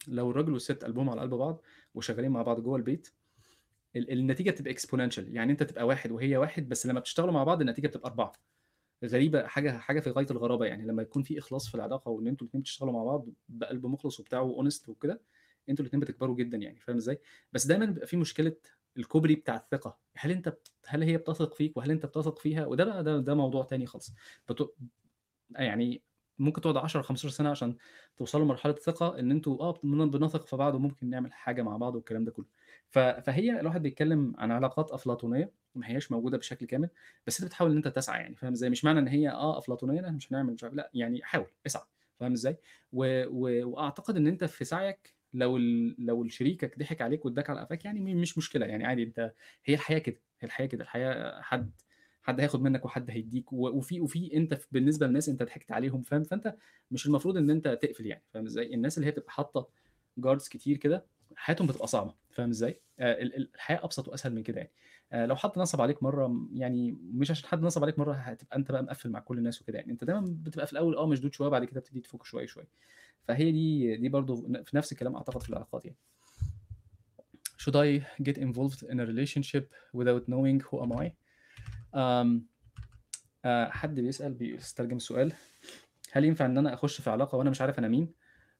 لو 0.08 0.30
الراجل 0.30 0.52
والست 0.52 0.84
قلبهم 0.84 1.10
على 1.10 1.20
قلب 1.20 1.34
بعض، 1.34 1.62
وشغالين 1.94 2.30
مع 2.30 2.42
بعض 2.42 2.60
جوّه 2.60 2.76
البيت، 2.76 3.08
ال 3.96 4.12
النتيجة 4.12 4.50
بتبقى 4.50 4.74
exponential 4.74 5.18
يعني 5.28 5.52
أنت 5.52 5.62
تبقى 5.62 5.86
1 5.86 6.10
وهي 6.12 6.36
1 6.36 6.68
بس 6.68 6.86
لمّا 6.86 7.00
بتشتغلوا 7.00 7.32
مع 7.32 7.44
بعض 7.44 7.60
النتيجة 7.60 7.86
بتبقى 7.88 8.08
4. 8.10 8.32
غريبة 9.04 9.46
حاجة 9.46 9.78
حاجة 9.78 10.00
في 10.00 10.10
غاية 10.10 10.26
الغرابة 10.30 10.66
يعني، 10.66 10.86
لمّا 10.86 11.02
يكون 11.02 11.22
في 11.22 11.38
إخلاص 11.38 11.68
في 11.68 11.74
العلاقة 11.74 12.10
وإن 12.10 12.28
أنتم 12.28 12.44
الاتنين 12.46 12.62
بتشتغلوا 12.62 12.92
مع 12.94 13.04
بعض 13.04 13.26
بقلب 13.48 13.86
مخلص 13.86 14.20
وبتاع 14.20 14.48
وhonest 14.48 14.88
وكده، 14.88 15.22
أنتم 15.68 15.84
الاتنين 15.84 16.00
بتكبروا 16.00 16.36
جدًا 16.36 16.56
يعني، 16.58 16.80
فاهم 16.80 16.96
إزاي؟ 16.96 17.18
بس 17.52 17.66
دايمًا 17.66 17.86
بيبقى 17.86 18.06
في 18.06 18.16
مشكلة 18.16 18.56
الكوبري 18.98 19.34
بتاع 19.34 19.56
الثقة، 19.56 19.98
هل 20.16 20.30
أنت 20.30 20.48
بت 20.48 20.72
هل 20.86 21.02
هي 21.02 21.16
بتثق 21.18 21.54
فيك 21.54 21.76
وهل 21.76 21.90
أنت 21.90 22.06
بتثق 22.06 22.38
فيها؟ 22.38 22.66
وده 22.66 22.84
بقى 22.84 23.04
ده 23.04 23.18
ده 23.18 23.34
موضوع 23.34 23.64
تاني 23.64 23.86
خالص. 23.86 24.12
بت 24.50 24.74
يعني 25.50 26.02
ممكن 26.38 26.60
تقعد 26.62 26.76
10، 26.76 27.02
15 27.02 27.30
سنة 27.30 27.50
عشان 27.50 27.76
توصلوا 28.16 28.44
لمرحلة 28.44 28.72
ثقة 28.74 29.18
إن 29.20 29.30
أنتم 29.30 29.52
آه 29.60 29.72
بن 29.84 30.10
بنثق 30.10 30.46
في 30.46 30.56
بعض 30.56 30.74
وممكن 30.74 31.10
نعمل 31.10 31.32
حاجة 31.32 31.62
مع 31.62 31.76
بعض 31.76 31.94
والكلام 31.96 32.24
ده 32.24 32.32
كله. 32.32 32.46
ف 32.88 32.98
فهي 32.98 33.60
الواحد 33.60 33.82
بيتكلم 33.82 34.34
عن 34.38 34.52
علاقات 34.52 34.90
أفلاطونية، 34.92 35.52
ما 35.74 35.88
هياش 35.90 36.12
موجودة 36.12 36.38
بشكل 36.38 36.66
كامل، 36.66 36.90
بس 37.26 37.40
أنت 37.40 37.48
بتحاول 37.48 37.70
إن 37.70 37.76
أنت 37.76 37.88
تسعى 37.88 38.22
يعني، 38.22 38.36
فاهم 38.36 38.52
إزاي؟ 38.52 38.70
مش 38.70 38.84
معنى 38.84 38.98
إن 39.00 39.08
هي 39.08 39.30
آه 39.30 39.58
أفلاطونية 39.58 40.00
إن 40.08 40.14
مش 40.14 40.32
هنعمل 40.32 40.54
مش 40.54 40.64
لأ، 40.64 40.90
يعني 40.94 41.22
حاول، 41.24 41.46
اسعى، 41.66 41.84
فاهم 42.20 42.32
إزاي؟ 42.32 42.58
و 42.92 43.24
و 43.28 43.68
وأعتقد 43.70 44.16
إن 44.16 44.26
أنت 44.26 44.44
في 44.44 44.64
سعيك 44.64 45.16
لو 45.34 45.56
لو 45.98 46.28
شريكك 46.28 46.78
ضحك 46.78 47.02
عليك 47.02 47.24
وادّاك 47.24 47.50
على 47.50 47.60
قفاك 47.60 47.84
يعني 47.84 48.14
مش 48.14 48.38
مشكلة، 48.38 48.66
يعني 48.66 48.86
عادي 48.86 49.02
أنت 49.02 49.34
هي 49.64 49.74
الحياة 49.74 49.98
كده، 49.98 50.20
هي 50.40 50.46
الحياة 50.46 50.66
كده، 50.66 50.84
الحياة 50.84 51.40
حد 51.42 51.72
حد 52.22 52.40
هياخد 52.40 52.62
منك 52.62 52.84
وحد 52.84 53.10
هيدّيك، 53.10 53.52
وفي 53.52 54.00
وفي 54.00 54.36
أنت 54.36 54.54
ف 54.54 54.66
بالنسبة 54.72 55.06
للناس 55.06 55.28
أنت 55.28 55.42
ضحكت 55.42 55.72
عليهم، 55.72 56.02
فاهم؟ 56.02 56.22
فأنت 56.24 56.56
مش 56.90 57.06
المفروض 57.06 57.36
إن 57.36 57.50
أنت 57.50 57.68
تقفل 57.82 58.06
يعني، 58.06 58.24
فاهم 58.34 58.46
إزاي؟ 58.46 58.74
الناس 58.74 58.98
اللي 58.98 59.06
هي 59.06 59.10
بتبقى 59.12 59.32
حاطة 59.32 59.68
guards 60.20 60.48
كتير 60.50 60.76
كده، 60.76 61.06
حياتهم 61.36 61.66
بتبقى 61.66 61.86
صعبة، 61.86 62.14
فاهم 62.30 62.50
إزاي؟ 62.50 62.80
آآ 63.00 63.22
ال 63.22 63.36
ال 63.36 63.50
الحياة 63.54 63.84
أبسط 63.84 64.08
وأسهل 64.08 64.34
من 64.34 64.42
كده 64.42 64.58
يعني. 64.60 64.72
آآ 65.12 65.26
لو 65.26 65.36
حد 65.36 65.50
نصب 65.58 65.80
عليك 65.80 66.02
مرّة 66.02 66.26
م 66.28 66.50
يعني 66.54 66.92
مش 67.02 67.30
عشان 67.30 67.48
حد 67.48 67.62
نصب 67.62 67.82
عليك 67.84 67.98
مرّة 67.98 68.14
هتبقى 68.14 68.56
أنت 68.56 68.72
بقى 68.72 68.82
مقفّل 68.82 69.10
مع 69.10 69.20
كل 69.20 69.38
الناس 69.38 69.62
وكده 69.62 69.78
يعني، 69.78 69.92
أنت 69.92 70.04
دايمًا 70.04 70.20
بتبقى 70.42 70.66
في 70.66 70.72
الأول 70.72 70.96
آه 70.96 71.06
مشدود 71.06 71.32
شوية 71.34 71.48
وبعد 71.48 71.64
كده 71.64 71.80
بتبتدي 71.80 72.00
تفُك 72.00 72.24
شوية، 72.24 72.46
شوية. 72.46 72.68
فهي 73.28 73.52
دي 73.52 73.96
دي 73.96 74.08
برضه 74.08 74.36
في 74.64 74.76
نفس 74.76 74.92
الكلام 74.92 75.16
أعتقد 75.16 75.42
في 75.42 75.50
العلاقات 75.50 75.84
يعني. 75.84 75.98
Should 77.62 77.74
I 77.74 78.22
get 78.22 78.38
involved 78.38 78.82
in 78.92 79.00
a 79.00 79.06
relationship 79.12 79.64
without 79.92 80.24
knowing 80.28 80.60
who 80.60 80.82
am 80.84 80.92
I؟ 81.04 81.10
آمم 81.94 82.46
آآ 83.44 83.70
حد 83.70 84.00
بيسأل 84.00 84.34
بيسترجم 84.34 84.96
السؤال، 84.96 85.32
هل 86.12 86.24
ينفع 86.24 86.44
إن 86.46 86.58
أنا 86.58 86.74
أخُش 86.74 87.00
في 87.00 87.10
علاقة 87.10 87.38
وأنا 87.38 87.50
مش 87.50 87.60
عارف 87.60 87.78
أنا 87.78 87.88
مين؟ 87.88 88.12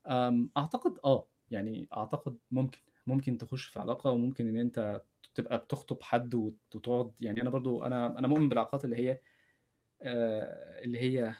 آمم 0.07 0.51
أعتقد 0.57 0.99
آه، 1.05 1.27
يعني 1.51 1.88
أعتقد 1.96 2.38
ممكن، 2.51 2.79
ممكن 3.07 3.38
تخُش 3.38 3.64
في 3.64 3.81
علاقة 3.81 4.11
وممكن 4.11 4.49
إن 4.49 4.57
أنت 4.57 5.03
تبقى 5.35 5.59
بتخطب 5.59 6.03
حد 6.03 6.35
وت 6.35 6.57
وتقعد 6.75 7.12
يعني 7.20 7.42
أنا 7.42 7.51
برضه 7.51 7.87
أنا 7.87 8.18
أنا 8.18 8.29
مؤمن 8.29 8.49
بالعلاقات 8.49 8.85
اللي 8.85 8.96
هي 8.96 9.20
آآ 10.03 10.81
اللي 10.85 10.99
هي 10.99 11.35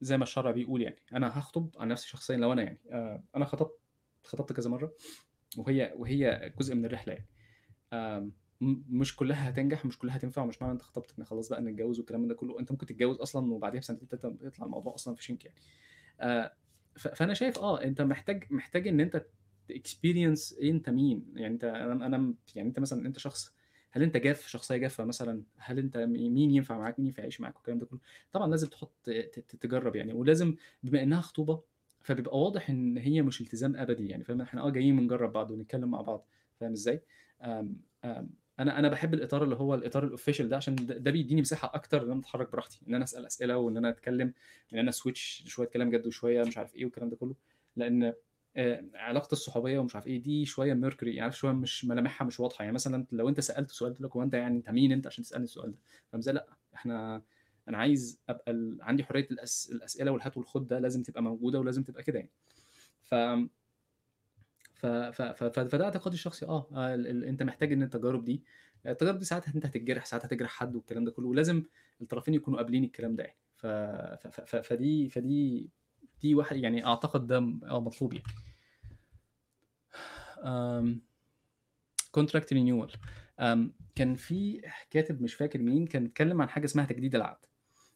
زي 0.00 0.16
ما 0.18 0.22
الشرع 0.24 0.50
بيقول 0.50 0.82
يعني، 0.82 0.96
أنا 1.12 1.38
هاخطب 1.38 1.70
عن 1.78 1.88
نفسي 1.88 2.08
شخصيًا 2.08 2.36
لو 2.36 2.52
أنا 2.52 2.62
يعني 2.62 2.80
آآ 2.90 3.24
أنا 3.36 3.44
خطبت، 3.44 3.80
خطبت 4.24 4.52
كذا 4.52 4.70
مرّة 4.70 4.92
وهي 5.58 5.92
وهي 5.96 6.52
جزء 6.60 6.74
من 6.74 6.84
الرحلة 6.84 7.14
يعني. 7.14 7.28
مش 8.90 9.16
كلّها 9.16 9.50
هتنجح، 9.50 9.84
مش 9.84 9.98
كلّها 9.98 10.16
هتنفع، 10.16 10.42
ومش 10.42 10.62
معنى 10.62 10.72
أنت 10.72 10.82
خطبت 10.82 11.14
إن 11.18 11.24
خلاص 11.24 11.48
بقى 11.48 11.60
نتجوّز 11.62 11.98
والكلام 11.98 12.28
ده 12.28 12.34
كلّه، 12.34 12.60
أنت 12.60 12.72
ممكن 12.72 12.86
تتجوّز 12.86 13.16
أصلًا 13.16 13.52
وبعديها 13.52 13.80
بسنتين 13.80 14.08
3 14.08 14.36
يطلع 14.42 14.66
الموضوع 14.66 14.94
أصلًا 14.94 15.14
في 15.14 15.24
شِنك 15.24 15.44
يعني. 15.44 15.56
آآ 16.20 16.56
ف 16.96 17.08
فأنا 17.08 17.34
شايف 17.34 17.58
آه، 17.58 17.82
أنت 17.84 18.02
محتاج 18.02 18.44
محتاج 18.52 18.88
أنت 18.88 19.26
تexperience 19.72 20.58
إيه 20.58 20.70
أنت 20.70 20.90
مين، 20.90 21.32
يعني 21.36 21.54
أنا 22.06 22.18
م 22.18 22.36
يعني 22.54 22.68
أنت 22.68 22.78
مثلًا 22.78 23.06
أنت 23.06 23.18
شخص 23.18 23.54
هل 23.98 24.02
أنت 24.04 24.16
جاف، 24.16 24.46
شخصية 24.48 24.76
جافة 24.76 25.04
مثلًا، 25.04 25.42
هل 25.58 25.78
أنت 25.78 25.96
م 25.98 26.10
مين 26.12 26.50
ينفع 26.50 26.78
معاك، 26.78 26.98
مين 26.98 27.06
ينفع 27.08 27.20
يعيش 27.22 27.40
معاك 27.40 27.56
والكلام 27.56 27.78
ده 27.78 27.86
كلّه. 27.86 28.00
طبعًا 28.32 28.48
لازم 28.50 28.68
تحط 28.68 29.10
تجرّب 29.60 29.96
يعني، 29.96 30.12
ولازم 30.12 30.54
بما 30.82 31.02
إنها 31.02 31.20
خطوبة، 31.20 31.62
فبيبقى 32.02 32.38
واضح 32.40 32.70
إن 32.70 32.98
هي 32.98 33.22
مش 33.22 33.40
التزام 33.40 33.76
أبدي 33.76 34.08
يعني، 34.08 34.24
فاهم؟ 34.24 34.40
إحنا 34.40 34.62
آه 34.62 34.70
جايين 34.70 34.96
بنجرّب 34.96 35.32
بعض 35.32 35.50
ونتكلّم 35.50 35.90
مع 35.90 36.00
بعض، 36.00 36.28
فاهم 36.60 36.72
إزاي؟ 36.72 37.02
آمم 37.42 37.76
آمم 38.04 38.30
أنا 38.60 38.78
أنا 38.78 38.88
باحب 38.88 39.14
الإطار 39.14 39.44
اللي 39.44 39.56
هو 39.56 39.74
الإطار 39.74 40.16
الofficial 40.16 40.42
ده 40.42 40.56
عشان 40.56 40.74
ده 40.86 41.10
بيدّيني 41.10 41.40
مساحة 41.40 41.70
أكتر 41.74 42.02
إن 42.02 42.10
أنا 42.10 42.20
أتحرّك 42.20 42.52
براحتي، 42.52 42.80
إن 42.88 42.94
أنا 42.94 43.04
أسأل 43.04 43.26
أسئلة 43.26 43.56
وإن 43.56 43.76
أنا 43.76 43.88
أتكلّم، 43.88 44.34
إن 44.72 44.78
أنا 44.78 44.92
أswitch 44.92 45.12
شوية 45.46 45.66
كلام 45.68 45.90
جَد 45.90 46.06
وشوية 46.06 46.44
مش 46.44 46.58
عارف 46.58 46.74
إيه 46.76 46.84
والكلام 46.84 47.08
ده 47.10 47.16
كلّه، 47.16 47.34
لإن 47.76 48.14
آآ 48.58 48.90
علاقة 48.94 49.32
الصحوبية 49.32 49.78
ومش 49.78 49.94
عارف 49.96 50.06
إيه 50.06 50.22
دي 50.22 50.44
شوية 50.46 50.74
mercury 50.74 51.02
يعني 51.06 51.32
شوية 51.32 51.52
مش 51.52 51.84
ملامحها 51.84 52.26
مش 52.26 52.40
واضحة، 52.40 52.62
يعني 52.62 52.74
مثلًا 52.74 53.06
لو 53.12 53.28
أنت 53.28 53.40
سألت 53.40 53.70
سؤال 53.70 53.92
قُلت 53.92 54.00
لك 54.00 54.16
هو 54.16 54.22
أنت 54.22 54.34
يعني 54.34 54.56
أنت 54.56 54.70
مين 54.70 54.92
أنت 54.92 55.06
عشان 55.06 55.24
تسألني 55.24 55.44
السؤال 55.44 55.72
ده؟ 55.72 55.78
فاهم 56.12 56.18
إزاي؟ 56.20 56.34
لأ، 56.34 56.46
إحنا 56.74 57.22
أنا 57.68 57.78
عايز 57.78 58.20
أبقى 58.28 58.52
ال 58.52 58.78
عندي 58.82 59.04
حرية 59.04 59.26
الأس 59.30 59.70
الأسئلة 59.72 60.10
والهات 60.10 60.36
والخُد 60.36 60.68
ده 60.68 60.78
لازم 60.78 61.02
تبقى 61.02 61.22
موجودة 61.22 61.60
ولازم 61.60 61.82
تبقى 61.82 62.02
كده 62.02 62.18
يعني. 62.18 62.30
ف 63.02 63.14
ف 64.74 64.86
ف 64.86 65.22
ف 65.22 65.58
فده 65.58 65.84
اعتقادي 65.84 66.14
الشخصي 66.14 66.46
آه، 66.46 66.68
آه 66.72 66.94
ال 66.94 67.06
ال 67.06 67.24
أنت 67.24 67.42
محتاج 67.42 67.72
إن 67.72 67.82
التجارب 67.82 68.24
دي 68.24 68.42
التجارب 68.86 69.18
دي 69.18 69.24
ساعات 69.24 69.48
أنت 69.54 69.66
هتتجرح، 69.66 70.04
ساعات 70.04 70.24
هتجرح 70.24 70.50
حد 70.50 70.76
والكلام 70.76 71.04
ده 71.04 71.10
كلّه، 71.10 71.28
ولازم 71.28 71.64
الطرفين 72.02 72.34
يكونوا 72.34 72.58
قابلين 72.58 72.84
الكلام 72.84 73.16
ده 73.16 73.24
يعني. 73.24 73.38
ف 73.56 73.66
ف 73.66 74.40
ف 74.40 74.56
فدي 74.56 75.08
فدي 75.08 75.70
دي 76.22 76.34
واحد 76.34 76.56
يعني 76.56 76.86
أعتقد 76.86 77.26
ده 77.26 77.36
آه 77.36 77.80
مطلوب 77.80 78.12
يعني. 78.12 78.24
Renewal. 82.54 82.96
آمم 83.40 83.72
كان 83.94 84.14
في 84.14 84.60
كاتب 84.90 85.22
مش 85.22 85.34
فاكر 85.34 85.58
مين، 85.58 85.86
كان 85.86 86.04
اتكلّم 86.04 86.42
عن 86.42 86.48
حاجة 86.48 86.64
اسمها 86.64 86.84
تجديد 86.84 87.14
العقد، 87.14 87.46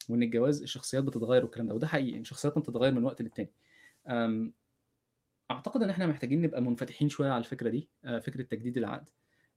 وإن 0.09 0.22
الجواز 0.22 0.62
الشخصيات 0.62 1.05
بتتغيّر 1.05 1.43
والكلام 1.45 1.68
ده، 1.68 1.74
وده 1.74 1.86
حقيقي، 1.86 2.18
إن 2.18 2.24
شخصياتنا 2.24 2.62
بتتغيّر 2.62 2.93
من 2.93 3.05
وقت 3.05 3.22
للتاني. 3.22 3.53
آمم 4.09 4.53
أعتقد 5.51 5.82
إن 5.82 5.90
إحنا 5.90 6.07
محتاجين 6.07 6.43
نبقى 6.43 6.62
منفتحين 6.62 7.09
شوية 7.09 7.30
على 7.30 7.38
الفكرة 7.38 7.68
دي، 7.70 7.88
آآ 8.05 8.20
فكرة 8.20 8.43
تجديد 8.43 8.76
العقد، 8.78 9.09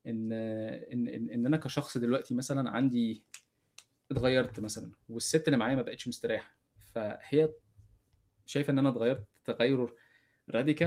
إن 0.08 0.32
إن 0.34 1.08
إن 1.08 1.30
إن 1.30 1.46
أنا 1.46 1.58
كشخص 1.58 1.98
دلوقتي 1.98 2.36
مثلًا 2.36 2.70
عندي 2.70 3.24
اتغيّرت 4.12 4.60
مثلًا 4.60 4.92
والست 5.10 5.48
اللي 5.48 5.58
معايا 5.58 5.76
ما 5.76 5.82
بقتش 5.82 6.08
مستريّحة، 6.08 6.56
فهي 6.94 7.50
شايفة 8.46 8.72
إن 8.72 8.80
أنا 8.80 8.90
اتغيّرت 8.90 9.26
تغيُّر 9.46 9.94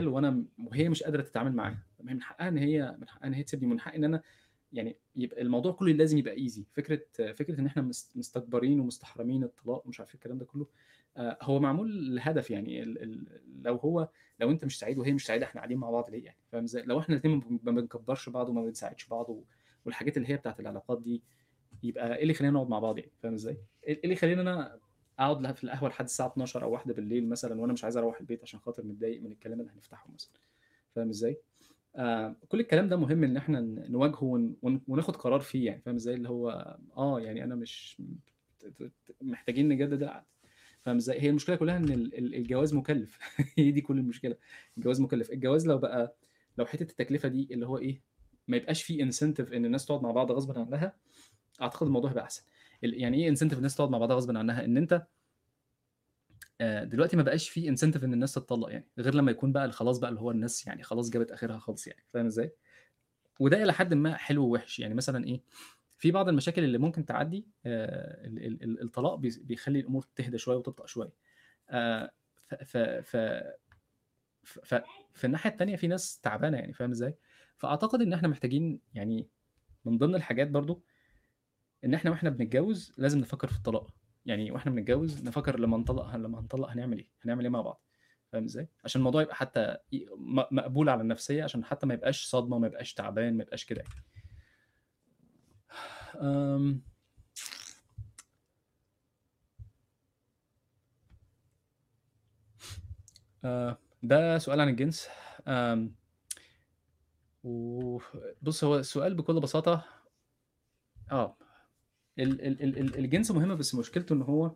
وأنا 0.09 0.30
م 0.30 0.49
وهي 0.59 0.88
مش 0.88 1.03
قادرة 1.03 1.22
تتعامل 1.22 1.53
معاه، 1.57 1.76
ما 2.01 2.11
هي 2.12 2.14
من 2.14 2.22
حقها 2.22 2.49
إن 2.49 2.59
هي 2.59 2.96
من 3.01 3.09
حقها 3.09 3.26
إن 3.26 3.34
هي 3.34 3.42
تسيبني، 3.42 3.66
ومن 3.68 3.80
حقي 3.80 3.96
إن 3.96 4.05
أنا 4.05 4.22
يعني 4.72 4.96
يبقى 5.16 5.42
الموضوع 5.42 5.72
كلّه 5.72 5.92
لازم 5.92 6.18
يبقى 6.18 6.36
easy 6.49 6.61
فكرة 6.72 7.01
فكرة 7.32 7.61
إن 7.61 7.66
إحنا 7.66 7.82
مس 7.82 8.12
مستكبرين 8.16 8.80
ومستحرمين 8.80 9.44
الطلاق 9.44 9.86
ومش 9.86 10.01
عارف 10.01 10.11
إيه 10.11 10.14
الكلام 10.14 10.38
ده 10.38 10.44
كلّه، 10.44 10.66
آآ 11.16 11.38
هو 11.42 11.61
معمول 11.61 12.16
لهدف 12.16 12.51
يعني 12.51 12.84
لو 13.62 13.76
هو 13.76 14.09
لو 14.40 14.51
أنت 14.51 14.64
مش 14.64 14.78
سعيد 14.78 14.99
وهي 14.99 15.12
مش 15.12 15.26
سعيدة 15.26 15.46
إحنا 15.46 15.61
قاعدين 15.61 15.78
مع 15.78 15.90
بعض 15.90 16.11
ليه 16.11 16.24
يعني، 16.24 16.38
فاهم 16.53 16.64
إزاي؟ 16.64 16.82
لو 16.82 16.99
إحنا 17.01 17.14
الاتنين 17.14 17.34
ما 17.36 17.40
بن 17.49 17.61
ما 17.62 17.72
بنكبّرش 17.80 18.28
بعض 18.28 18.49
وما 18.49 18.62
بنساعدش 18.64 19.07
بعض 19.09 19.26
والحاجات 19.84 20.16
اللي 20.16 20.28
هي 20.28 20.36
بتاعة 20.36 20.57
العلاقات 20.61 21.03
دي، 21.03 21.22
يبقى 21.82 22.16
إيه 22.16 22.22
اللي 22.22 22.32
يخلّينا 22.32 22.55
نقعد 22.55 22.68
مع 22.68 22.78
بعض 22.78 22.99
يعني، 22.99 23.12
فاهم 23.22 23.34
إزاي؟ 23.34 23.53
إيه 23.86 23.94
إيه 23.96 24.01
اللي 24.05 24.14
يخلّيني 24.14 24.40
أنا 24.40 24.80
أقعد 25.18 25.42
ل 25.42 25.55
في 25.55 25.64
القهوة 25.64 25.88
لحد 25.88 26.05
الساعة 26.05 26.26
00:00 26.28 26.62
أو 26.64 26.72
01:00 26.72 27.28
مثلًا 27.28 27.61
وأنا 27.61 27.72
مش 27.72 27.84
عايز 27.84 27.96
أروّح 27.96 28.20
البيت 28.20 28.42
عشان 28.42 28.61
خاطر 28.61 28.84
متضايق 28.84 29.22
من 29.22 29.32
الكلام 29.32 29.61
اللي 29.61 29.72
هنفتحه 29.72 30.11
مثلًا، 30.14 30.32
فاهم 30.96 31.09
إزاي؟ 31.09 31.42
آآ 31.97 32.36
كل 32.49 32.61
الكلام 32.61 32.89
ده 32.89 32.97
مهم 32.97 33.24
إن 33.24 33.36
إحنا 33.36 33.61
ن 33.61 33.93
نواجهه 33.93 34.24
ون 34.24 34.57
ون 34.62 34.80
وناخد 34.89 35.16
قرار 35.16 35.41
فيه 35.41 35.66
يعني، 35.66 35.82
فاهم 35.82 35.95
إزاي؟ 35.95 36.14
اللي 36.14 36.28
هو 36.28 36.78
آه، 36.97 37.20
يعني 37.20 37.45
أنا 37.45 37.55
مش 37.55 38.03
محتاجين 39.22 39.68
نجدد 39.68 40.03
العقد، 40.03 40.24
فاهم 40.82 40.97
إزاي؟ 40.97 41.22
هي 41.22 41.30
المشكلة 41.30 41.57
كلّها 41.57 41.78
ال 41.78 42.34
الجواز 42.34 42.74
مُكلِّف 42.74 43.18
هي 43.59 43.70
دي 43.70 43.80
كل 43.80 43.99
المشكلة، 43.99 44.36
الجواز 44.78 45.01
مُكلِّف، 45.01 45.30
الجواز 45.32 45.68
لو 45.68 45.78
بقى 45.78 46.16
لو 46.59 46.66
حتّة 46.66 46.82
التكلفة 46.82 47.28
دي 47.28 47.49
اللي 47.53 47.66
هو 47.66 47.78
إيه، 47.78 48.03
ما 48.49 48.57
يبقاش 48.57 48.82
في 48.82 49.11
incentive 49.12 49.53
إن 49.55 49.64
الناس 49.64 49.86
تقعد 49.86 50.03
مع 50.03 50.11
بعض 50.11 50.32
غصبٍ 50.32 50.59
عنها، 50.59 50.97
أعتقد 51.62 51.86
الموضوع 51.86 52.11
هيبقى 52.11 52.24
أحسن. 52.24 52.43
ال 52.84 53.03
يعني 53.03 53.24
إيه 53.28 53.34
incentive 53.36 53.55
الناس 53.57 53.76
تقعد 53.76 53.91
مع 53.91 53.99
بعضها 53.99 54.16
غصبٍ 54.16 54.36
عنها؟ 54.36 54.64
إن 54.64 54.76
أنت 54.76 55.07
آآ 56.61 56.85
دلوقتي 56.85 57.17
ما 57.17 57.23
بقاش 57.23 57.49
في 57.49 57.77
incentive 57.77 58.05
إن 58.05 58.13
الناس 58.13 58.35
تتطلّق 58.35 58.71
يعني، 58.73 58.89
غير 58.99 59.15
لمّا 59.15 59.31
يكون 59.31 59.53
بقى 59.53 59.73
خلاص 59.73 59.99
بقى 59.99 60.11
اللي 60.11 60.21
هو 60.21 60.31
الناس 60.31 60.67
يعني 60.67 60.83
خلاص 60.83 61.11
جابت 61.11 61.31
آخرها 61.33 61.59
خالص 61.59 61.87
يعني، 61.87 62.05
فاهم 62.15 62.27
إزاي؟ 62.27 62.55
وده 63.41 63.63
إلى 63.63 63.73
حدٍ 63.73 63.95
ما 63.95 64.17
حلو 64.17 64.45
ووِحِش، 64.47 64.79
يعني 64.81 64.95
مثلًا 64.95 65.25
إيه، 65.27 65.43
في 65.99 66.11
بعض 66.11 66.29
المشاكل 66.29 66.65
اللي 66.65 66.79
ممكن 66.79 67.07
تعدّي 67.07 67.49
ال 67.67 68.83
الطلاق 68.83 69.15
بيخلّي 69.17 69.81
الأمور 69.81 70.07
تهدى 70.17 70.39
شوية 70.39 70.57
وتبطأ 70.57 70.87
شوية. 70.87 71.13
آآ 71.71 72.13
ف 72.67 72.77
ف 72.79 73.17
ف 74.45 74.75
في 75.15 75.25
الناحية 75.27 75.51
التانية 75.51 75.77
في 75.77 75.87
ناس 75.87 76.21
تعبانة 76.21 76.59
يعني، 76.59 76.73
فاهم 76.73 76.91
إزاي؟ 76.91 77.17
فأعتقد 77.57 78.03
إن 78.03 78.13
إحنا 78.13 78.29
محتاجين 78.29 78.81
يعني 78.95 79.29
من 79.85 79.99
ضمن 79.99 80.15
الحاجات 80.15 80.49
برضه 80.49 80.83
إن 81.85 81.95
إحنا 81.95 82.11
وإحنا 82.11 82.31
بنتجوّز 82.31 82.93
لازم 82.99 83.19
نفكّر 83.19 83.49
في 83.49 83.57
الطلاق، 83.57 83.91
يعني 84.29 84.51
وإحنا 84.51 84.72
بنتجوّز 84.72 85.22
نفكّر 85.24 85.61
لمّا 85.61 85.76
نطلّق 85.79 86.16
لمّا 86.16 86.41
هنطلّق 86.41 86.68
هنعمل 86.70 86.99
إيه، 86.99 87.09
هنعمل 87.24 87.45
إيه 87.45 87.51
مع 87.51 87.61
بعض، 87.61 87.83
فاهم 88.33 88.45
إزاي؟ 88.45 88.68
عشان 88.85 89.01
الموضوع 89.01 89.22
يبقى 89.22 89.35
حتى 89.37 89.76
مقبول 90.51 90.89
على 90.89 91.01
النفسية 91.03 91.45
عشان 91.45 91.64
حتى 91.64 91.87
ما 91.87 91.95
يبقاش 91.95 92.26
صدمة، 92.26 92.59
ما 92.59 92.66
يبقاش 92.66 92.95
تعبان، 92.95 93.37
ما 93.37 93.43
يبقاش 93.43 93.64
كده. 93.64 93.85
يعني. 96.14 96.81
ده 104.03 104.39
سؤال 104.39 104.61
عن 104.61 104.68
الجنس، 104.68 105.09
آمم 105.49 105.95
و 107.45 107.99
بُص 108.43 108.64
هو 108.64 108.76
السؤال 108.76 109.14
بكل 109.14 109.41
بساطة 109.41 109.85
آه، 111.12 111.37
ال 112.19 112.41
ال 112.47 112.62
ال 112.62 112.79
ال 112.79 112.99
الجنس 112.99 113.31
مهم 113.31 113.55
بس 113.55 113.75
مشكلته 113.75 114.12
إن 114.12 114.23
هو 114.23 114.55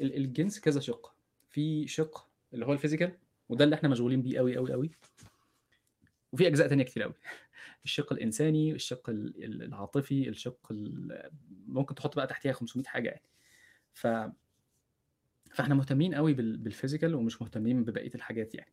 ال 0.00 0.16
الجنس 0.16 0.60
كذا 0.60 0.80
شِق، 0.80 1.14
في 1.50 1.86
شِق 1.88 2.28
اللي 2.54 2.66
هو 2.66 2.78
الphysical 2.78 3.10
وده 3.48 3.64
اللي 3.64 3.76
إحنا 3.76 3.88
مشغولين 3.88 4.22
بيه 4.22 4.38
أوي، 4.40 4.58
أوي، 4.58 4.74
أوي. 4.74 4.90
وفي 6.32 6.46
أجزاء 6.46 6.68
تانية 6.68 6.84
كتير 6.84 7.04
أوي، 7.04 7.14
الشِق 7.84 8.12
الإنساني، 8.12 8.72
الشِق 8.72 9.10
ال 9.10 9.44
ال 9.44 9.62
العاطفي، 9.62 10.28
الشِق 10.28 10.72
ال 10.72 11.30
ممكن 11.68 11.94
تحُط 11.94 12.16
بقى 12.16 12.26
تحتيها 12.26 12.52
500 12.52 12.84
حاجة 12.84 13.08
يعني. 13.08 13.22
ف 13.94 14.06
فإحنا 15.54 15.74
مهتمين 15.74 16.14
أوي 16.14 16.34
بال 16.34 16.72
بالphysical 16.72 17.04
ومش 17.14 17.42
مهتمين 17.42 17.84
ببقية 17.84 18.10
الحاجات 18.14 18.54
يعني. 18.54 18.72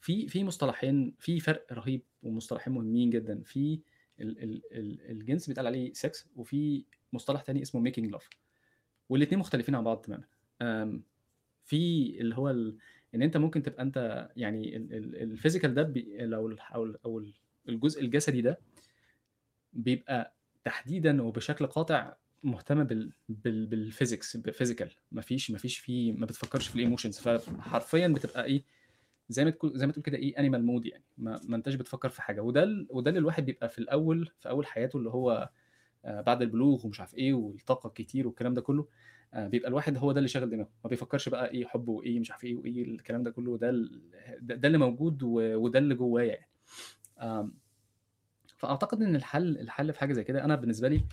في 0.00 0.28
في 0.28 0.44
مصطلحين 0.44 1.14
في 1.18 1.40
فرق 1.40 1.72
رهيب 1.72 2.02
ومصطلحين 2.22 2.72
مهمين 2.72 3.10
جدًا، 3.10 3.42
في 3.44 3.80
ال 4.22 4.42
ال 4.42 4.62
ال 4.72 5.10
الجنس 5.10 5.48
بيتقال 5.48 5.66
عليه 5.66 5.92
sex 5.92 6.26
وفي 6.36 6.84
مصطلح 7.12 7.42
تاني 7.42 7.62
اسمه 7.62 7.90
making 7.90 8.14
love. 8.16 8.26
والاتنين 9.08 9.38
مختلفين 9.38 9.74
عن 9.74 9.84
بعض 9.84 9.96
تمامًا. 9.96 10.24
في 11.64 12.10
اللي 12.20 12.36
هو 12.36 12.50
ال 12.50 12.78
إن 13.14 13.22
أنت 13.22 13.36
ممكن 13.36 13.62
تبقى 13.62 13.82
أنت 13.82 14.28
يعني 14.36 14.76
ال 14.76 14.92
ال 15.22 15.38
الphysical 15.38 15.66
ده 15.66 15.82
أو 17.04 17.18
ال 17.18 17.34
الجزء 17.68 18.00
الجسدي 18.00 18.42
ده 18.42 18.58
بيبقى 19.72 20.34
تحديدًا 20.64 21.22
وبشكل 21.22 21.66
قاطع 21.66 22.14
مهتم 22.42 22.84
بال 22.84 23.12
بال 23.28 23.92
بالphysics 23.92 24.40
بphysical 24.40 24.88
ما 25.12 25.22
فيش 25.22 25.50
ما 25.50 25.58
فيش 25.58 25.78
فيه 25.78 26.12
ما 26.12 26.26
بتفكّرش 26.26 26.68
في 26.68 26.96
الemotions 26.96 27.20
فحرفيًا 27.22 28.08
بتبقى 28.08 28.44
إيه، 28.44 28.64
زي 29.28 29.44
ما 29.44 29.50
تكون 29.50 29.72
زي 29.78 29.86
ما 29.86 29.92
تقول 29.92 30.04
كده 30.04 30.18
إيه 30.18 30.34
animal 30.36 30.62
mode 30.62 30.86
يعني، 30.86 31.04
ما 31.18 31.40
ما 31.44 31.56
أنتاش 31.56 31.74
بتفكّر 31.74 32.08
في 32.08 32.22
حاجة. 32.22 32.40
وده 32.40 32.62
ال 32.62 32.86
وده 32.90 33.10
اللي 33.10 33.18
الواحد 33.20 33.44
بيبقى 33.46 33.68
في 33.68 33.78
الأول 33.78 34.30
في 34.40 34.48
أول 34.48 34.66
حياته 34.66 34.96
اللي 34.96 35.10
هو 35.10 35.50
آآ 36.04 36.20
بعد 36.22 36.42
البلوغ 36.42 36.86
ومش 36.86 37.00
عارف 37.00 37.14
إيه 37.14 37.34
والطاقة 37.34 37.86
الكتير 37.88 38.26
والكلام 38.26 38.54
ده 38.54 38.60
كُلّه، 38.60 38.86
آآ 39.34 39.48
بيبقى 39.48 39.68
الواحد 39.68 39.96
هو 39.98 40.12
ده 40.12 40.18
اللي 40.18 40.28
شاغل 40.28 40.50
دماغه، 40.50 40.68
ما 40.84 40.90
بيفكّرش 40.90 41.28
بقى 41.28 41.50
إيه 41.50 41.64
حُب 41.66 41.88
وإيه 41.88 42.20
مش 42.20 42.30
عارف 42.30 42.44
إيه 42.44 42.54
وإيه 42.56 42.84
الكلام 42.84 43.22
ده 43.22 43.30
كُلّه. 43.30 43.58
ده 43.58 43.70
ال 43.70 44.00
ده 44.40 44.66
اللي 44.68 44.78
موجود 44.78 45.22
و 45.22 45.30
وده 45.56 45.78
اللي 45.78 45.94
جوّايا 45.94 46.26
يعني. 46.34 46.48
آمم 47.20 47.52
فأعتقد 48.56 49.02
إن 49.02 49.16
الحل 49.16 49.58
الحل 49.58 49.92
في 49.92 49.98
حاجة 50.00 50.12
زي 50.12 50.24
كده 50.24 50.44
أنا 50.44 50.54
بالنسبة 50.56 50.88
لي 50.88 51.04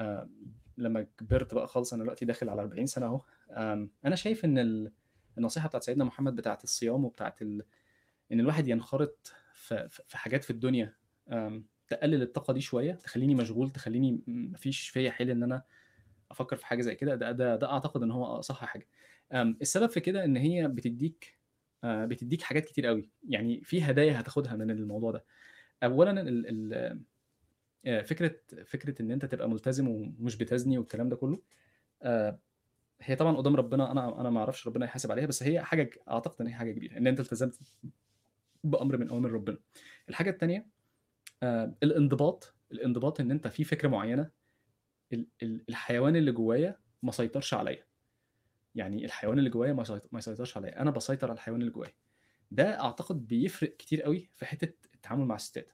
آآ 0.00 0.28
لمّا 0.78 1.06
كبرت 1.18 1.54
بقى 1.54 1.66
خالص 1.68 1.92
أنا 1.92 2.02
دلوقتي 2.02 2.24
داخل 2.24 2.48
على 2.48 2.62
40 2.62 2.86
سَنة 2.86 3.06
أهو، 3.06 3.20
آمم 3.50 3.90
أنا 4.04 4.16
شايف 4.16 4.44
إن 4.44 4.58
ال 4.58 4.92
النصيحة 5.38 5.68
بتاعة 5.68 5.82
سيدنا 5.82 6.04
محمد 6.04 6.36
بتاعة 6.36 6.58
الصيام 6.64 7.04
وبتاعة 7.04 7.34
ال 7.42 7.64
إن 8.32 8.40
الواحد 8.40 8.68
ينخرط 8.68 9.34
ف 9.54 9.74
ف 9.74 10.02
في 10.08 10.18
حاجات 10.18 10.44
في 10.44 10.50
الدنيا 10.50 10.96
تقلل 11.88 12.22
الطاقة 12.22 12.52
دي 12.54 12.60
شوية، 12.60 12.92
تخلّيني 12.92 13.34
مشغول، 13.34 13.70
تخلّيني 13.72 14.22
ما 14.26 14.58
فيش 14.58 14.88
فيّا 14.88 15.10
حيل 15.10 15.30
إن 15.30 15.42
أنا 15.42 15.62
أفكّر 16.30 16.56
في 16.56 16.66
حاجة 16.66 16.82
زي 16.82 16.94
كده، 16.94 17.14
ده 17.14 17.32
ده 17.32 17.56
ده 17.56 17.72
أعتقد 17.72 18.02
إن 18.02 18.10
هو 18.10 18.24
أصح 18.26 18.64
حاجة. 18.64 18.88
آمم 19.32 19.58
السبب 19.62 19.90
في 19.90 20.00
كده 20.00 20.24
إن 20.24 20.36
هي 20.36 20.68
بتدّيك 20.68 21.38
آآ 21.84 22.06
بتدّيك 22.06 22.42
حاجات 22.42 22.64
كتير 22.64 22.88
أوي، 22.88 23.10
يعني 23.28 23.62
في 23.64 23.82
هدايا 23.82 24.20
هتاخدها 24.20 24.56
من 24.56 24.70
الموضوع 24.70 25.10
ده. 25.12 25.24
أولًا 25.84 26.22
ال 26.22 26.46
ال 26.74 27.00
آآ 27.86 28.02
فكرة 28.02 28.36
فكرة 28.64 29.02
إن 29.02 29.10
أنت 29.10 29.24
تبقى 29.24 29.48
ملتزم 29.50 29.88
ومش 29.88 30.36
بتزني 30.36 30.78
والكلام 30.78 31.08
ده 31.08 31.16
كُلّه، 31.16 31.42
آآ 32.02 32.40
هي 33.02 33.16
طبعًا 33.16 33.36
قدّام 33.36 33.56
ربنا 33.56 33.92
أنا 33.92 34.20
أنا 34.20 34.30
ما 34.30 34.40
أعرفش 34.40 34.66
ربنا 34.66 34.84
هيحاسب 34.86 35.10
عليها، 35.12 35.26
بس 35.26 35.42
هي 35.42 35.62
حاجة 35.64 35.82
ك 35.82 36.00
أعتقد 36.10 36.36
إن 36.42 36.46
هي 36.46 36.54
حاجة 36.54 36.72
كبيرة، 36.72 36.98
إن 36.98 37.06
أنت 37.06 37.20
التزمت 37.20 37.58
بأمر 38.64 38.96
من 38.96 39.08
أوامر 39.08 39.32
ربنا. 39.32 39.58
الحاجة 40.08 40.30
التانية 40.30 40.68
آآ 41.42 41.76
الانضباط، 41.82 42.54
الانضباط 42.72 43.20
إن 43.20 43.30
أنت 43.30 43.48
في 43.48 43.64
ال 45.12 45.26
ال 45.42 45.64
الحيوان 45.68 46.16
اللي 46.16 46.32
جوّايا 46.32 46.78
ما 47.02 47.12
سيطرش 47.12 47.54
عليّا. 47.54 47.86
يعني 48.74 49.04
الحيوان 49.04 49.38
اللي 49.38 49.50
جوّايا 49.50 49.72
ما 49.72 49.82
يسيط 49.82 50.08
ما 50.12 50.18
يسيطرش 50.18 50.56
عليّا، 50.56 50.82
أنا 50.82 50.90
باسيطر 50.90 51.26
على 51.28 51.34
الحيوان 51.34 51.60
اللي 51.60 51.72
جوّايا. 51.72 51.92
ده 52.50 52.80
أعتقد 52.80 53.26
بيفرق 53.26 53.76
كتير 53.76 54.06
أوي 54.06 54.30
في 54.36 54.46
حتّة 54.46 54.74
التعامل 54.94 55.24
مع 55.26 55.34
الستات. 55.36 55.72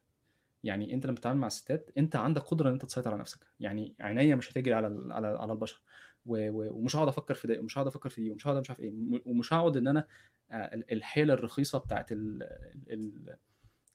يعني 0.65 0.95
أنت 0.95 1.07
لمّا 1.07 1.17
تتعامل 1.17 1.41
مع 1.41 1.47
الستات، 1.47 1.91
أنت 1.99 2.17
عندك 2.17 2.43
قدرة 2.43 2.69
إن 2.69 2.73
أنت 2.73 2.85
تسيطر 2.85 3.11
على 3.13 3.21
نَفْسك، 3.21 3.47
يعني 3.61 3.97
عينيّا 4.01 4.37
مش 4.37 4.53
هتجري 4.53 4.75
على 4.75 5.15
على 5.15 5.27
على 5.27 5.53
البشر 5.53 5.83
و 6.27 6.51
و 6.51 6.71
ومش 6.79 6.97
هاقعد 6.97 7.09
أفكّر 7.09 7.35
في 7.35 7.49
ده 7.49 7.61
ومش 7.61 7.79
هاقعد 7.79 7.87
أفكّر 7.87 8.09
في 8.11 8.23
دي 8.23 8.31
ومش 8.31 8.47
هاقعد 8.47 8.61
مش 8.61 8.71
عارف 8.71 8.81
م 8.83 9.19
ومش 9.27 9.53
هاقعد 9.53 9.77
إن 9.77 9.89
أنا 9.89 10.07
آآ 10.51 10.75
ال 10.75 10.93
الحيلة 10.93 11.35
الرخيصة 11.35 11.79
بتاعة 11.79 12.07
ال 12.13 12.43
ال 12.91 13.37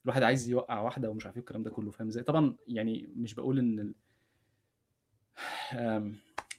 الواحد 0.04 0.22
عايز 0.22 0.48
يوقّع 0.50 0.80
واحدة 0.80 1.10
ومش 1.10 1.26
عارف 1.26 1.36
إيه 1.36 1.42
والكلام 1.42 1.62
ده 1.62 1.70
كُلّه، 1.70 1.90
فاهم 1.90 2.08
إزاي؟ 2.08 2.24
طبعًا 2.24 2.56
يعني 2.68 3.10
مش 3.16 3.34
باقول 3.34 3.58
إن 3.58 3.80
ال 3.80 3.94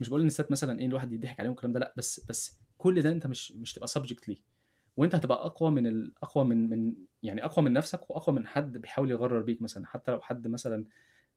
مش 0.01 0.09
باقول 0.09 0.21
إن 0.21 0.28
الستات 0.28 0.51
مثلًا 0.51 0.80
إيه 0.80 0.86
الواحد 0.86 1.11
يضحك 1.13 1.39
عليهم 1.39 1.51
والكلام 1.51 1.74
ده 1.74 1.80
لأ، 1.80 1.93
بس 1.97 2.26
بس 2.30 2.57
كل 2.78 3.01
ده 3.01 3.11
أنت 3.11 3.28
مش 3.28 3.51
مش 3.51 3.74
تبقى 3.74 3.88
subject 3.88 4.28
ليه، 4.28 4.38
وأنت 4.97 5.15
هتبقى 5.15 5.45
أقوى 5.45 5.71
من 5.71 5.88
ال 5.88 6.13
أقوى 6.24 6.45
من 6.45 6.69
من 6.69 6.95
يعني 7.24 7.45
أقوى 7.45 7.65
من 7.65 7.74
نَفْسك 7.74 8.09
وأقوى 8.11 8.36
من 8.36 8.47
حد 8.47 8.78
بيحاول 8.78 9.11
يغرّر 9.11 9.41
بيك 9.41 9.61
مثلًا، 9.61 9.86
حتى 9.88 10.11
لو 10.11 10.21
حد 10.21 10.47
مثلًا 10.47 10.86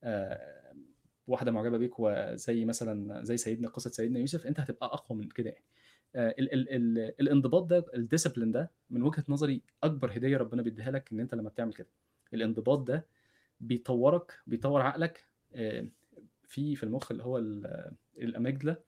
آآ 0.05 0.66
واحدة 1.27 1.53
معجبة 1.53 1.79
بيك 1.79 1.93
وزي 1.99 2.65
مثلًا 2.65 3.25
زي 3.25 3.37
سيدنا 3.37 3.69
قصة 3.69 3.91
سيدنا 3.91 4.19
يوسف، 4.21 4.47
أنت 4.47 4.61
هتبقى 4.61 4.87
أقوى 4.87 5.19
من 5.19 5.29
كده 5.29 5.51
يعني. 5.51 5.65
آآ 6.17 6.35
ال 6.39 6.53
ال 6.55 6.71
ال 6.71 6.99
الانضباط 7.21 7.65
ده 7.67 7.85
الdiscipline 7.97 8.53
ده 8.53 8.73
من 8.91 9.03
وجهة 9.03 9.25
نظري 9.29 9.63
أكبر 9.83 10.13
هدية 10.17 10.37
ربنا 10.37 10.63
بيدّيها 10.63 10.91
لك 10.91 11.13
إن 11.13 11.21
أنت 11.21 11.35
لمّا 11.35 11.49
بتعمل 11.49 11.73
كده. 11.75 11.89
الانضباط 12.35 12.79
ده 12.79 13.07
بيطوّرك، 13.61 14.41
بيطوّر 14.47 14.81
عقلك 14.83 15.29
آآ 15.55 15.89
في 16.49 16.77
في 16.77 16.83
المُخ 16.83 17.11
اللي 17.13 17.25
هو 17.25 17.39
ال 17.39 17.91
الأميجدلا 18.19 18.83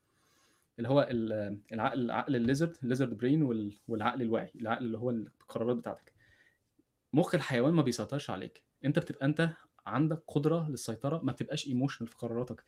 اللي 0.78 0.88
هو 0.88 1.08
ال 1.10 1.58
العقل 1.72 2.10
عقل 2.10 2.56
الlizard 2.56 3.20
brain 3.20 3.42
وال 3.42 3.74
والعقل 3.88 4.22
الواعي، 4.22 4.52
العقل 4.56 4.84
اللي 4.86 4.98
هو 4.98 5.10
القرارات 5.10 5.76
بتاعتك. 5.76 6.12
مُخ 7.12 7.34
الحيوان 7.34 7.74
ما 7.74 7.82
بيسيطرش 7.82 8.30
عليك، 8.30 8.62
أنت 8.84 8.98
بتبقى 8.98 9.26
أنت 9.26 9.50
عندك 9.88 10.22
قدرة 10.28 10.68
للسيطرة، 10.68 11.20
ما 11.24 11.32
بتبقاش 11.32 11.68
emotional 11.68 12.04
في 12.08 12.14
قراراتك. 12.18 12.64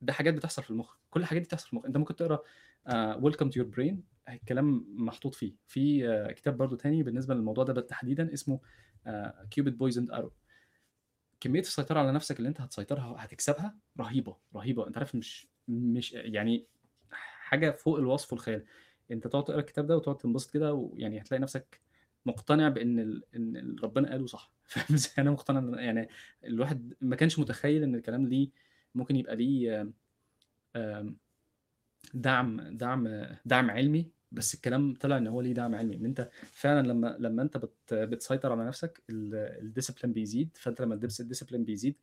ده 0.00 0.12
حاجات 0.12 0.34
بتحصل 0.34 0.62
في 0.62 0.70
المخ 0.70 0.96
كل 1.10 1.20
الحاجات 1.20 1.42
دي 1.42 1.46
بتحصل 1.46 1.66
في 1.66 1.72
المخ. 1.72 1.84
انت 1.84 1.96
ممكن 1.96 2.16
تقرأ 2.16 2.38
Welcome 3.20 3.50
to 3.50 3.60
Your 3.60 3.68
Brain 3.68 4.04
الكلام 4.28 4.86
محطوط 4.88 5.34
فيه. 5.34 5.54
في 5.66 6.08
آه، 6.08 6.32
كتاب 6.32 6.56
برضو 6.56 6.76
تاني 6.76 7.02
بالنسبة 7.02 7.34
للموضوع 7.34 7.64
ده 7.64 7.80
تحديدا 7.80 8.32
اسمه 8.34 8.60
Cupid's 9.50 9.78
Poisoned 9.78 10.10
Arrow 10.10 10.32
كمية 11.40 11.60
السيطرة 11.60 12.00
على 12.00 12.12
نفسك 12.12 12.38
اللي 12.38 12.48
انت 12.48 12.60
هتسيطرها 12.60 13.16
هتكسبها 13.18 13.74
رهيبة 14.00 14.36
رهيبة. 14.56 14.86
انت 14.86 14.98
عارف 14.98 15.14
مش 15.14 15.48
مش 15.68 16.12
يعني 16.12 16.66
حاجة 17.10 17.70
فوق 17.70 17.98
الوصف 17.98 18.32
والخيال. 18.32 18.64
انت 19.10 19.26
تقعد 19.26 19.44
تقرأ 19.44 19.58
الكتاب 19.60 19.86
ده 19.86 19.96
وتقعد 19.96 20.16
تنبسط 20.16 20.50
كده 20.50 20.74
ويعني 20.74 21.20
هتلاقي 21.20 21.40
نفسك 21.40 21.80
مقتنع 22.26 22.68
بإن 22.68 22.98
ال... 23.00 23.24
إن 23.36 23.76
ربنا 23.82 24.10
قاله 24.10 24.26
صح. 24.26 24.53
أنا 25.18 25.30
مقتنع 25.30 25.80
يعني 25.82 26.08
الواحد 26.44 26.94
ما 27.00 27.16
كانش 27.16 27.38
متخيل 27.38 27.82
إن 27.82 27.94
الكلام 27.94 28.26
ليه 28.28 28.50
ممكن 28.94 29.16
يبقى 29.16 29.36
ليه 29.36 29.92
دعم 32.14 32.60
دعم 32.76 33.26
دعم 33.44 33.70
علمي 33.70 34.10
بس 34.32 34.54
الكلام 34.54 34.94
طلع 34.94 35.16
إن 35.16 35.26
هو 35.26 35.40
ليه 35.40 35.52
دعم 35.52 35.74
علمي. 35.74 35.96
إن 35.96 36.04
أنت 36.04 36.30
فعلا 36.52 36.86
لما 36.88 37.16
لما 37.18 37.42
أنت 37.42 37.56
بت 37.56 37.94
بتسيطر 37.94 38.52
على 38.52 38.66
نفسك 38.66 39.02
ال 39.10 39.19
discipline 39.19 40.12
بيزيد. 40.12 40.56
فأنت 40.60 40.80
لما 40.80 40.94
ال 40.94 41.00
discipline 41.00 41.64
بيزيد 41.64 41.96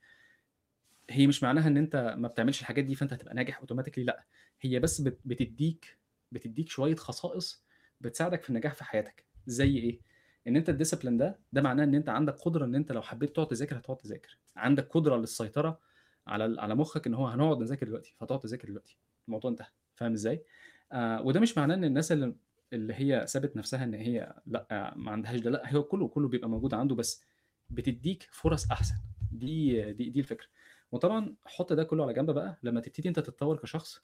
هي 1.09 1.27
مش 1.27 1.43
معناها 1.43 1.67
إن 1.67 1.77
أنت 1.77 2.15
ما 2.17 2.27
بتعملش 2.27 2.61
الحاجات 2.61 2.83
دي 2.85 2.95
فأنت 2.95 3.13
هتبقى 3.13 3.35
ناجح 3.35 3.59
automatically 3.59 4.03
لأ 4.03 4.23
هي 4.61 4.79
بس 4.79 5.01
بت- 5.01 5.21
بتديك 5.25 5.97
بتديك 6.31 6.69
شوية 6.69 6.95
خصائص 6.95 7.65
بتساعدك 8.01 8.43
في 8.43 8.49
النجاح 8.49 8.73
في 8.75 8.83
حياتك. 8.83 9.25
زي 9.47 9.77
إيه؟ 9.77 9.99
إن 10.47 10.55
أنت 10.55 10.69
الديسيبلين 10.69 11.17
ده 11.17 11.39
ده 11.53 11.61
معناه 11.61 11.83
إن 11.83 11.95
أنت 11.95 12.09
عندك 12.09 12.33
قدرة 12.33 12.65
إن 12.65 12.75
أنت 12.75 12.91
لو 12.91 13.01
حبيت 13.01 13.35
تقعد 13.35 13.47
تذاكر 13.47 13.77
هتقعد 13.77 13.97
تذاكر. 13.97 14.37
عندك 14.55 14.87
قدرة 14.89 15.17
للسيطرة 15.17 15.79
على 16.27 16.61
على 16.61 16.75
مخك 16.75 17.07
إن 17.07 17.13
هو 17.13 17.27
هنقعد 17.27 17.59
نذاكر 17.59 17.85
دلوقتي 17.85 18.15
فتقعد 18.19 18.39
تذاكر 18.39 18.67
دلوقتي. 18.67 18.97
الموضوع 19.27 19.51
انتهى. 19.51 19.67
فاهم 19.95 20.13
إزاي؟ 20.13 20.43
آه 20.91 21.21
وده 21.21 21.39
مش 21.39 21.57
معناه 21.57 21.75
إن 21.75 21.83
الناس 21.83 22.11
اللي 22.11 22.35
اللي 22.73 22.93
هي 22.93 23.27
سابت 23.27 23.57
نفسها 23.57 23.83
إن 23.83 23.93
هي 23.93 24.33
لأ 24.45 24.93
ما 24.95 25.11
عندهاش 25.11 25.39
ده 25.39 25.49
لأ 25.49 25.73
هو 25.75 25.83
كله 25.83 26.07
كله 26.07 26.27
بيبقى 26.27 26.49
موجود 26.49 26.73
عنده 26.73 26.95
بس 26.95 27.23
بتديك 27.69 28.27
فرص 28.31 28.71
أحسن. 28.71 28.95
دي 29.31 29.91
دي 29.93 30.09
دي 30.09 30.19
الفكرة. 30.19 30.47
وطبعا 30.91 31.35
حط 31.45 31.73
ده 31.73 31.83
كله 31.83 32.03
على 32.03 32.13
جنب 32.13 32.31
بقى. 32.31 32.57
لما 32.63 32.81
تبتدي 32.81 33.09
أنت 33.09 33.19
تتطور 33.19 33.57
كشخص 33.57 34.01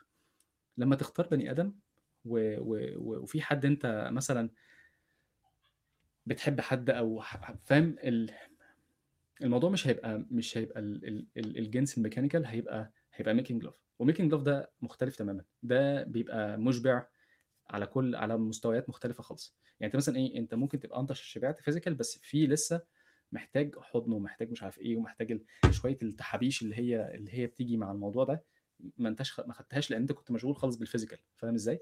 لما 0.78 0.96
تختار 0.96 1.28
بني 1.28 1.52
آدم 1.52 1.74
و... 2.26 2.58
و... 2.60 2.96
و... 2.98 3.20
وفي 3.24 3.42
حد 3.42 3.66
أنت 3.66 4.10
مثلا 4.12 4.50
بتحب 6.28 6.62
حد 6.62 6.90
أو 6.90 7.22
فاهم؟ 7.66 7.96
ال... 8.04 8.32
الموضوع 9.44 9.70
مش 9.70 9.88
هيبقى 9.88 10.26
مش 10.32 10.58
هيبقى 10.58 10.80
ال... 10.80 11.08
ال... 11.08 11.26
ال- 11.38 11.58
الجنس 11.58 11.98
ال 11.98 12.02
mechanical 12.02 12.46
هيبقى 12.46 12.92
هيبقى 13.14 13.34
making 13.34 13.64
love 13.64 13.74
و 14.00 14.05
making 14.05 14.32
love 14.32 14.42
ده 14.42 14.72
مختلف 14.82 15.16
تماما. 15.16 15.44
ده 15.64 16.04
بيبقى 16.04 16.58
مشبع 16.58 17.06
على 17.70 17.86
كل 17.86 18.16
على 18.16 18.38
مستويات 18.38 18.90
مختلفة 18.90 19.24
خالص. 19.24 19.56
يعني 19.80 19.86
أنت 19.94 19.96
مثلا 19.96 20.16
إيه 20.16 20.38
أنت 20.40 20.54
ممكن 20.54 20.80
تبقى 20.80 21.00
انت 21.00 21.14
شبعت 21.14 21.62
physical 21.62 21.96
بس 21.96 22.20
في 22.22 22.48
لسه 22.48 22.82
محتاج 23.32 23.76
حضن 23.80 24.12
ومحتاج 24.12 24.52
مش 24.52 24.64
عارف 24.64 24.80
إيه 24.80 24.98
ومحتاج 24.98 25.42
شوية 25.72 25.98
التحابيش 26.02 26.62
اللي 26.62 26.76
هي 26.76 27.16
اللي 27.16 27.34
هي 27.34 27.48
بتيجي 27.48 27.78
مع 27.78 27.92
الموضوع 27.92 28.24
ده. 28.24 28.44
ما 28.98 29.10
أنتش 29.10 29.40
ما 29.40 29.54
خدتهاش 29.54 29.92
لأن 29.92 30.02
أنت 30.02 30.12
كنت 30.12 30.32
مشغول 30.32 30.56
خالص 30.56 30.76
بالفيزيكال 30.76 31.18
فاهم 31.36 31.54
إزاي؟ 31.54 31.80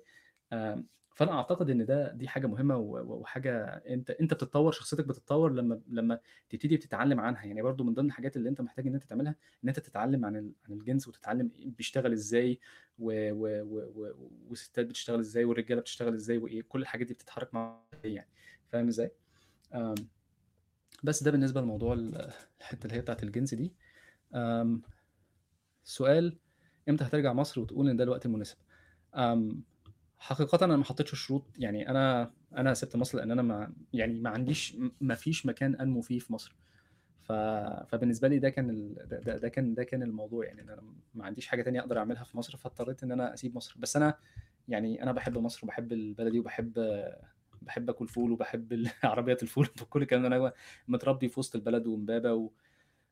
فأنا 1.15 1.31
أعتقد 1.31 1.69
إن 1.69 1.85
ده 1.85 2.11
دي 2.13 2.27
حاجة 2.27 2.47
مهمة 2.47 2.77
وحاجة 2.77 3.65
أنت 3.65 4.09
أنت 4.09 4.33
بتتطور 4.33 4.71
شخصيتك 4.71 5.05
بتتطور 5.05 5.51
لما 5.53 5.81
لما 5.87 6.19
تبتدي 6.49 6.77
بتتعلم 6.77 7.19
عنها. 7.19 7.45
يعني 7.45 7.61
برضو 7.61 7.83
من 7.83 7.93
ضمن 7.93 8.05
الحاجات 8.07 8.37
اللي 8.37 8.49
أنت 8.49 8.61
محتاج 8.61 8.87
إن 8.87 8.93
أنت 8.93 9.03
تعملها 9.03 9.35
إن 9.63 9.69
أنت 9.69 9.79
تتعلم 9.79 10.25
عن 10.25 10.35
عن 10.35 10.73
الجنس 10.73 11.07
وتتعلم 11.07 11.51
بيشتغل 11.57 12.11
إزاي 12.11 12.59
و- 12.99 13.31
و- 13.31 13.63
و- 13.95 14.29
والستات 14.49 14.85
بتشتغل 14.85 15.19
إزاي 15.19 15.45
والرجالة 15.45 15.81
بتشتغل 15.81 16.13
إزاي 16.13 16.37
وإيه 16.37 16.61
كل 16.61 16.81
الحاجات 16.81 17.07
دي 17.07 17.13
بتتحرك 17.13 17.53
مع 17.53 17.81
يعني. 18.03 18.29
فاهم 18.71 18.87
إزاي؟ 18.87 19.11
بس 21.03 21.23
ده 21.23 21.31
بالنسبة 21.31 21.61
لموضوع 21.61 21.93
ال- 21.93 22.31
الحتة 22.59 22.83
اللي 22.85 22.95
هي 22.97 23.01
بتاعت 23.01 23.23
الجنس 23.23 23.53
دي. 23.53 23.73
سؤال 25.83 26.37
إمتى 26.89 27.03
هترجع 27.03 27.33
مصر 27.33 27.61
وتقول 27.61 27.89
إن 27.89 27.97
ده 27.97 28.03
الوقت 28.03 28.25
المناسب؟ 28.25 28.57
حقيقة 30.25 30.65
أنا 30.65 30.77
ما 30.77 30.83
حطيتش 30.83 31.15
شروط 31.15 31.43
يعني 31.57 31.89
أنا 31.89 32.31
أنا 32.57 32.73
سبت 32.73 32.95
مصر 32.95 33.17
لأن 33.17 33.31
أنا 33.31 33.41
ما 33.41 33.73
يعني 33.93 34.19
ما 34.19 34.29
عنديش 34.29 34.77
ما 35.01 35.15
فيش 35.15 35.45
مكان 35.45 35.75
أنمو 35.75 36.01
فيه 36.01 36.19
في 36.19 36.33
مصر. 36.33 36.55
ف... 37.23 37.31
فبالنسبة 37.87 38.27
لي 38.27 38.39
ده 38.39 38.49
كان 38.49 38.69
ال... 38.69 38.95
ده, 39.25 39.37
ده, 39.37 39.49
كان 39.49 39.73
ده 39.75 39.83
كان 39.83 40.03
الموضوع 40.03 40.45
يعني 40.45 40.61
أنا 40.61 40.83
ما 41.15 41.25
عنديش 41.25 41.47
حاجة 41.47 41.61
تانية 41.61 41.79
أقدر 41.79 41.97
أعملها 41.97 42.23
في 42.23 42.37
مصر 42.37 42.57
فاضطريت 42.57 43.03
إن 43.03 43.11
أنا 43.11 43.33
أسيب 43.33 43.55
مصر. 43.55 43.75
بس 43.79 43.95
أنا 43.95 44.17
يعني 44.67 45.03
أنا 45.03 45.11
بحب 45.11 45.37
مصر 45.37 45.59
وبحب 45.63 45.93
البلدي 45.93 46.39
وبحب 46.39 46.73
بحب 47.61 47.89
آكل 47.89 48.07
فول 48.07 48.31
وبحب 48.31 48.87
عربيات 49.03 49.43
الفول 49.43 49.69
وكل 49.81 50.01
الكلام 50.01 50.21
ده. 50.21 50.27
أنا 50.27 50.53
متربي 50.87 51.29
في 51.29 51.39
وسط 51.39 51.55
البلد 51.55 51.87
وإمبابة 51.87 52.33
و... 52.33 52.49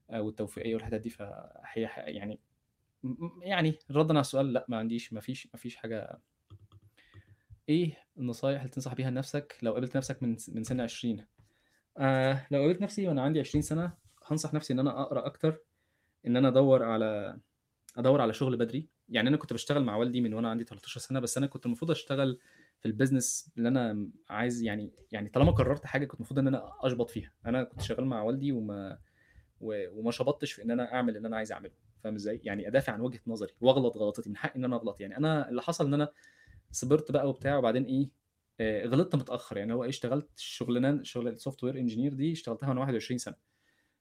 والتوفيقية 0.10 0.76
والحتت 0.76 1.02
دي 1.02 1.10
فهي 1.10 1.90
يعني 1.98 2.40
يعني 3.42 3.80
ردا 3.92 4.14
على 4.14 4.22
السؤال 4.22 4.54
لأ 4.54 4.66
ما 4.70 4.78
عنديش 4.78 5.14
ما 5.14 5.22
فيش 5.22 5.48
ما 5.54 5.60
فيش 5.60 5.76
حاجة 5.76 6.20
إيه 7.70 7.98
النصايح 8.18 8.62
اللي 8.62 8.72
تنصح 8.74 8.94
بيها 8.94 9.12
لنفسك 9.12 9.58
لو 9.62 9.74
قابلت 9.74 9.98
نفسك 9.98 10.24
من 10.24 10.30
من 10.48 10.64
سن 10.64 10.82
20 10.82 11.26
آه 11.98 12.48
لو 12.52 12.60
قابلت 12.62 12.82
نفسي 12.82 13.08
وأنا 13.08 13.22
عندي 13.22 13.40
20 13.40 13.62
سنة 13.62 13.94
هنصح 14.26 14.54
نفسي 14.54 14.74
إن 14.74 14.80
أنا 14.80 15.02
أقرأ 15.02 15.26
أكتر 15.26 15.60
إن 16.28 16.38
أنا 16.38 16.48
أدور 16.48 16.84
على 16.84 17.40
أدور 17.98 18.22
على 18.22 18.34
شغل 18.34 18.58
بدري. 18.58 18.90
يعني 19.10 19.30
أنا 19.30 19.38
كنت 19.38 19.54
بشتغل 19.54 19.84
مع 19.84 19.96
والدي 19.96 20.22
من 20.22 20.34
وأنا 20.34 20.50
عندي 20.50 20.64
13 20.64 21.00
سنة 21.00 21.20
بس 21.20 21.38
أنا 21.38 21.48
كنت 21.48 21.66
المفروض 21.66 21.92
أشتغل 21.92 22.40
في 22.80 22.86
ال 22.86 22.93
business 22.93 23.52
اللي 23.58 23.70
أنا 23.70 24.10
عايز 24.30 24.62
يعني 24.64 24.92
يعني 25.12 25.30
طالما 25.30 25.52
قررت 25.52 25.86
حاجة 25.86 26.06
كنت 26.06 26.20
المفروض 26.20 26.40
إن 26.40 26.48
أنا 26.48 26.72
أشبط 26.82 27.10
فيها. 27.10 27.32
أنا 27.46 27.64
كنت 27.64 27.82
شغال 27.82 28.06
مع 28.06 28.24
والدي 28.24 28.52
وما 28.52 29.00
وما 29.62 30.12
شبطتش 30.12 30.52
في 30.54 30.64
إن 30.64 30.72
أنا 30.72 30.94
أعمل 30.94 31.18
اللي 31.18 31.28
أنا 31.28 31.38
عايز 31.38 31.52
أعمله. 31.52 31.72
فاهم 32.04 32.16
إزاي؟ 32.16 32.42
يعني 32.44 32.68
أدافع 32.68 32.94
عن 32.94 33.02
وجهة 33.02 33.20
نظري 33.28 33.54
وأغلط 33.62 33.98
غلطتي 33.98 34.30
من 34.30 34.38
حقي 34.38 34.56
إن 34.60 34.66
أنا 34.66 34.76
أغلط. 34.76 35.02
يعني 35.02 35.18
أنا 35.18 35.50
اللي 35.50 35.62
حصل 35.62 35.86
إن 35.86 35.94
أنا 35.94 36.10
صبرت 36.74 37.12
بقى 37.12 37.30
وبتاع 37.30 37.58
وبعدين 37.58 37.84
إيه 37.86 38.10
آه، 38.60 38.86
غلطت 38.86 39.16
متأخر. 39.16 39.58
يعني 39.58 39.74
هو 39.74 39.84
إيه 39.84 39.90
اشتغلت 39.90 40.30
شغلانة 40.40 41.04
شغل 41.04 41.28
ال 41.28 41.64
software 41.64 41.78
engineer 41.80 42.14
دي 42.14 42.32
اشتغلتها 42.32 42.70
وأنا 42.70 42.80
21 42.82 43.18
سنة. 43.18 43.36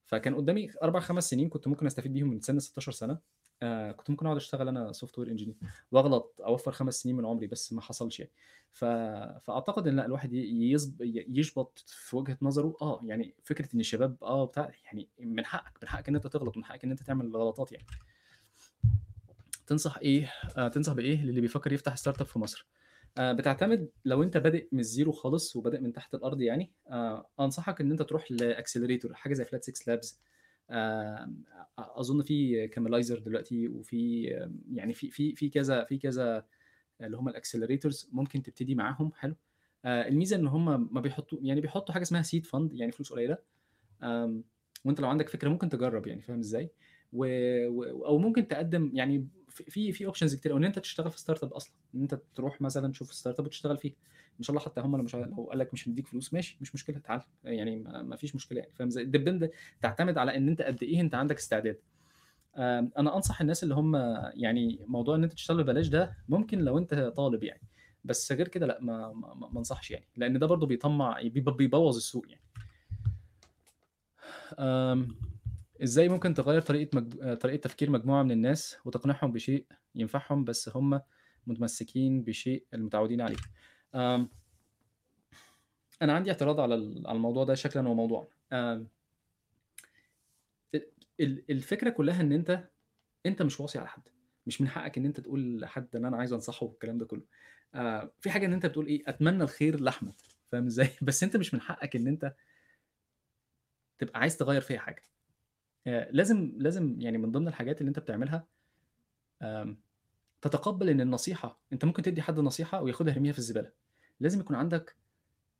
فكان 0.07 0.35
قدامي 0.35 0.71
أربع 0.83 1.01
خمس 1.01 1.31
سنين 1.31 1.49
كنت 1.49 1.69
ممكن 1.69 1.87
أستفيد 1.87 2.13
بيهم 2.13 2.29
من 2.31 2.41
سن 2.41 2.59
16 2.59 2.93
سنة. 2.93 3.19
آه 3.63 3.93
كنت 3.93 4.11
ممكن 4.11 4.27
أقعد 4.27 4.37
أشتغل 4.37 4.69
أنا 4.69 4.93
software 4.93 5.29
engineer 5.29 5.57
واغلط 5.93 6.41
over 6.45 6.73
خمس 6.73 6.95
سنين 7.03 7.17
من 7.17 7.27
عمري 7.27 7.47
بس 7.47 7.73
ما 7.73 7.81
حصلش 7.81 8.21
يعني. 8.21 8.33
ف... 8.73 8.85
فأعتقد 9.45 9.89
إن 9.89 9.97
لأ 9.97 10.07
الواحد 10.07 10.33
ي- 10.33 10.73
يصب... 10.73 11.03
ي- 11.03 11.27
يشبط 11.29 11.85
في 11.87 12.17
وجهة 12.17 12.39
نظره. 12.43 12.77
آه 12.83 13.01
يعني 13.05 13.35
فكرة 13.45 13.69
إن 13.75 13.81
الشباب 13.81 14.17
آه 14.25 14.45
بتاع 14.47 14.71
يعني 14.85 15.09
من 15.21 15.45
حقك 15.45 15.79
من 15.83 15.89
حقك 15.89 16.09
إن 16.09 16.15
أنت 16.15 16.27
تغلط 16.27 16.57
ومن 16.57 16.65
حقك 16.65 16.85
إن 16.85 16.91
أنت 16.91 17.03
تعمل 17.03 17.37
غلطات 17.37 17.73
يعني. 17.73 17.87
تنصح 19.67 19.99
إيه؟ 19.99 20.33
آه 20.57 20.69
تنصح 20.69 20.93
بإيه 20.93 21.25
للي 21.25 21.41
بيفكر 21.41 21.73
يفتح 21.73 21.97
startup 21.97 22.27
في 22.27 22.39
مصر؟ 22.39 22.67
آه، 23.19 23.33
بتعتمد 23.33 23.89
لو 24.05 24.23
أنت 24.23 24.37
بادئ 24.37 24.69
من 24.73 24.81
ال 24.81 24.87
zero 24.87 25.13
خالص 25.13 25.57
وبادئ 25.57 25.81
من 25.81 25.93
تحت 25.93 26.15
الأرض 26.15 26.41
يعني 26.41 26.73
آه، 26.91 27.27
أنصحك 27.41 27.81
إن 27.81 27.91
أنت 27.91 28.03
تروح 28.03 28.33
ل 28.33 28.40
accelerator 28.40 29.15
حاجة 29.15 29.35
زي 29.35 29.45
Flat6Labs 29.45 30.21
أظن 31.79 32.23
في 32.23 32.69
Camelizer 32.69 33.19
دلوقتي 33.19 33.69
وفي 33.69 34.35
آه، 34.37 34.53
يعني 34.73 34.93
في 34.95 35.11
في 35.11 35.35
في 35.35 35.49
كذا 35.49 35.85
في 35.85 35.99
كذا 35.99 36.45
اللي 37.01 37.17
هم 37.17 37.29
ال 37.29 37.35
accelerators 37.35 38.09
ممكن 38.13 38.43
تبتدي 38.43 38.75
معاهم. 38.75 39.13
حلو. 39.17 39.37
آه، 39.85 40.09
الميزة 40.09 40.37
إن 40.37 40.47
هم 40.47 40.95
ما 40.95 41.01
بيحطوا 41.01 41.39
يعني 41.43 41.61
بيحطوا 41.61 41.95
حاجة 41.95 42.03
اسمها 42.03 42.23
seed 42.23 42.47
fund 42.47 42.73
يعني 42.75 42.93
فلوس 42.93 43.13
قليلة. 43.13 43.39
وأنت 44.85 45.01
لو 45.01 45.09
عندك 45.09 45.29
فكرة 45.29 45.49
ممكن 45.49 45.69
تجرب 45.69 46.07
يعني 46.07 46.23
فاهم 46.23 46.39
إزاي؟ 46.39 46.71
و... 47.13 47.27
و... 47.69 48.07
أو 48.07 48.19
ممكن 48.19 48.49
تقدم 48.49 48.91
يعني 48.95 49.29
في 49.53 49.93
في 49.93 50.07
options 50.07 50.35
كتير 50.35 50.53
أوي. 50.53 50.61
إن 50.61 50.65
أنت 50.65 50.79
تشتغل 50.79 51.11
في 51.11 51.21
startup 51.21 51.53
أصلا. 51.53 51.73
إن 51.95 52.03
أنت 52.03 52.19
تروح 52.35 52.61
مثلا 52.61 52.93
تشوف 52.93 53.15
startup 53.15 53.47
وتشتغل 53.47 53.77
فيه 53.77 53.93
إن 54.39 54.43
شاء 54.45 54.57
الله 54.57 54.65
حتى 54.67 54.81
هم 54.81 54.97
لو 54.97 55.03
مش 55.03 55.15
لو 55.15 55.47
قال 55.51 55.59
لك 55.59 55.73
مش 55.75 55.89
هنديك 55.89 56.07
فلوس 56.07 56.35
ماشي 56.35 56.59
مش 56.61 56.75
مشكلة 56.75 56.99
تعال. 56.99 57.23
يعني 57.45 57.77
ما 57.79 58.17
فيش 58.17 58.35
مشكلة 58.35 58.61
يعني 58.61 58.73
فاهم؟ 58.73 58.89
إزاي 58.89 59.51
تعتمد 59.81 60.19
على 60.19 60.37
إن 60.37 60.49
أنت 60.49 60.63
قد 60.63 60.83
إيه 60.83 61.01
أنت 61.01 61.15
عندك 61.15 61.37
استعداد. 61.37 61.79
أنا 62.57 63.17
أنصح 63.17 63.41
الناس 63.41 63.63
اللي 63.63 63.75
هم 63.75 63.97
يعني 64.35 64.81
موضوع 64.87 65.15
إن 65.17 65.25
أنت 65.25 65.33
تشتغل 65.33 65.63
ببلاش 65.63 65.89
ده 65.89 66.17
ممكن 66.29 66.59
لو 66.59 66.79
أنت 66.79 66.95
طالب 66.95 67.43
يعني. 67.43 67.63
بس 68.05 68.33
غير 68.33 68.49
كده 68.49 68.67
لا 68.67 68.79
ما 68.81 69.13
ما 69.53 69.59
أنصحش 69.59 69.91
يعني. 69.91 70.07
لأن 70.17 70.39
ده 70.39 70.47
برضو 70.47 70.67
بيطمع 70.67 71.21
بيب- 71.23 71.57
بيبوظ 71.57 71.97
السوق 71.97 72.27
يعني. 72.29 72.43
إزاي 75.83 76.09
ممكن 76.09 76.35
تغير 76.35 76.61
طريقة 76.61 76.97
مج... 76.99 77.35
طريقة 77.39 77.61
تفكير 77.61 77.91
مجموعة 77.91 78.23
من 78.23 78.31
الناس 78.31 78.77
وتقنعهم 78.85 79.33
بشيء 79.33 79.67
ينفعهم 79.95 80.45
بس 80.45 80.69
هم 80.77 81.01
متمسكين 81.47 82.23
بشيء 82.23 82.65
المتعودين 82.75 83.21
عليه 83.21 83.37
أنا 86.03 86.13
عندي 86.13 86.31
اعتراض 86.31 86.61
على 86.61 86.75
ال- 86.75 87.07
على 87.07 87.17
الموضوع 87.17 87.45
ده 87.45 87.55
شكلا 87.55 87.89
وموضوعا 87.89 88.27
آم، 88.53 88.89
ال- 90.75 90.93
ال- 91.21 91.45
الفكرة 91.51 91.91
كلها 91.91 92.21
إن 92.21 92.33
أنت 92.33 92.69
أنت 93.27 93.43
مش 93.43 93.61
واصي 93.61 93.79
على 93.79 93.89
حد 93.89 94.03
مش 94.47 94.61
من 94.61 94.69
حقك 94.69 94.99
إن 94.99 95.05
أنت 95.05 95.21
تقول 95.21 95.61
لحد 95.61 95.97
إن 95.97 96.05
أنا 96.05 96.17
عايز 96.17 96.33
أنصحه 96.33 96.67
والكلام 96.67 96.99
ده 96.99 97.07
كله. 97.07 97.23
في 98.21 98.31
حاجة 98.31 98.47
إن 98.47 98.53
أنت 98.53 98.67
بتقول 98.67 98.87
إيه، 98.87 99.03
أتمنى 99.07 99.43
الخير 99.43 99.81
لأحمد، 99.81 100.15
فاهم 100.53 100.67
إزاي؟ 100.67 100.89
بس 101.03 101.23
أنت 101.23 101.37
مش 101.37 101.55
من 101.55 101.61
حقك 101.61 101.97
إن 101.97 102.07
أنت 102.07 102.35
تبقى 103.99 104.21
عايز 104.21 104.37
تغيّر 104.37 104.61
فيّا 104.61 104.79
حاجة. 104.79 105.05
آآ 105.87 106.09
لازم 106.13 106.53
لازم 106.57 107.01
يعني 107.01 107.19
من 107.19 107.33
ضمن 107.33 107.49
الحاجات 107.49 107.81
اللي 107.81 107.89
أنت 107.89 107.99
بتعملها 107.99 108.47
تتقبّل 110.43 110.89
إن 110.89 111.01
النصيحة 111.01 111.61
أنت 111.73 111.85
ممكن 111.85 112.03
تدّي 112.03 112.23
حد 112.23 112.41
نصيحة 112.41 112.83
وياخدها 112.83 113.15
يرميها 113.15 113.33
في 113.33 113.39
الزبالة، 113.39 113.73
لازم 114.21 114.41
يكون 114.41 114.57
عندك 114.57 114.97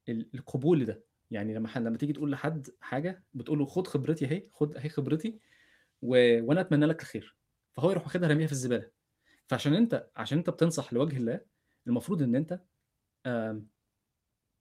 ال 0.09 0.29
القبول 0.35 0.81
لده، 0.81 1.05
يعني 1.31 1.55
لمّا 1.55 1.69
لمّا 1.77 1.97
تيجي 1.97 2.13
تقول 2.13 2.31
لحد 2.31 2.69
حاجة 2.81 3.23
بتقول 3.35 3.59
له 3.59 3.67
خُد 3.67 3.87
خبرتي 3.87 4.25
أهي، 4.27 4.49
خُد 4.53 4.77
أهي 4.77 4.89
خبرتي 4.89 5.41
و 6.03 6.09
وأنا 6.45 6.61
أتمنى 6.61 6.87
لك 6.87 7.01
الخير، 7.03 7.37
فهو 7.73 7.91
يروح 7.91 8.03
واخدها 8.05 8.29
راميها 8.29 8.47
في 8.47 8.53
الزبالة، 8.53 8.91
فعشان 9.49 9.75
أنت 9.75 10.11
عشان 10.17 10.39
أنت 10.39 10.51
بتنصح 10.51 10.93
لوجه 10.93 11.17
الله، 11.17 11.41
المفروض 11.87 12.23
أنت 12.23 12.61
آمم 13.27 13.67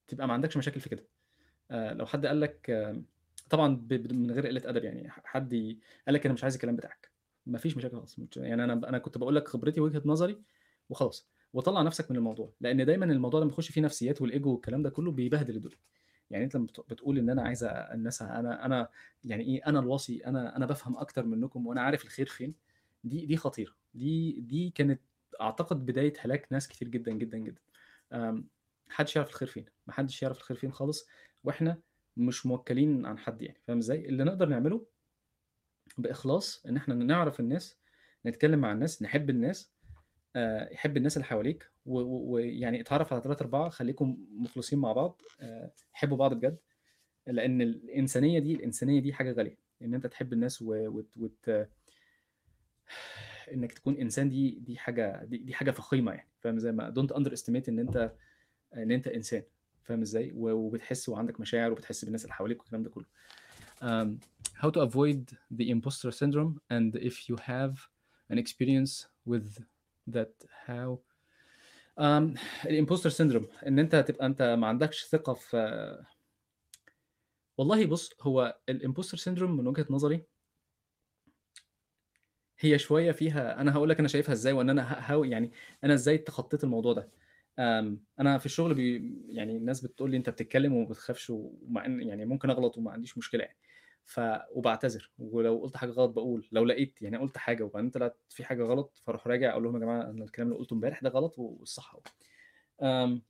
تبقى 0.07 0.27
ما 0.27 0.33
عندكش 0.33 0.57
مشاكل 0.57 0.79
في 0.79 0.89
كده. 0.89 1.07
آآ 1.71 1.93
لو 1.93 2.05
حد 2.05 2.25
قال 2.25 2.41
لك 2.41 2.69
طبعًا 3.51 3.87
من 4.11 4.31
غير 4.31 4.47
قِلّة 4.47 4.61
أدب 4.69 4.83
يعني 4.83 5.09
حد 5.11 5.53
قال 6.07 6.15
لك 6.15 6.25
أنا 6.25 6.33
مش 6.33 6.43
عايز 6.43 6.55
الكلام 6.55 6.75
بتاعك، 6.75 7.11
ما 7.45 7.57
فيش 7.57 7.77
مشاكل 7.77 7.97
خالص، 7.97 8.17
يعني 8.37 8.63
أنا 8.63 8.75
ب 8.75 8.85
أنا 8.85 8.97
كنت 8.99 9.17
باقول 9.17 9.35
لك 9.35 9.47
خبرتي 9.47 9.81
ووجهة 9.81 10.01
نظري 10.05 10.41
وخلاص، 10.89 11.29
وطلّع 11.53 11.81
نَفْسك 11.81 12.11
من 12.11 12.17
الموضوع، 12.17 12.53
لإن 12.61 12.85
دايمًا 12.85 13.05
الموضوع 13.05 13.41
لمّا 13.41 13.51
يخش 13.51 13.71
فيه 13.71 13.81
نفسيات 13.81 14.19
والego 14.23 14.45
والكلام 14.47 14.83
ده 14.83 14.89
كله 14.89 15.11
بيبهدل 15.11 15.55
الدنيا. 15.55 15.77
يعني 16.31 16.43
أنت 16.45 16.55
لمّا 16.55 16.65
بت 16.67 16.79
بتقول 16.89 17.17
إن 17.19 17.29
أنا 17.29 17.41
عايز 17.43 17.63
الناس 17.65 18.21
أنا 18.21 18.65
أنا 18.65 18.89
يعني 19.25 19.43
إيه، 19.43 19.67
أنا 19.67 19.79
الوصي، 19.79 20.25
أنا 20.27 20.57
أنا 20.57 20.65
بافهم 20.65 20.97
أكتر 20.97 21.25
منكم 21.25 21.67
وأنا 21.67 21.81
عارف 21.81 22.05
الخير 22.05 22.25
فين، 22.27 22.55
دي 23.03 23.25
دي 23.25 23.37
خطيرة، 23.37 23.73
دي 23.93 24.31
دي 24.41 24.69
كانت 24.69 25.01
أعتقد 25.41 25.85
بداية 25.85 26.13
هلاك 26.21 26.47
ناس 26.51 26.67
كتير 26.67 26.87
جدًا، 26.87 27.11
جدًا، 27.11 27.37
جدًا. 27.37 27.61
آمم 28.13 28.35
ما 28.87 28.93
حدش 28.95 29.15
يعرف 29.15 29.29
الخير 29.29 29.47
فين، 29.47 29.65
ما 29.87 29.93
حدش 29.93 30.23
يعرف 30.23 30.37
الخير 30.37 30.57
فين 30.57 30.71
خالص، 30.71 31.07
وإحنا 31.43 31.77
مش 32.17 32.45
موكّلين 32.45 33.05
عن 33.05 33.17
حد 33.17 33.41
يعني، 33.41 33.61
فاهم 33.67 33.77
إزاي؟ 33.77 34.05
اللي 34.05 34.23
نقدر 34.23 34.49
نعمله 34.49 34.85
بإخلاص 35.97 36.65
إن 36.65 36.77
إحنا 36.77 36.95
نعرف 36.95 37.39
الناس، 37.39 37.77
نتكلّم 38.25 38.59
مع 38.59 38.71
الناس، 38.71 39.01
نحب 39.01 39.29
الناس، 39.29 39.71
آآ 40.35 40.69
حِب 40.75 40.97
الناس 40.97 41.17
اللي 41.17 41.25
حواليك 41.25 41.71
ويعني 41.85 42.81
اتعرّف 42.81 43.13
على 43.13 43.21
3، 43.21 43.41
4 43.41 43.69
خلّيكم 43.69 44.17
مخلصين 44.31 44.79
مع 44.79 44.91
بعض، 44.93 45.21
آآ 45.41 45.71
حبّوا 45.93 46.17
بعض 46.17 46.33
بجد، 46.33 46.57
لإن 47.27 47.61
الإنسانية 47.61 48.39
دي 48.39 48.53
الإنسانية 48.55 48.99
دي 49.01 49.13
حاجة 49.13 49.31
غالية، 49.31 49.57
إن 49.81 49.93
أنت 49.93 50.07
تحب 50.07 50.33
الناس 50.33 50.61
و 50.61 50.65
وت 50.87 51.09
وت 51.17 51.67
إنّك 53.53 53.71
تكون 53.71 53.97
إنسان 53.97 54.29
دي 54.29 54.51
دي 54.59 54.77
حاجة 54.77 55.23
دي 55.25 55.37
دي 55.37 55.53
حاجة 55.53 55.71
فخيمة 55.71 56.11
يعني، 56.11 56.29
فاهم 56.39 56.55
إزاي؟ 56.55 56.71
ما 56.71 56.93
don't 56.97 57.13
underestimate 57.15 57.69
إن 57.69 57.79
أنت 57.79 58.13
إن 58.77 58.91
أنت 58.91 59.07
إنسان، 59.07 59.43
فاهم 59.83 60.01
إزاي؟ 60.01 60.31
و 60.35 60.51
وبتحس 60.51 61.09
وعندك 61.09 61.39
مشاعر 61.39 61.71
وبتحس 61.71 62.05
بالناس 62.05 62.23
اللي 62.23 62.33
حواليك 62.33 62.59
والكلام 62.61 62.83
ده 62.83 62.89
كله. 62.89 63.05
Um, 63.81 64.19
how 64.61 64.69
to 64.69 64.79
avoid 64.81 65.21
the 65.59 65.69
imposter 65.69 66.11
syndrome 66.11 66.61
and 66.69 66.95
if 66.95 67.15
you 67.29 67.35
have 67.35 67.73
an 68.31 68.37
experience 68.37 69.07
with 69.25 69.49
that 70.15 70.33
how 70.67 70.99
um, 71.97 72.37
الimposter 72.65 73.11
syndrome 73.11 73.65
إن 73.67 73.79
أنت 73.79 73.95
تبقى 73.95 74.25
أنت 74.25 74.41
ما 74.41 74.67
عندكش 74.67 75.05
ثقة 75.05 75.33
في 75.33 76.03
والله 77.57 77.85
بُص، 77.85 78.13
هو 78.21 78.57
الimposter 78.71 79.17
syndrome 79.17 79.41
من 79.41 79.67
وجهة 79.67 79.85
نظري 79.89 80.23
هي 82.59 82.79
شوية 82.79 83.11
فيها 83.11 83.61
أنا 83.61 83.75
هاقول 83.75 83.89
لك 83.89 83.99
أنا 83.99 84.07
شايفها 84.07 84.33
إزاي 84.33 84.53
وإن 84.53 84.69
أنا 84.69 84.93
ه 84.93 85.11
هاو 85.11 85.23
يعني 85.23 85.51
أنا 85.83 85.93
إزاي 85.93 86.17
تخطيت 86.17 86.63
الموضوع 86.63 86.93
ده. 86.93 87.09
أنا 88.19 88.37
في 88.37 88.45
الشغل 88.45 88.73
بي 88.73 89.15
يعني 89.29 89.57
الناس 89.57 89.81
بتقول 89.81 90.11
لي: 90.11 90.17
"أنت 90.17 90.29
بتتكلم 90.29 90.73
وما 90.73 90.85
بتخافش." 90.89 91.29
ومع 91.29 91.85
إن 91.85 92.01
يعني 92.01 92.25
ممكن 92.25 92.49
أغلط 92.49 92.77
وما 92.77 92.91
عنديش 92.91 93.17
مشكلة 93.17 93.43
يعني. 93.43 93.57
ف 94.05 94.19
وباعتذر، 94.51 95.11
ولو 95.19 95.59
قُلت 95.61 95.77
حاجة 95.77 95.89
غلط 95.91 96.09
باقول، 96.11 96.47
لو 96.51 96.65
لقيت 96.65 97.01
يعني 97.01 97.17
قُلت 97.17 97.37
حاجة 97.37 97.63
وبعدين 97.63 97.89
طلعت 97.89 98.17
في 98.29 98.43
حاجة 98.45 98.63
غلط، 98.63 99.01
فأروح 99.05 99.27
راجع 99.27 99.51
أقول 99.51 99.63
لهم: 99.63 99.75
"يا 99.75 99.79
جماعة 99.81 100.01
أنا 100.09 100.23
الكلام 100.25 100.47
اللي 100.47 100.59
قُلته 100.59 100.73
امبارح 100.73 101.01
ده 101.03 101.09
غلط 101.09 101.39
والصح 101.39 101.93
أهو." 101.95 102.01
آمم 102.83 103.23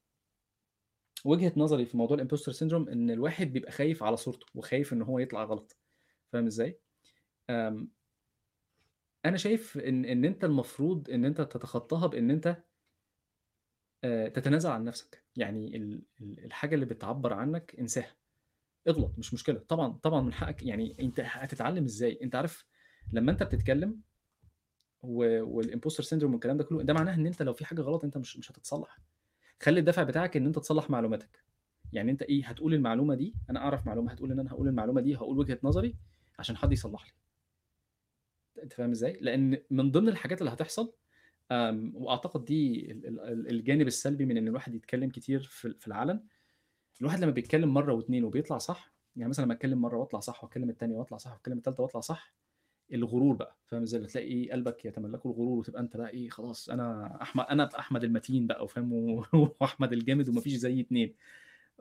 وجهة 1.26 1.54
نظري 1.58 1.86
في 1.86 1.98
موضوع 1.98 2.18
الimposter 2.18 2.54
syndrome 2.54 2.90
إن 2.92 3.10
الواحد 3.12 3.54
بيبقى 3.54 3.72
خايف 3.72 4.04
على 4.04 4.18
صورته، 4.18 4.46
وخايف 4.56 4.94
إن 4.94 5.02
هو 5.02 5.20
يطلع 5.20 5.44
غلط، 5.44 5.78
فاهم 6.34 6.46
إزاي؟ 6.46 6.80
آمم 7.52 7.92
أنا 9.26 9.38
شايف 9.38 9.78
إن 9.78 10.06
إن 10.06 10.26
أنت 10.26 10.44
المفروض 10.44 11.10
إن 11.10 11.26
أنت 11.26 11.42
تتخطاها 11.42 12.08
بإن 12.08 12.32
أنت 12.32 12.48
آآ 12.48 12.64
تتنازل 14.34 14.70
عن 14.70 14.84
نفسك، 14.86 15.26
يعني 15.36 15.78
ال 15.78 16.02
ال 16.22 16.46
الحاجة 16.46 16.76
اللي 16.76 16.86
بتعبّر 16.86 17.34
عنك 17.34 17.76
انساها، 17.80 18.16
اغلط 18.90 19.20
مش 19.20 19.36
مشكلة، 19.36 19.60
طبعًا، 19.60 19.94
طبعًا 20.04 20.22
من 20.22 20.34
حقك 20.34 20.64
يعني 20.64 20.98
أنت 21.02 21.22
هتتعلم 21.26 21.86
إزاي؟ 21.86 22.20
أنت 22.24 22.36
عارف 22.36 22.66
لمّا 23.14 23.32
أنت 23.32 23.44
بتتكلم 23.44 24.02
و 25.04 25.46
والimposter 25.64 26.04
syndrome 26.06 26.24
والكلام 26.34 26.58
ده 26.58 26.64
كله، 26.64 26.84
ده 26.84 26.94
معناه 26.94 27.16
إن 27.16 27.26
أنت 27.28 27.42
لو 27.42 27.54
في 27.54 27.66
حاجة 27.66 27.82
غلط 27.82 28.04
أنت 28.04 28.18
مش 28.18 28.38
مش 28.38 28.52
هتتصلّح، 28.52 29.00
خلّي 29.64 29.80
الدافع 29.80 30.04
بتاعك 30.04 30.38
إن 30.38 30.46
أنت 30.46 30.60
تصلّح 30.60 30.90
معلوماتك، 30.90 31.44
يعني 31.94 32.12
أنت 32.12 32.22
إيه، 32.24 32.46
هتقول 32.48 32.74
المعلومة 32.74 33.16
دي 33.16 33.36
أنا 33.50 33.60
أعرف 33.60 33.88
معلومة، 33.88 34.12
هتقول 34.12 34.32
إن 34.32 34.40
أنا 34.40 34.52
هاقول 34.52 34.68
المعلومة 34.68 35.02
دي، 35.02 35.16
هاقول 35.16 35.40
وجهة 35.40 35.60
نظري 35.64 35.98
عشان 36.40 36.58
حد 36.58 36.72
يصلّح 36.74 37.06
لي. 37.08 37.14
أنت 38.64 38.74
فاهم 38.74 38.92
إزاي؟ 38.92 39.18
لإن 39.22 39.58
من 39.70 39.92
ضمن 39.92 40.10
الحاجات 40.10 40.40
اللي 40.42 40.52
هتحصل 40.54 40.94
آمم 41.52 41.94
وأعتقد 41.96 42.46
دي 42.46 42.92
ال 42.92 43.20
ال 43.22 43.50
الجانب 43.50 43.88
السلبي 43.88 44.26
من 44.26 44.38
إن 44.38 44.48
الواحد 44.48 44.76
يتكلم 44.76 45.10
كتير 45.10 45.42
في 45.44 45.66
ال 45.70 45.80
في 45.80 45.88
العلن، 45.88 46.24
الواحد 47.02 47.22
لمّا 47.24 47.32
بيتكلم 47.32 47.74
مرّة 47.76 48.02
و2 48.02 48.24
وبيطلع 48.24 48.58
صح، 48.58 48.94
يعني 49.16 49.30
مثلًا 49.30 49.46
لمّا 49.46 49.54
أتكلم 49.56 49.82
مرّة 49.82 49.98
وأطلع 49.98 50.20
صح 50.20 50.44
وأتكلم 50.44 50.70
التانية 50.70 50.98
وأطلع 50.98 51.18
صح 51.18 51.32
وأتكلم 51.34 51.58
التالتة 51.58 51.84
وأطلع 51.84 52.02
صح، 52.02 52.36
الغرور 52.94 53.36
بقى، 53.36 53.58
فاهم 53.68 53.82
إزاي؟ 53.84 54.02
بتلاقي 54.02 54.28
إيه، 54.28 54.52
قلبك 54.54 54.86
يتملّكه 54.86 55.28
الغرور 55.32 55.60
وتبقى 55.60 55.82
أنت 55.82 55.98
بقى 55.98 56.10
إيه، 56.10 56.30
خلاص 56.30 56.70
أحم 57.22 57.40
أنا 57.40 57.64
أبقى 57.64 57.80
أحمد 57.80 58.04
المتين 58.04 58.48
بقى 58.48 58.64
وفاهم 58.64 58.94
و 58.94 59.26
وأحمد 59.62 59.94
الجامد 59.94 60.30
وما 60.30 60.42
فيش 60.42 60.54
زيي 60.56 60.82
2 60.82 61.16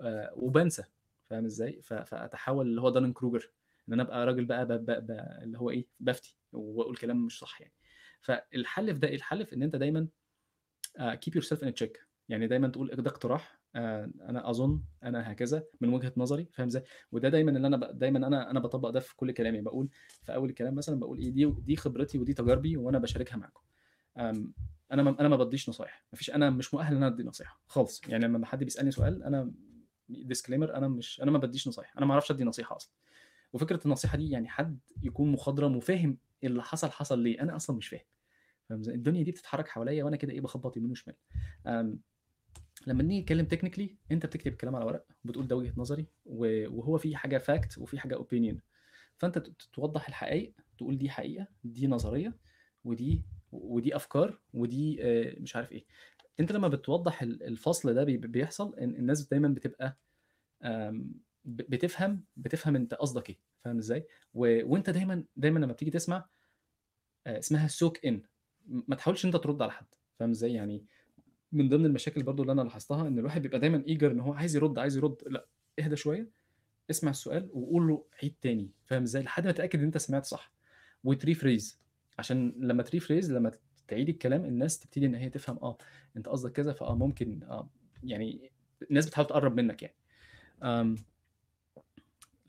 آآ 0.01 0.33
وبانسى، 0.37 0.85
فاهم 1.31 1.45
إزاي؟ 1.45 1.83
ف 1.83 1.95
فأتحوّل 1.95 2.67
اللي 2.69 2.81
هو 2.83 2.95
Dunning 2.95 3.15
Kruger 3.21 3.47
إن 3.89 3.93
أنا 3.95 4.03
أبقى 4.03 4.27
راجل 4.27 4.45
بقى 4.45 4.67
ب 4.67 4.73
ب 4.73 4.87
ب 5.07 5.11
اللي 5.43 5.59
هو 5.59 5.71
إيه، 5.71 5.87
بافتي 6.01 6.37
وأقول 6.53 6.97
كلام 6.97 7.27
مش 7.27 7.39
صح 7.41 7.61
يعني. 7.61 7.75
فالحل 8.21 8.95
في 8.95 9.01
ده 9.01 9.09
إيه، 9.09 9.15
الحل 9.17 9.47
في 9.47 9.57
إن 9.57 9.63
أنت 9.63 9.77
دايمًا 9.77 10.09
keep 11.01 11.33
yourself 11.41 11.59
in 11.63 11.69
a 11.69 11.73
check 11.85 11.99
يعني 12.29 12.47
دايمًا 12.47 12.69
تقول 12.69 12.89
ده 12.97 13.11
اقتراح 13.11 13.61
آآ 13.77 14.13
أنا 14.21 14.51
أظن، 14.51 14.83
أنا 15.03 15.33
هكذا، 15.33 15.65
من 15.81 15.95
وجهة 15.95 16.13
نظري، 16.17 16.49
فاهم 16.53 16.67
إزاي؟ 16.67 16.83
وده 17.13 17.29
دايمًا 17.29 17.51
اللي 17.51 17.67
أنا 17.67 17.77
ب 17.77 17.99
دايمًا 17.99 18.27
أنا 18.27 18.51
أنا 18.51 18.61
باطبّق 18.61 18.91
ده 18.91 19.01
في 19.01 19.17
كل 19.17 19.33
كلامي، 19.33 19.61
باقول 19.61 19.89
في 20.25 20.35
أول 20.35 20.49
الكلام 20.51 20.75
مثلًا 20.75 21.01
باقول 21.01 21.19
إيه، 21.19 21.31
دي 21.31 21.45
دي 21.47 21.77
خبرتي 21.77 22.19
ودي 22.19 22.35
تجاربي 22.35 22.77
وأنا 22.77 22.99
باشاركها 22.99 23.37
معاكم. 23.37 23.63
أنا 24.93 25.03
ما 25.03 25.21
أنا 25.21 25.29
ما 25.29 25.37
بادّيش 25.37 25.69
نصايح، 25.69 26.07
ما 26.13 26.19
فيش 26.19 26.31
أنا 26.31 26.51
مش 26.51 26.75
مؤهل 26.75 26.91
إن 26.97 27.03
أنا 27.03 27.07
أدّي 27.15 27.23
نصيحة 27.23 27.61
خالص، 27.67 28.01
يعني 28.09 28.25
لمّا 28.27 28.47
حد 28.47 28.65
بيسألني 28.65 28.91
سؤال 28.91 29.23
أنا 29.23 29.53
disclaimer 30.13 30.75
أنا 30.75 30.89
مش 30.89 31.23
أنا 31.23 31.31
ما 31.31 31.39
بادّيش 31.39 31.69
نصايح، 31.69 31.97
أنا 31.97 32.07
ما 32.07 32.13
أعرفش 32.13 32.31
أدّي 32.31 32.45
نصيحة 32.45 32.77
أصلًا. 32.77 32.93
وفكرة 33.53 33.81
النصيحة 33.87 34.19
دي 34.19 34.31
يعني 34.31 34.49
حد 34.49 34.79
يكون 35.03 35.33
مخضرم 35.33 35.77
وفاهم 35.77 36.19
اللي 36.45 36.63
حصل، 36.63 36.91
حصل 36.91 37.19
ليه، 37.23 37.41
أنا 37.43 37.57
أصلًا 37.57 37.77
مش 37.77 37.89
فاهم، 37.89 38.05
فاهم؟ 38.69 38.81
الدنيا 38.89 39.23
دي 39.23 39.31
بتتحرك 39.31 39.69
حواليّا 39.69 40.05
وأنا 40.05 40.17
كده 40.17 40.33
إيه، 40.33 40.41
باخبّط 40.41 40.77
يمين 40.77 40.91
وشمال. 40.91 41.17
لمّا 42.87 43.03
نيجي 43.03 43.21
نتكلم 43.21 43.49
technically 43.71 43.91
أنت 44.13 44.27
بتكتب 44.27 44.53
الكلام 44.53 44.77
على 44.77 44.85
ورق، 44.85 45.07
وبتقول 45.25 45.47
ده 45.47 45.57
وجهة 45.57 45.73
نظري 45.77 46.07
وهو 46.27 46.99
في 46.99 47.17
حاجة 47.17 47.39
fact 47.39 47.79
وفي 47.79 47.99
حاجة 47.99 48.15
opinion 48.17 48.57
فأنت 49.19 49.39
ت 49.39 49.49
ت 49.49 49.63
توضّح 49.73 50.09
الحقايق، 50.09 50.55
تقول 50.79 50.99
دي 50.99 51.11
حقيقة، 51.11 51.47
دي 51.65 51.87
نظرية، 51.87 52.37
ودي 52.85 53.23
ودي 53.53 53.97
أفكار، 53.97 54.39
ودي 54.55 55.05
آآ 55.05 55.41
مش 55.41 55.57
عارف 55.57 55.73
إيه. 55.73 55.85
أنت 56.41 56.53
لمّا 56.53 56.69
بتوضّح 56.69 57.23
ال 57.23 57.43
الفصل 57.43 57.95
ده 57.95 58.05
بي 58.05 58.17
بيحصل 58.17 58.75
الناس 58.79 59.29
دايمًا 59.29 59.49
بتبقى 59.49 59.99
بتفهم 61.45 62.25
بتفهم 62.37 62.77
أنت 62.77 62.95
قصدك 62.95 63.31
إيه، 63.31 63.39
فاهم 63.65 63.79
إزاي؟ 63.79 64.07
و 64.35 64.61
وأنت 64.73 64.91
دايمًا 64.91 65.25
دايمًا 65.37 65.59
لمّا 65.59 65.73
بتيجي 65.73 65.91
تسمع 65.91 66.29
آآ 67.27 67.39
اسمها 67.39 67.69
in 68.07 68.13
م 68.67 68.83
ما 68.89 68.97
تحاولش 68.97 69.25
أنت 69.27 69.37
ترُد 69.37 69.63
على 69.63 69.73
حد، 69.73 69.87
فاهم 70.19 70.31
إزاي؟ 70.31 70.53
يعني 70.55 70.87
من 71.53 71.69
ضمن 71.69 71.87
المشاكل 71.87 72.23
برضه 72.23 72.43
اللي 72.43 72.53
أنا 72.53 72.63
لاحظتها 72.63 73.09
إن 73.09 73.19
الواحد 73.19 73.43
بيبقى 73.43 73.59
دايمًا 73.61 73.85
eager 73.89 74.05
إن 74.05 74.21
هو 74.21 74.33
عايز 74.35 74.57
يرُد، 74.57 74.79
عايز 74.79 74.97
يرُد، 74.97 75.17
لأ، 75.27 75.49
اهدى 75.81 75.97
شوية، 75.97 76.31
اسمع 76.91 77.11
السؤال 77.11 77.51
وقُل 77.55 77.89
له 77.89 78.07
عيد 78.23 78.37
تاني، 78.43 78.73
فاهم 78.87 79.03
إزاي؟ 79.03 79.23
لحد 79.23 79.47
ما 79.47 79.53
تتأكد 79.53 79.79
إن 79.81 79.85
أنت 79.87 79.99
سمعت 79.99 80.25
صح 80.27 80.53
وتrephrase 81.09 81.77
عشان 82.19 82.55
لمّا 82.59 82.85
تrephrase 82.85 83.31
لمّا 83.31 83.53
تعيد 83.89 84.09
الكلام 84.09 84.45
الناس 84.45 84.81
تبتدي 84.81 85.07
إن 85.07 85.15
هي 85.15 85.31
تفهم 85.31 85.59
آه، 85.63 85.79
أنت 86.17 86.29
قصدك 86.29 86.53
كذا، 86.53 86.73
فآه 86.73 86.95
ممكن 86.97 87.43
آه، 87.45 87.71
يعني 88.05 88.53
الناس 88.91 89.07
بتحاول 89.07 89.29
تقرّب 89.29 89.57
منّك 89.61 89.83
يعني. 89.83 89.97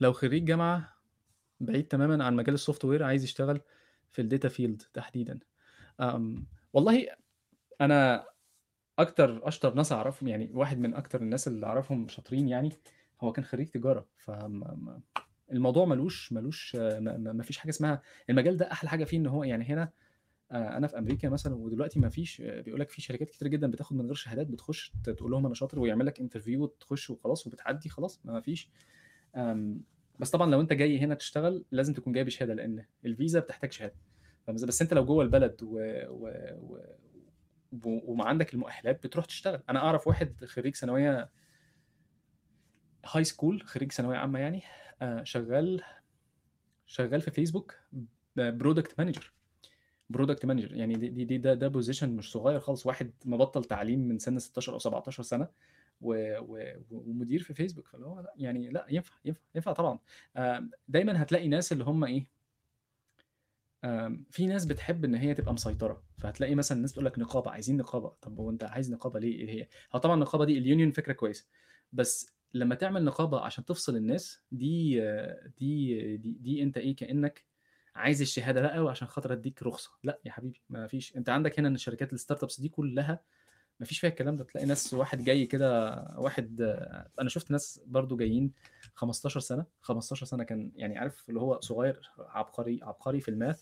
لو 0.01 0.13
خريج 0.13 0.45
جامعة 0.45 1.00
بعيد 1.61 1.87
تمامًا 1.87 2.25
عن 2.25 2.35
مجال 2.35 2.59
الsoftware 2.59 3.01
عايز 3.01 3.23
يشتغل 3.23 3.61
في 4.11 4.23
الdata 4.29 4.51
field 4.53 4.91
تحديدًا، 4.93 5.39
آمم، 6.01 6.47
والله 6.73 7.07
أنا 7.81 8.25
أكتر 8.99 9.47
أشطر 9.47 9.73
ناس 9.75 9.91
أعرفهم 9.91 10.29
يعني 10.29 10.51
واحد 10.53 10.79
من 10.79 10.95
أكتر 10.95 11.21
الناس 11.21 11.47
اللي 11.47 11.65
أعرفهم 11.67 12.07
شاطرين 12.07 12.49
يعني، 12.49 12.71
هو 13.21 13.31
كان 13.31 13.45
خريج 13.45 13.67
تجارة، 13.69 14.07
فما 14.17 14.75
ما 14.75 15.01
الموضوع 15.53 15.85
ما 15.85 15.95
لوش 15.95 16.33
ما 16.33 17.43
فيش 17.43 17.57
حاجة 17.57 17.69
اسمها 17.71 18.01
المجال 18.29 18.57
ده 18.57 18.71
أحلى 18.71 18.89
حاجة 18.89 19.03
فيه 19.05 19.17
إن 19.17 19.27
هو 19.27 19.43
يعني 19.43 19.65
هنا 19.65 19.91
آآ، 20.51 20.77
أنا 20.77 20.87
في 20.87 20.97
أمريكا 20.99 21.29
مثلًا 21.29 21.55
ودلوقتي 21.55 21.99
ما 21.99 22.09
فيش 22.09 22.41
بيقول 22.41 22.79
لك 22.81 22.89
في 22.89 23.01
شركات 23.01 23.29
كتيرة 23.29 23.49
جدًا 23.49 23.71
بتاخد 23.71 23.95
من 23.97 24.05
غير 24.05 24.15
شهادات، 24.15 24.47
بتخش 24.47 24.93
تقول 25.03 25.31
لهم 25.31 25.45
أنا 25.45 25.55
شاطر 25.55 25.79
ويعمل 25.79 26.05
لك 26.05 26.19
interview 26.23 26.57
وتخش 26.59 27.09
وخلاص 27.09 27.47
وبتعدي 27.47 27.89
خلاص 27.89 28.21
ما 28.25 28.41
فيش. 28.41 28.69
بس 30.19 30.31
طبعًا 30.31 30.51
لو 30.51 30.61
أنت 30.61 30.73
جاي 30.73 30.99
هنا 30.99 31.15
تشتغل 31.15 31.65
لازم 31.71 31.93
تكون 31.93 32.13
جاي 32.13 32.23
بشهادة، 32.23 32.53
لأن 32.53 32.85
الفيزا 33.05 33.39
بتحتاج 33.39 33.71
إزاي؟ 34.49 34.67
بس 34.67 34.81
أنت 34.81 34.93
لو 34.93 35.05
جوّه 35.05 35.23
البلد 35.23 35.63
و 35.63 35.79
و 36.09 36.29
و 37.71 38.11
وما 38.11 38.25
عندك 38.25 38.53
المؤهلات 38.53 39.03
بتروح 39.03 39.25
تشتغل، 39.25 39.63
أنا 39.69 39.79
أعرف 39.79 40.07
واحد 40.07 40.45
خريج 40.45 40.75
ثانوية 40.75 41.29
high 43.07 43.25
school 43.25 43.63
خريج 43.65 43.91
ثانوية 43.91 44.17
عامة 44.17 44.39
يعني 44.39 44.63
آآ، 45.01 45.23
شغال 45.23 45.81
شغال 46.85 47.21
في 47.21 47.31
فيسبوك 47.31 47.75
ب 48.35 48.63
product 48.63 48.87
manager. 49.01 49.23
product 50.17 50.45
manager 50.47 50.71
يعني 50.73 50.93
دي 50.95 51.25
دي 51.25 51.37
ده 51.37 51.53
ده 51.53 51.71
position 51.81 52.03
مش 52.03 52.31
صغير 52.31 52.59
خالص، 52.59 52.85
واحد 52.85 53.11
مبطّل 53.25 53.63
تعليم 53.63 53.99
من 53.99 54.19
سن 54.19 54.39
16 54.39 54.73
أو 54.73 54.79
17 54.79 55.23
سنة. 55.23 55.47
و 56.01 56.15
و 56.39 56.77
ومدير 56.91 57.43
في 57.43 57.53
فيسبوك، 57.53 57.87
فاللي 57.87 58.05
هو 58.07 58.19
لأ 58.19 58.33
يعني 58.37 58.69
لأ 58.69 58.85
ينفع، 58.89 59.15
ينفع، 59.25 59.41
ينفع 59.55 59.73
طبعًا. 59.73 59.99
دايمًا 60.87 61.21
هتلاقي 61.23 61.47
ناس 61.47 61.71
اللي 61.71 61.83
هم 61.83 62.05
آمم، 63.83 64.25
في 64.31 64.47
ناس 64.47 64.65
بتحب 64.65 65.05
إن 65.05 65.15
هي 65.15 65.33
تبقى 65.33 65.53
مسيطرة، 65.53 66.03
فهتلاقي 66.17 66.55
مثلًا 66.55 66.75
الناس 66.77 66.93
تقول 66.93 67.05
لك 67.05 67.19
نقابة، 67.19 67.51
عايزين 67.51 67.77
نقابة، 67.77 68.09
طب 68.21 68.39
هو 68.39 68.49
أنت 68.49 68.63
عايز 68.63 68.91
نقابة 68.91 69.19
ليه؟ 69.19 69.35
إيه 69.39 69.49
هي؟ 69.61 69.67
هو 69.95 69.99
طبعًا 69.99 70.15
النقابة 70.15 70.45
دي 70.45 70.61
الunion 70.91 70.95
فكرة 70.95 71.13
كويسة، 71.13 71.47
بس 71.91 72.35
لمّا 72.53 72.75
تعمل 72.75 73.03
نقابة 73.05 73.39
عشان 73.41 73.65
تفصل 73.65 73.95
الناس 73.95 74.41
دي 74.51 74.99
دي 75.57 76.17
دي 76.17 76.31
دي 76.39 76.63
أنت 76.63 76.77
إيه، 76.77 76.95
كإنّك 76.95 77.45
عايز 77.95 78.21
الشهادة 78.21 78.61
بقى 78.61 78.79
وعشان 78.79 79.07
خاطر 79.07 79.33
أدّيك 79.33 79.63
رخصة، 79.63 79.91
لأ 80.03 80.19
يا 80.25 80.31
حبيبي 80.31 80.61
ما 80.69 80.87
فيش، 80.87 81.17
أنت 81.17 81.29
عندك 81.29 81.59
هنا 81.59 81.67
إن 81.67 81.75
الشركات 81.75 82.13
الstartups 82.15 82.61
دي 82.61 82.69
كلّها 82.69 83.23
ما 83.81 83.85
فيش 83.87 83.99
فيها 83.99 84.09
الكلام 84.09 84.37
ده، 84.37 84.43
تلاقي 84.43 84.67
ناس 84.67 84.93
واحد 84.93 85.23
جاي 85.23 85.45
كده 85.45 85.93
واحد 86.17 86.61
أنا 87.19 87.29
شُفت 87.29 87.51
ناس 87.51 87.81
برضه 87.85 88.17
جايين 88.17 88.51
15 88.93 89.39
سنة، 89.39 89.65
15 89.81 90.25
سنة 90.25 90.43
كان 90.43 90.71
يعني 90.75 90.97
عارف 90.97 91.29
اللي 91.29 91.39
هو 91.39 91.59
صغير 91.59 92.11
عبقري 92.19 92.79
عبقري 92.83 93.21
في 93.21 93.31
الmath 93.31 93.59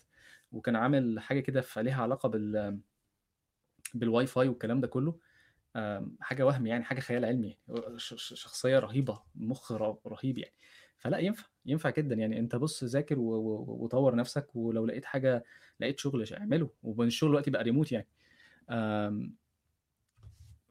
وكان 0.52 0.76
عامل 0.76 1.20
حاجة 1.20 1.40
كده 1.40 1.60
فليها 1.60 2.02
علاقة 2.02 2.28
بال 2.28 2.80
بالWiFi 3.96 4.36
والكلام 4.36 4.80
ده 4.80 4.86
كلّه، 4.86 5.18
حاجة 6.20 6.46
وهم 6.46 6.66
يعني 6.66 6.84
حاجة 6.84 7.00
خيال 7.00 7.24
علمي، 7.24 7.58
ش 7.96 8.14
ش 8.14 8.34
شخصية 8.34 8.78
رهيبة، 8.78 9.22
مُخ 9.34 9.72
رهيب 10.06 10.38
يعني، 10.38 10.54
فلأ 10.98 11.18
ينفع، 11.18 11.46
ينفع 11.66 11.90
جدًا 11.90 12.14
يعني. 12.14 12.38
أنت 12.38 12.56
بُص 12.56 12.84
ذاكر 12.84 13.18
وطوّر 13.18 14.14
نفْسك 14.16 14.56
ولو 14.56 14.86
لقيت 14.86 15.04
حاجة 15.04 15.44
لقيت 15.80 15.98
شغل 15.98 16.26
اعمله، 16.32 16.70
والشغل 16.82 17.30
دلوقتي 17.30 17.50
بقى 17.50 17.64
remote 17.64 17.92
يعني. 17.92 18.08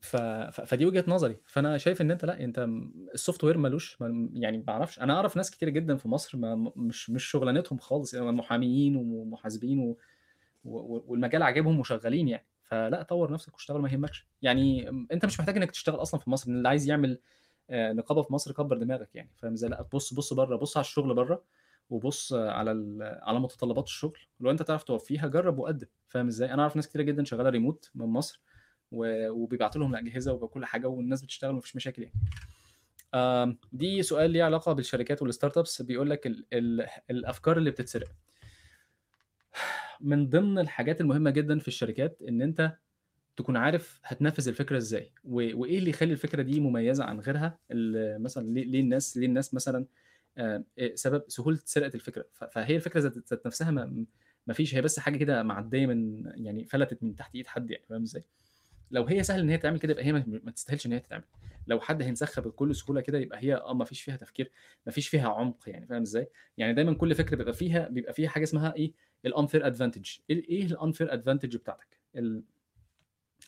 ف 0.01 0.15
ف 0.17 0.61
فدي 0.61 0.85
وجهة 0.85 1.03
نظري، 1.07 1.37
فأنا 1.45 1.77
شايف 1.77 2.01
إن 2.01 2.11
أنت 2.11 2.25
لأ، 2.25 2.43
أنت 2.43 2.59
م 2.59 2.91
الsoftware 3.17 3.57
ما 3.57 3.67
لوش 3.67 4.01
م 4.01 4.29
يعني 4.43 4.57
ما 4.57 4.73
أعرفش، 4.73 4.99
أنا 4.99 5.13
أعرف 5.13 5.37
ناس 5.37 5.51
كتيرة 5.51 5.69
جدًا 5.69 5.95
في 5.97 6.07
مصر 6.07 6.37
ما 6.37 6.71
مش 6.75 7.09
مش 7.09 7.23
شغلانتهم 7.25 7.79
خالص، 7.79 8.13
يعني 8.13 8.31
محاميين 8.31 8.95
ومحاسبين 8.95 9.79
و 9.79 9.97
و 10.65 11.03
والمجال 11.07 11.43
عاجبهم 11.43 11.79
وشغالين 11.79 12.27
يعني، 12.27 12.47
فلأ 12.63 13.03
طوّر 13.03 13.33
نفْسك 13.33 13.53
واشتغل 13.55 13.81
ما 13.81 13.89
يهمكش، 13.91 14.27
يعني 14.41 14.91
م 14.91 15.07
أنت 15.13 15.25
مش 15.25 15.39
محتاج 15.39 15.57
إنّك 15.57 15.71
تشتغل 15.71 15.95
أصلًا 16.01 16.19
في 16.19 16.29
مصر، 16.29 16.51
اللي 16.51 16.69
عايز 16.69 16.89
يعمل 16.89 17.19
آآ، 17.69 17.93
نقابة 17.93 18.21
في 18.23 18.33
مصر 18.33 18.53
كبّر 18.53 18.77
دماغك 18.77 19.15
يعني، 19.15 19.31
فاهم 19.37 19.53
إزاي؟ 19.53 19.69
لأ 19.69 19.81
بُص 19.93 20.13
بُص 20.15 20.33
برّه، 20.33 20.57
بُص 20.57 20.77
على 20.77 20.83
الشغل 20.85 21.15
برّه، 21.15 21.43
وبُص 21.89 22.33
على 22.33 22.71
على 23.23 23.39
متطلبات 23.39 23.85
الشغل، 23.87 24.19
ولو 24.39 24.51
أنت 24.51 24.61
تعرف 24.63 24.83
توفّيها 24.83 25.27
جرّب 25.27 25.59
وقدّم، 25.59 25.87
فاهم 26.09 26.27
إزاي؟ 26.27 26.53
أنا 26.53 26.61
أعرف 26.61 26.75
ناس 26.75 26.87
كتيرة 26.89 27.03
جدًا 27.03 27.23
شغالة 27.23 27.51
remote 27.59 27.89
من 27.95 28.05
مصر. 28.07 28.41
وبيبعتوا 28.91 29.81
لهم 29.81 29.95
الأجهزة 29.95 30.33
وكل 30.33 30.65
حاجة 30.65 30.87
والناس 30.87 31.21
بتشتغل 31.21 31.51
وما 31.51 31.61
فيش 31.61 31.75
مشاكل 31.75 32.01
يعني. 32.03 33.57
دي 33.73 34.03
سؤال 34.03 34.31
ليه 34.31 34.43
علاقة 34.43 34.73
بالشركات 34.73 35.23
والstartups 35.23 35.81
بيقول 35.83 36.09
لك 36.09 36.27
ال 36.27 36.45
ال 36.53 36.87
الأفكار 37.11 37.57
اللي 37.57 37.71
بتتسرق. 37.71 38.07
من 40.01 40.29
ضمن 40.29 40.59
الحاجات 40.59 41.01
المهمة 41.01 41.29
جدًا 41.29 41.59
في 41.59 41.67
الشركات 41.67 42.21
إن 42.27 42.41
أنت 42.41 42.77
تكون 43.37 43.57
عارف 43.57 43.99
هتنفّذ 44.03 44.47
الفكرة 44.47 44.77
إزاي، 44.77 45.11
و 45.23 45.35
وإيه 45.61 45.77
اللي 45.79 45.89
يخلّي 45.89 46.13
الفكرة 46.13 46.41
دي 46.41 46.59
مميزة 46.59 47.03
عن 47.03 47.19
غيرها، 47.19 47.59
مثلًا 48.19 48.47
ليه 48.53 48.81
الناس 48.81 49.17
ليه 49.17 49.27
الناس 49.27 49.53
مثلًا 49.53 49.85
آآ، 50.37 50.63
آآ، 50.79 50.95
سبب 50.95 51.23
سهولة 51.27 51.59
سرقة 51.65 51.95
الفكرة، 51.95 52.25
ف 52.33 52.43
فهي 52.43 52.75
الفكرة 52.75 52.99
ذات 52.99 53.45
نفْسها 53.45 53.71
ما 54.47 54.53
فيش 54.53 54.75
هي 54.75 54.81
بس 54.81 54.99
حاجة 54.99 55.17
كده 55.17 55.43
معديّة 55.43 55.85
من 55.85 56.23
يعني 56.35 56.65
فلتت 56.65 57.03
من 57.03 57.15
تحت 57.15 57.35
إيد 57.35 57.47
حد 57.47 57.71
يعني، 57.71 57.83
فاهم 57.89 58.01
إزاي؟ 58.01 58.23
لو 58.91 59.05
هي 59.05 59.23
سهل 59.23 59.39
إن 59.39 59.49
هي 59.49 59.57
تتعمل 59.57 59.79
كده 59.79 59.91
يبقى 59.91 60.05
هي 60.05 60.11
ما 60.13 60.51
تستاهلش 60.51 60.85
إن 60.85 60.91
هي 60.93 60.99
تتعمل، 60.99 61.23
لو 61.67 61.79
حد 61.79 62.01
هينسخها 62.01 62.41
بكل 62.41 62.75
سهولة 62.75 63.01
كده 63.01 63.17
يبقى 63.19 63.39
هي 63.43 63.55
آه، 63.55 63.73
ما 63.73 63.85
فيش 63.85 64.01
فيها 64.01 64.15
تفكير، 64.15 64.51
ما 64.85 64.91
فيش 64.91 65.07
فيها 65.07 65.29
عمق 65.29 65.57
يعني، 65.69 65.87
فاهم 65.87 66.01
إزاي؟ 66.01 66.27
يعني 66.57 66.73
دايمًا 66.73 66.93
كل 66.93 67.15
فكرة 67.15 67.35
بيبقى 67.35 67.53
فيها 67.53 67.87
بيبقى 67.87 68.13
فيها 68.13 68.29
حاجة 68.29 68.43
اسمها 68.43 68.73
الunfair 69.27 69.61
advantage 69.63 70.19
إيه 70.29 70.49
إيه 70.49 70.67
الunfair 70.67 71.09
advantage 71.11 71.55
بتاعتك؟ 71.57 71.99
ال 72.15 72.43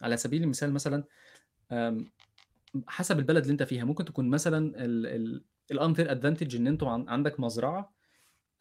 على 0.01 0.17
سبيل 0.17 0.43
المثال 0.43 0.73
مثلًا 0.73 1.03
حسب 2.87 3.19
البلد 3.19 3.41
اللي 3.43 3.51
أنت 3.51 3.63
فيها، 3.63 3.83
ممكن 3.83 4.05
تكون 4.05 4.29
مثلًا 4.29 4.85
ال 4.85 5.07
ال 5.07 5.43
الunfair 5.73 6.07
advantage 6.07 6.55
إن 6.55 6.67
أنتم 6.67 6.87
عن 6.87 7.09
عندك 7.09 7.39
مزرعة 7.39 7.93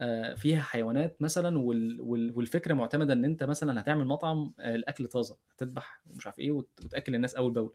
آآ، 0.01 0.35
فيها 0.35 0.61
حيوانات 0.61 1.21
مثلًا 1.21 1.59
وال 1.59 2.01
وال 2.01 2.31
والفكرة 2.37 2.73
معتمدة 2.73 3.13
إن 3.13 3.25
أنت 3.25 3.43
مثلًا 3.43 3.81
هتعمل 3.81 4.05
مطعم 4.07 4.53
آآ، 4.59 4.75
الأكل 4.75 5.07
طازة، 5.07 5.37
هتذبح 5.55 6.01
ومش 6.11 6.27
عارف 6.27 6.39
إيه 6.39 6.51
وت 6.51 6.69
وتأكل 6.85 7.15
الناس 7.15 7.35
أول 7.35 7.51
بأول، 7.53 7.73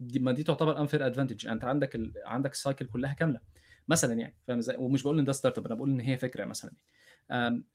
دي 0.00 0.18
ما 0.20 0.32
دي 0.32 0.42
تعتبر 0.44 0.86
unfair 0.88 1.00
advantage 1.14 1.48
أنت 1.50 1.64
عندك 1.64 1.94
ال 1.96 2.12
عندك 2.26 2.54
الcycle 2.56 2.84
كلّها 2.92 3.12
كاملة، 3.14 3.40
مثلًا 3.88 4.14
يعني، 4.14 4.36
فاهم 4.48 4.58
إزاي؟ 4.58 4.76
ومش 4.78 5.02
باقول 5.02 5.18
إن 5.18 5.24
ده 5.24 5.32
startup 5.32 5.58
أنا 5.66 5.74
باقول 5.76 5.90
إن 5.90 6.00
هي 6.00 6.18
فكرة 6.18 6.44
مثلًا. 6.44 6.72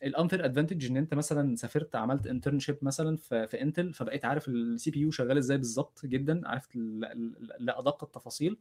الunfair 0.06 0.42
advantage 0.42 0.86
إن 0.92 0.98
أنت 0.98 1.14
مثلًا 1.14 1.56
سافرت 1.56 1.96
عملت 1.96 2.28
internship 2.30 2.76
مثلًا 2.84 3.18
في 3.18 3.48
Intel 3.60 3.96
فبقيت 3.98 4.26
عارف 4.26 4.50
الCPU 4.50 5.10
شغال 5.12 5.38
إزاي 5.38 5.58
بالضبط 5.58 6.06
جدًا، 6.06 6.48
عارف 6.50 6.76
ل 6.76 7.02
ل 7.02 7.50
لأدق 7.66 8.04
التفاصيل، 8.04 8.58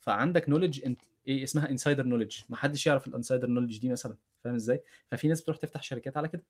فعندك 0.00 0.48
أنت 0.86 1.02
إيه 1.28 1.44
اسمها 1.44 1.66
insider 1.68 2.00
knowledge. 2.04 2.44
ما 2.48 2.56
حدش 2.56 2.86
يعرف 2.86 3.08
الinsider 3.10 3.44
knowledge 3.46 3.80
دي 3.80 3.88
مثلًا، 3.88 4.16
فاهم 4.44 4.54
إزاي؟ 4.54 4.82
ففي 5.10 5.28
ناس 5.28 5.42
بتروح 5.42 5.56
تفتح 5.58 5.82
شركات 5.82 6.16
على 6.16 6.28
كده، 6.28 6.44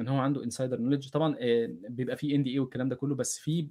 إن 0.00 0.08
هو 0.08 0.18
عنده 0.18 0.42
insider 0.44 0.78
knowledge. 0.78 1.10
طبعًا 1.10 1.36
آآ، 1.40 1.66
بيبقى 1.90 2.16
في 2.16 2.34
NDA 2.44 2.58
والكلام 2.60 2.88
ده 2.88 2.96
كلّه، 2.96 3.14
بس 3.14 3.38
في 3.38 3.68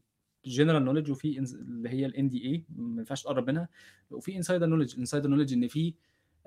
general 0.47 0.83
knowledge 0.87 1.09
وفي 1.09 1.39
اللي 1.39 1.89
هي 1.89 2.09
الNDA 2.11 2.61
ما 2.77 2.99
ينفعش 3.01 3.23
تقرّب 3.23 3.47
منها، 3.51 3.69
وفي 4.11 4.43
insider 4.43 4.61
knowledge. 4.63 4.95
الinsider 4.95 5.25
knowledge 5.25 5.53
إن 5.53 5.67
في 5.67 5.93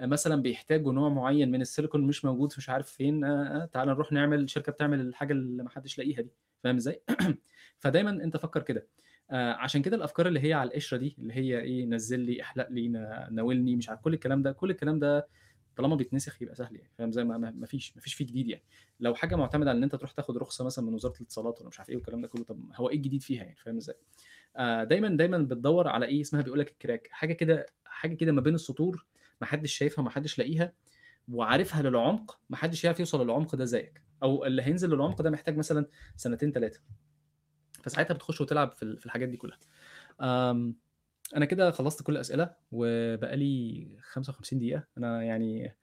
مثلًا 0.00 0.42
بيحتاجوا 0.42 0.92
نوع 0.92 1.08
معيّن 1.08 1.50
من 1.50 1.64
الsilicon 1.64 1.96
مش 1.96 2.24
موجود 2.24 2.52
مش 2.58 2.70
عارف 2.70 2.92
فين 2.92 3.24
آآ، 3.24 3.66
تعالَ 3.72 3.88
نروح 3.88 4.12
نعمل 4.12 4.50
شركة 4.50 4.72
بتعمل 4.72 5.00
الحاجة 5.00 5.32
اللي 5.32 5.62
ما 5.62 5.70
حدش 5.70 5.98
لاقيها 5.98 6.20
دي، 6.22 6.32
فاهم 6.64 6.76
إزاي؟ 6.76 7.02
فدايمًا 7.80 8.10
أنت 8.10 8.36
فكّر 8.36 8.62
كده، 8.62 8.88
آآ، 9.32 9.52
عشان 9.54 9.82
كده 9.82 9.96
الأفكار 9.96 10.28
اللي 10.28 10.40
هي 10.40 10.52
على 10.52 10.68
القشرة 10.68 10.96
دي، 10.98 11.16
اللي 11.18 11.34
هي 11.34 11.60
إيه 11.60 11.84
نزّل 11.86 12.20
لي، 12.20 12.42
احلق 12.42 12.68
لي، 12.70 12.88
ناولني، 13.30 13.76
مش 13.76 13.88
عارف 13.88 14.00
كل 14.00 14.14
الكلام 14.14 14.42
ده، 14.42 14.52
كل 14.52 14.70
الكلام 14.70 14.98
ده 14.98 15.28
طالما 15.76 15.96
بيتنسخ 15.96 16.42
يبقى 16.42 16.54
سهل 16.54 16.76
يعني، 16.76 16.90
فاهم؟ 16.98 17.08
إزاي؟ 17.08 17.24
ما 17.24 17.38
ما 17.38 17.66
فيش 17.66 17.96
ما 17.96 18.02
فيش 18.02 18.14
فيه 18.14 18.26
جديد 18.26 18.48
يعني، 18.48 18.62
لو 19.00 19.14
حاجة 19.14 19.36
معتمدة 19.36 19.70
على 19.70 19.78
إن 19.78 19.82
أنت 19.82 19.96
تروح 19.96 20.12
تاخد 20.12 20.38
رخصة 20.38 20.64
مثلًا 20.64 20.84
من 20.86 20.94
وزارة 20.94 21.14
الاتصالات 21.16 21.58
والّا 21.58 21.68
مش 21.68 21.78
عارف 21.80 21.90
إيه 21.90 21.96
والكلام 21.96 22.20
ده 22.22 22.28
كلّه، 22.28 22.44
طب 22.44 22.60
هو 22.74 22.88
إيه 22.90 22.96
الجديد 22.96 23.22
فيها 23.22 23.44
يعني، 23.44 23.56
فاهم 23.56 23.76
إزاي؟ 23.76 23.96
آآ، 24.56 24.84
دايمًا، 24.84 25.08
دايمًا 25.08 25.38
بتدوّر 25.38 25.88
على 25.88 26.06
إيه؟ 26.06 26.20
اسمها 26.20 26.42
بيقول 26.42 26.58
لك 26.60 26.70
الcrack 26.86 27.08
حاجة 27.12 27.32
كده 27.32 27.66
حاجة 27.84 28.14
كده 28.14 28.32
ما 28.32 28.40
بين 28.40 28.54
السطور 28.54 29.06
ما 29.40 29.46
حدش 29.46 29.72
شايفها، 29.74 30.04
ما 30.04 30.10
حدش 30.10 30.38
لاقيها، 30.38 30.72
وعارفها 31.32 31.82
للعمق، 31.82 32.40
ما 32.50 32.56
حدش 32.56 32.86
هيعرف 32.86 33.00
يوصل 33.00 33.24
للعمق 33.24 33.56
ده 33.56 33.64
زيك، 33.64 34.02
أو 34.22 34.44
اللي 34.46 34.62
هينزل 34.62 34.90
للعمق 34.90 35.22
ده 35.22 35.30
محتاج 35.30 35.56
مثلًا 35.56 35.86
سنتين 36.16 36.52
3 36.52 36.80
فساعتها 37.82 38.14
بتخش 38.14 38.40
وتلعب 38.40 38.72
في 38.72 38.82
ال 38.82 38.98
في 38.98 39.06
الحاجات 39.06 39.28
دي 39.28 39.36
كلّها. 39.36 39.58
أنا 41.36 41.44
كده 41.44 41.70
خلّصت 41.70 42.02
كل 42.02 42.12
الأسئلة، 42.12 42.54
وبقى 42.72 43.36
لي 43.36 43.88
55 44.02 44.58
دقيقة، 44.58 44.84
أنا 44.98 45.22
يعني 45.24 45.76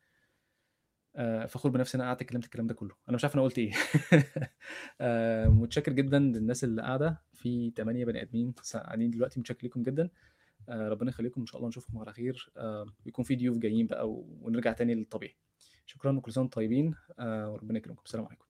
آآ، 1.15 1.47
فخور 1.47 1.71
بنفسي 1.71 1.97
أنا 1.97 2.03
قعدت 2.07 2.21
اتكلمت 2.21 2.45
الكلام 2.45 2.67
ده 2.67 2.73
كلّه، 2.73 2.95
أنا 3.09 3.15
مش 3.15 3.23
عارف 3.23 3.35
أنا 3.35 3.43
قُلت. 3.43 3.59
آآ، 5.01 5.49
متشكر 5.49 5.91
جدًا 5.93 6.19
للناس 6.19 6.63
اللي 6.63 6.81
قاعدة، 6.81 7.21
في 7.33 7.71
8 7.71 8.05
بني 8.05 8.21
آدمين 8.21 8.53
س 8.61 8.77
قاعدين 8.77 9.09
دلوقتي، 9.11 9.39
متشكر 9.39 9.59
ليكم 9.63 9.83
جدًا، 9.83 10.09
آآ، 10.69 10.89
ربنا 10.89 11.09
يخليكم، 11.09 11.41
إن 11.41 11.47
شاء 11.47 11.57
الله 11.57 11.69
نشوفكم 11.69 11.99
على 11.99 12.13
خير، 12.13 12.51
آآ، 12.57 12.85
ويكون 13.07 13.25
في 13.25 13.35
ضيوف 13.37 13.57
جايين 13.59 13.87
بقى 13.87 14.09
ونرجع 14.11 14.73
تاني 14.73 14.95
للطبيعي. 14.95 15.35
شكرًا 15.87 16.17
وكل 16.17 16.33
سنة 16.33 16.43
وأنتم 16.43 16.55
طيبين، 16.61 16.95
آآ، 17.19 17.47
وربنا 17.47 17.79
يكرمكم، 17.79 18.03
السلام 18.07 18.25
عليكم. 18.27 18.48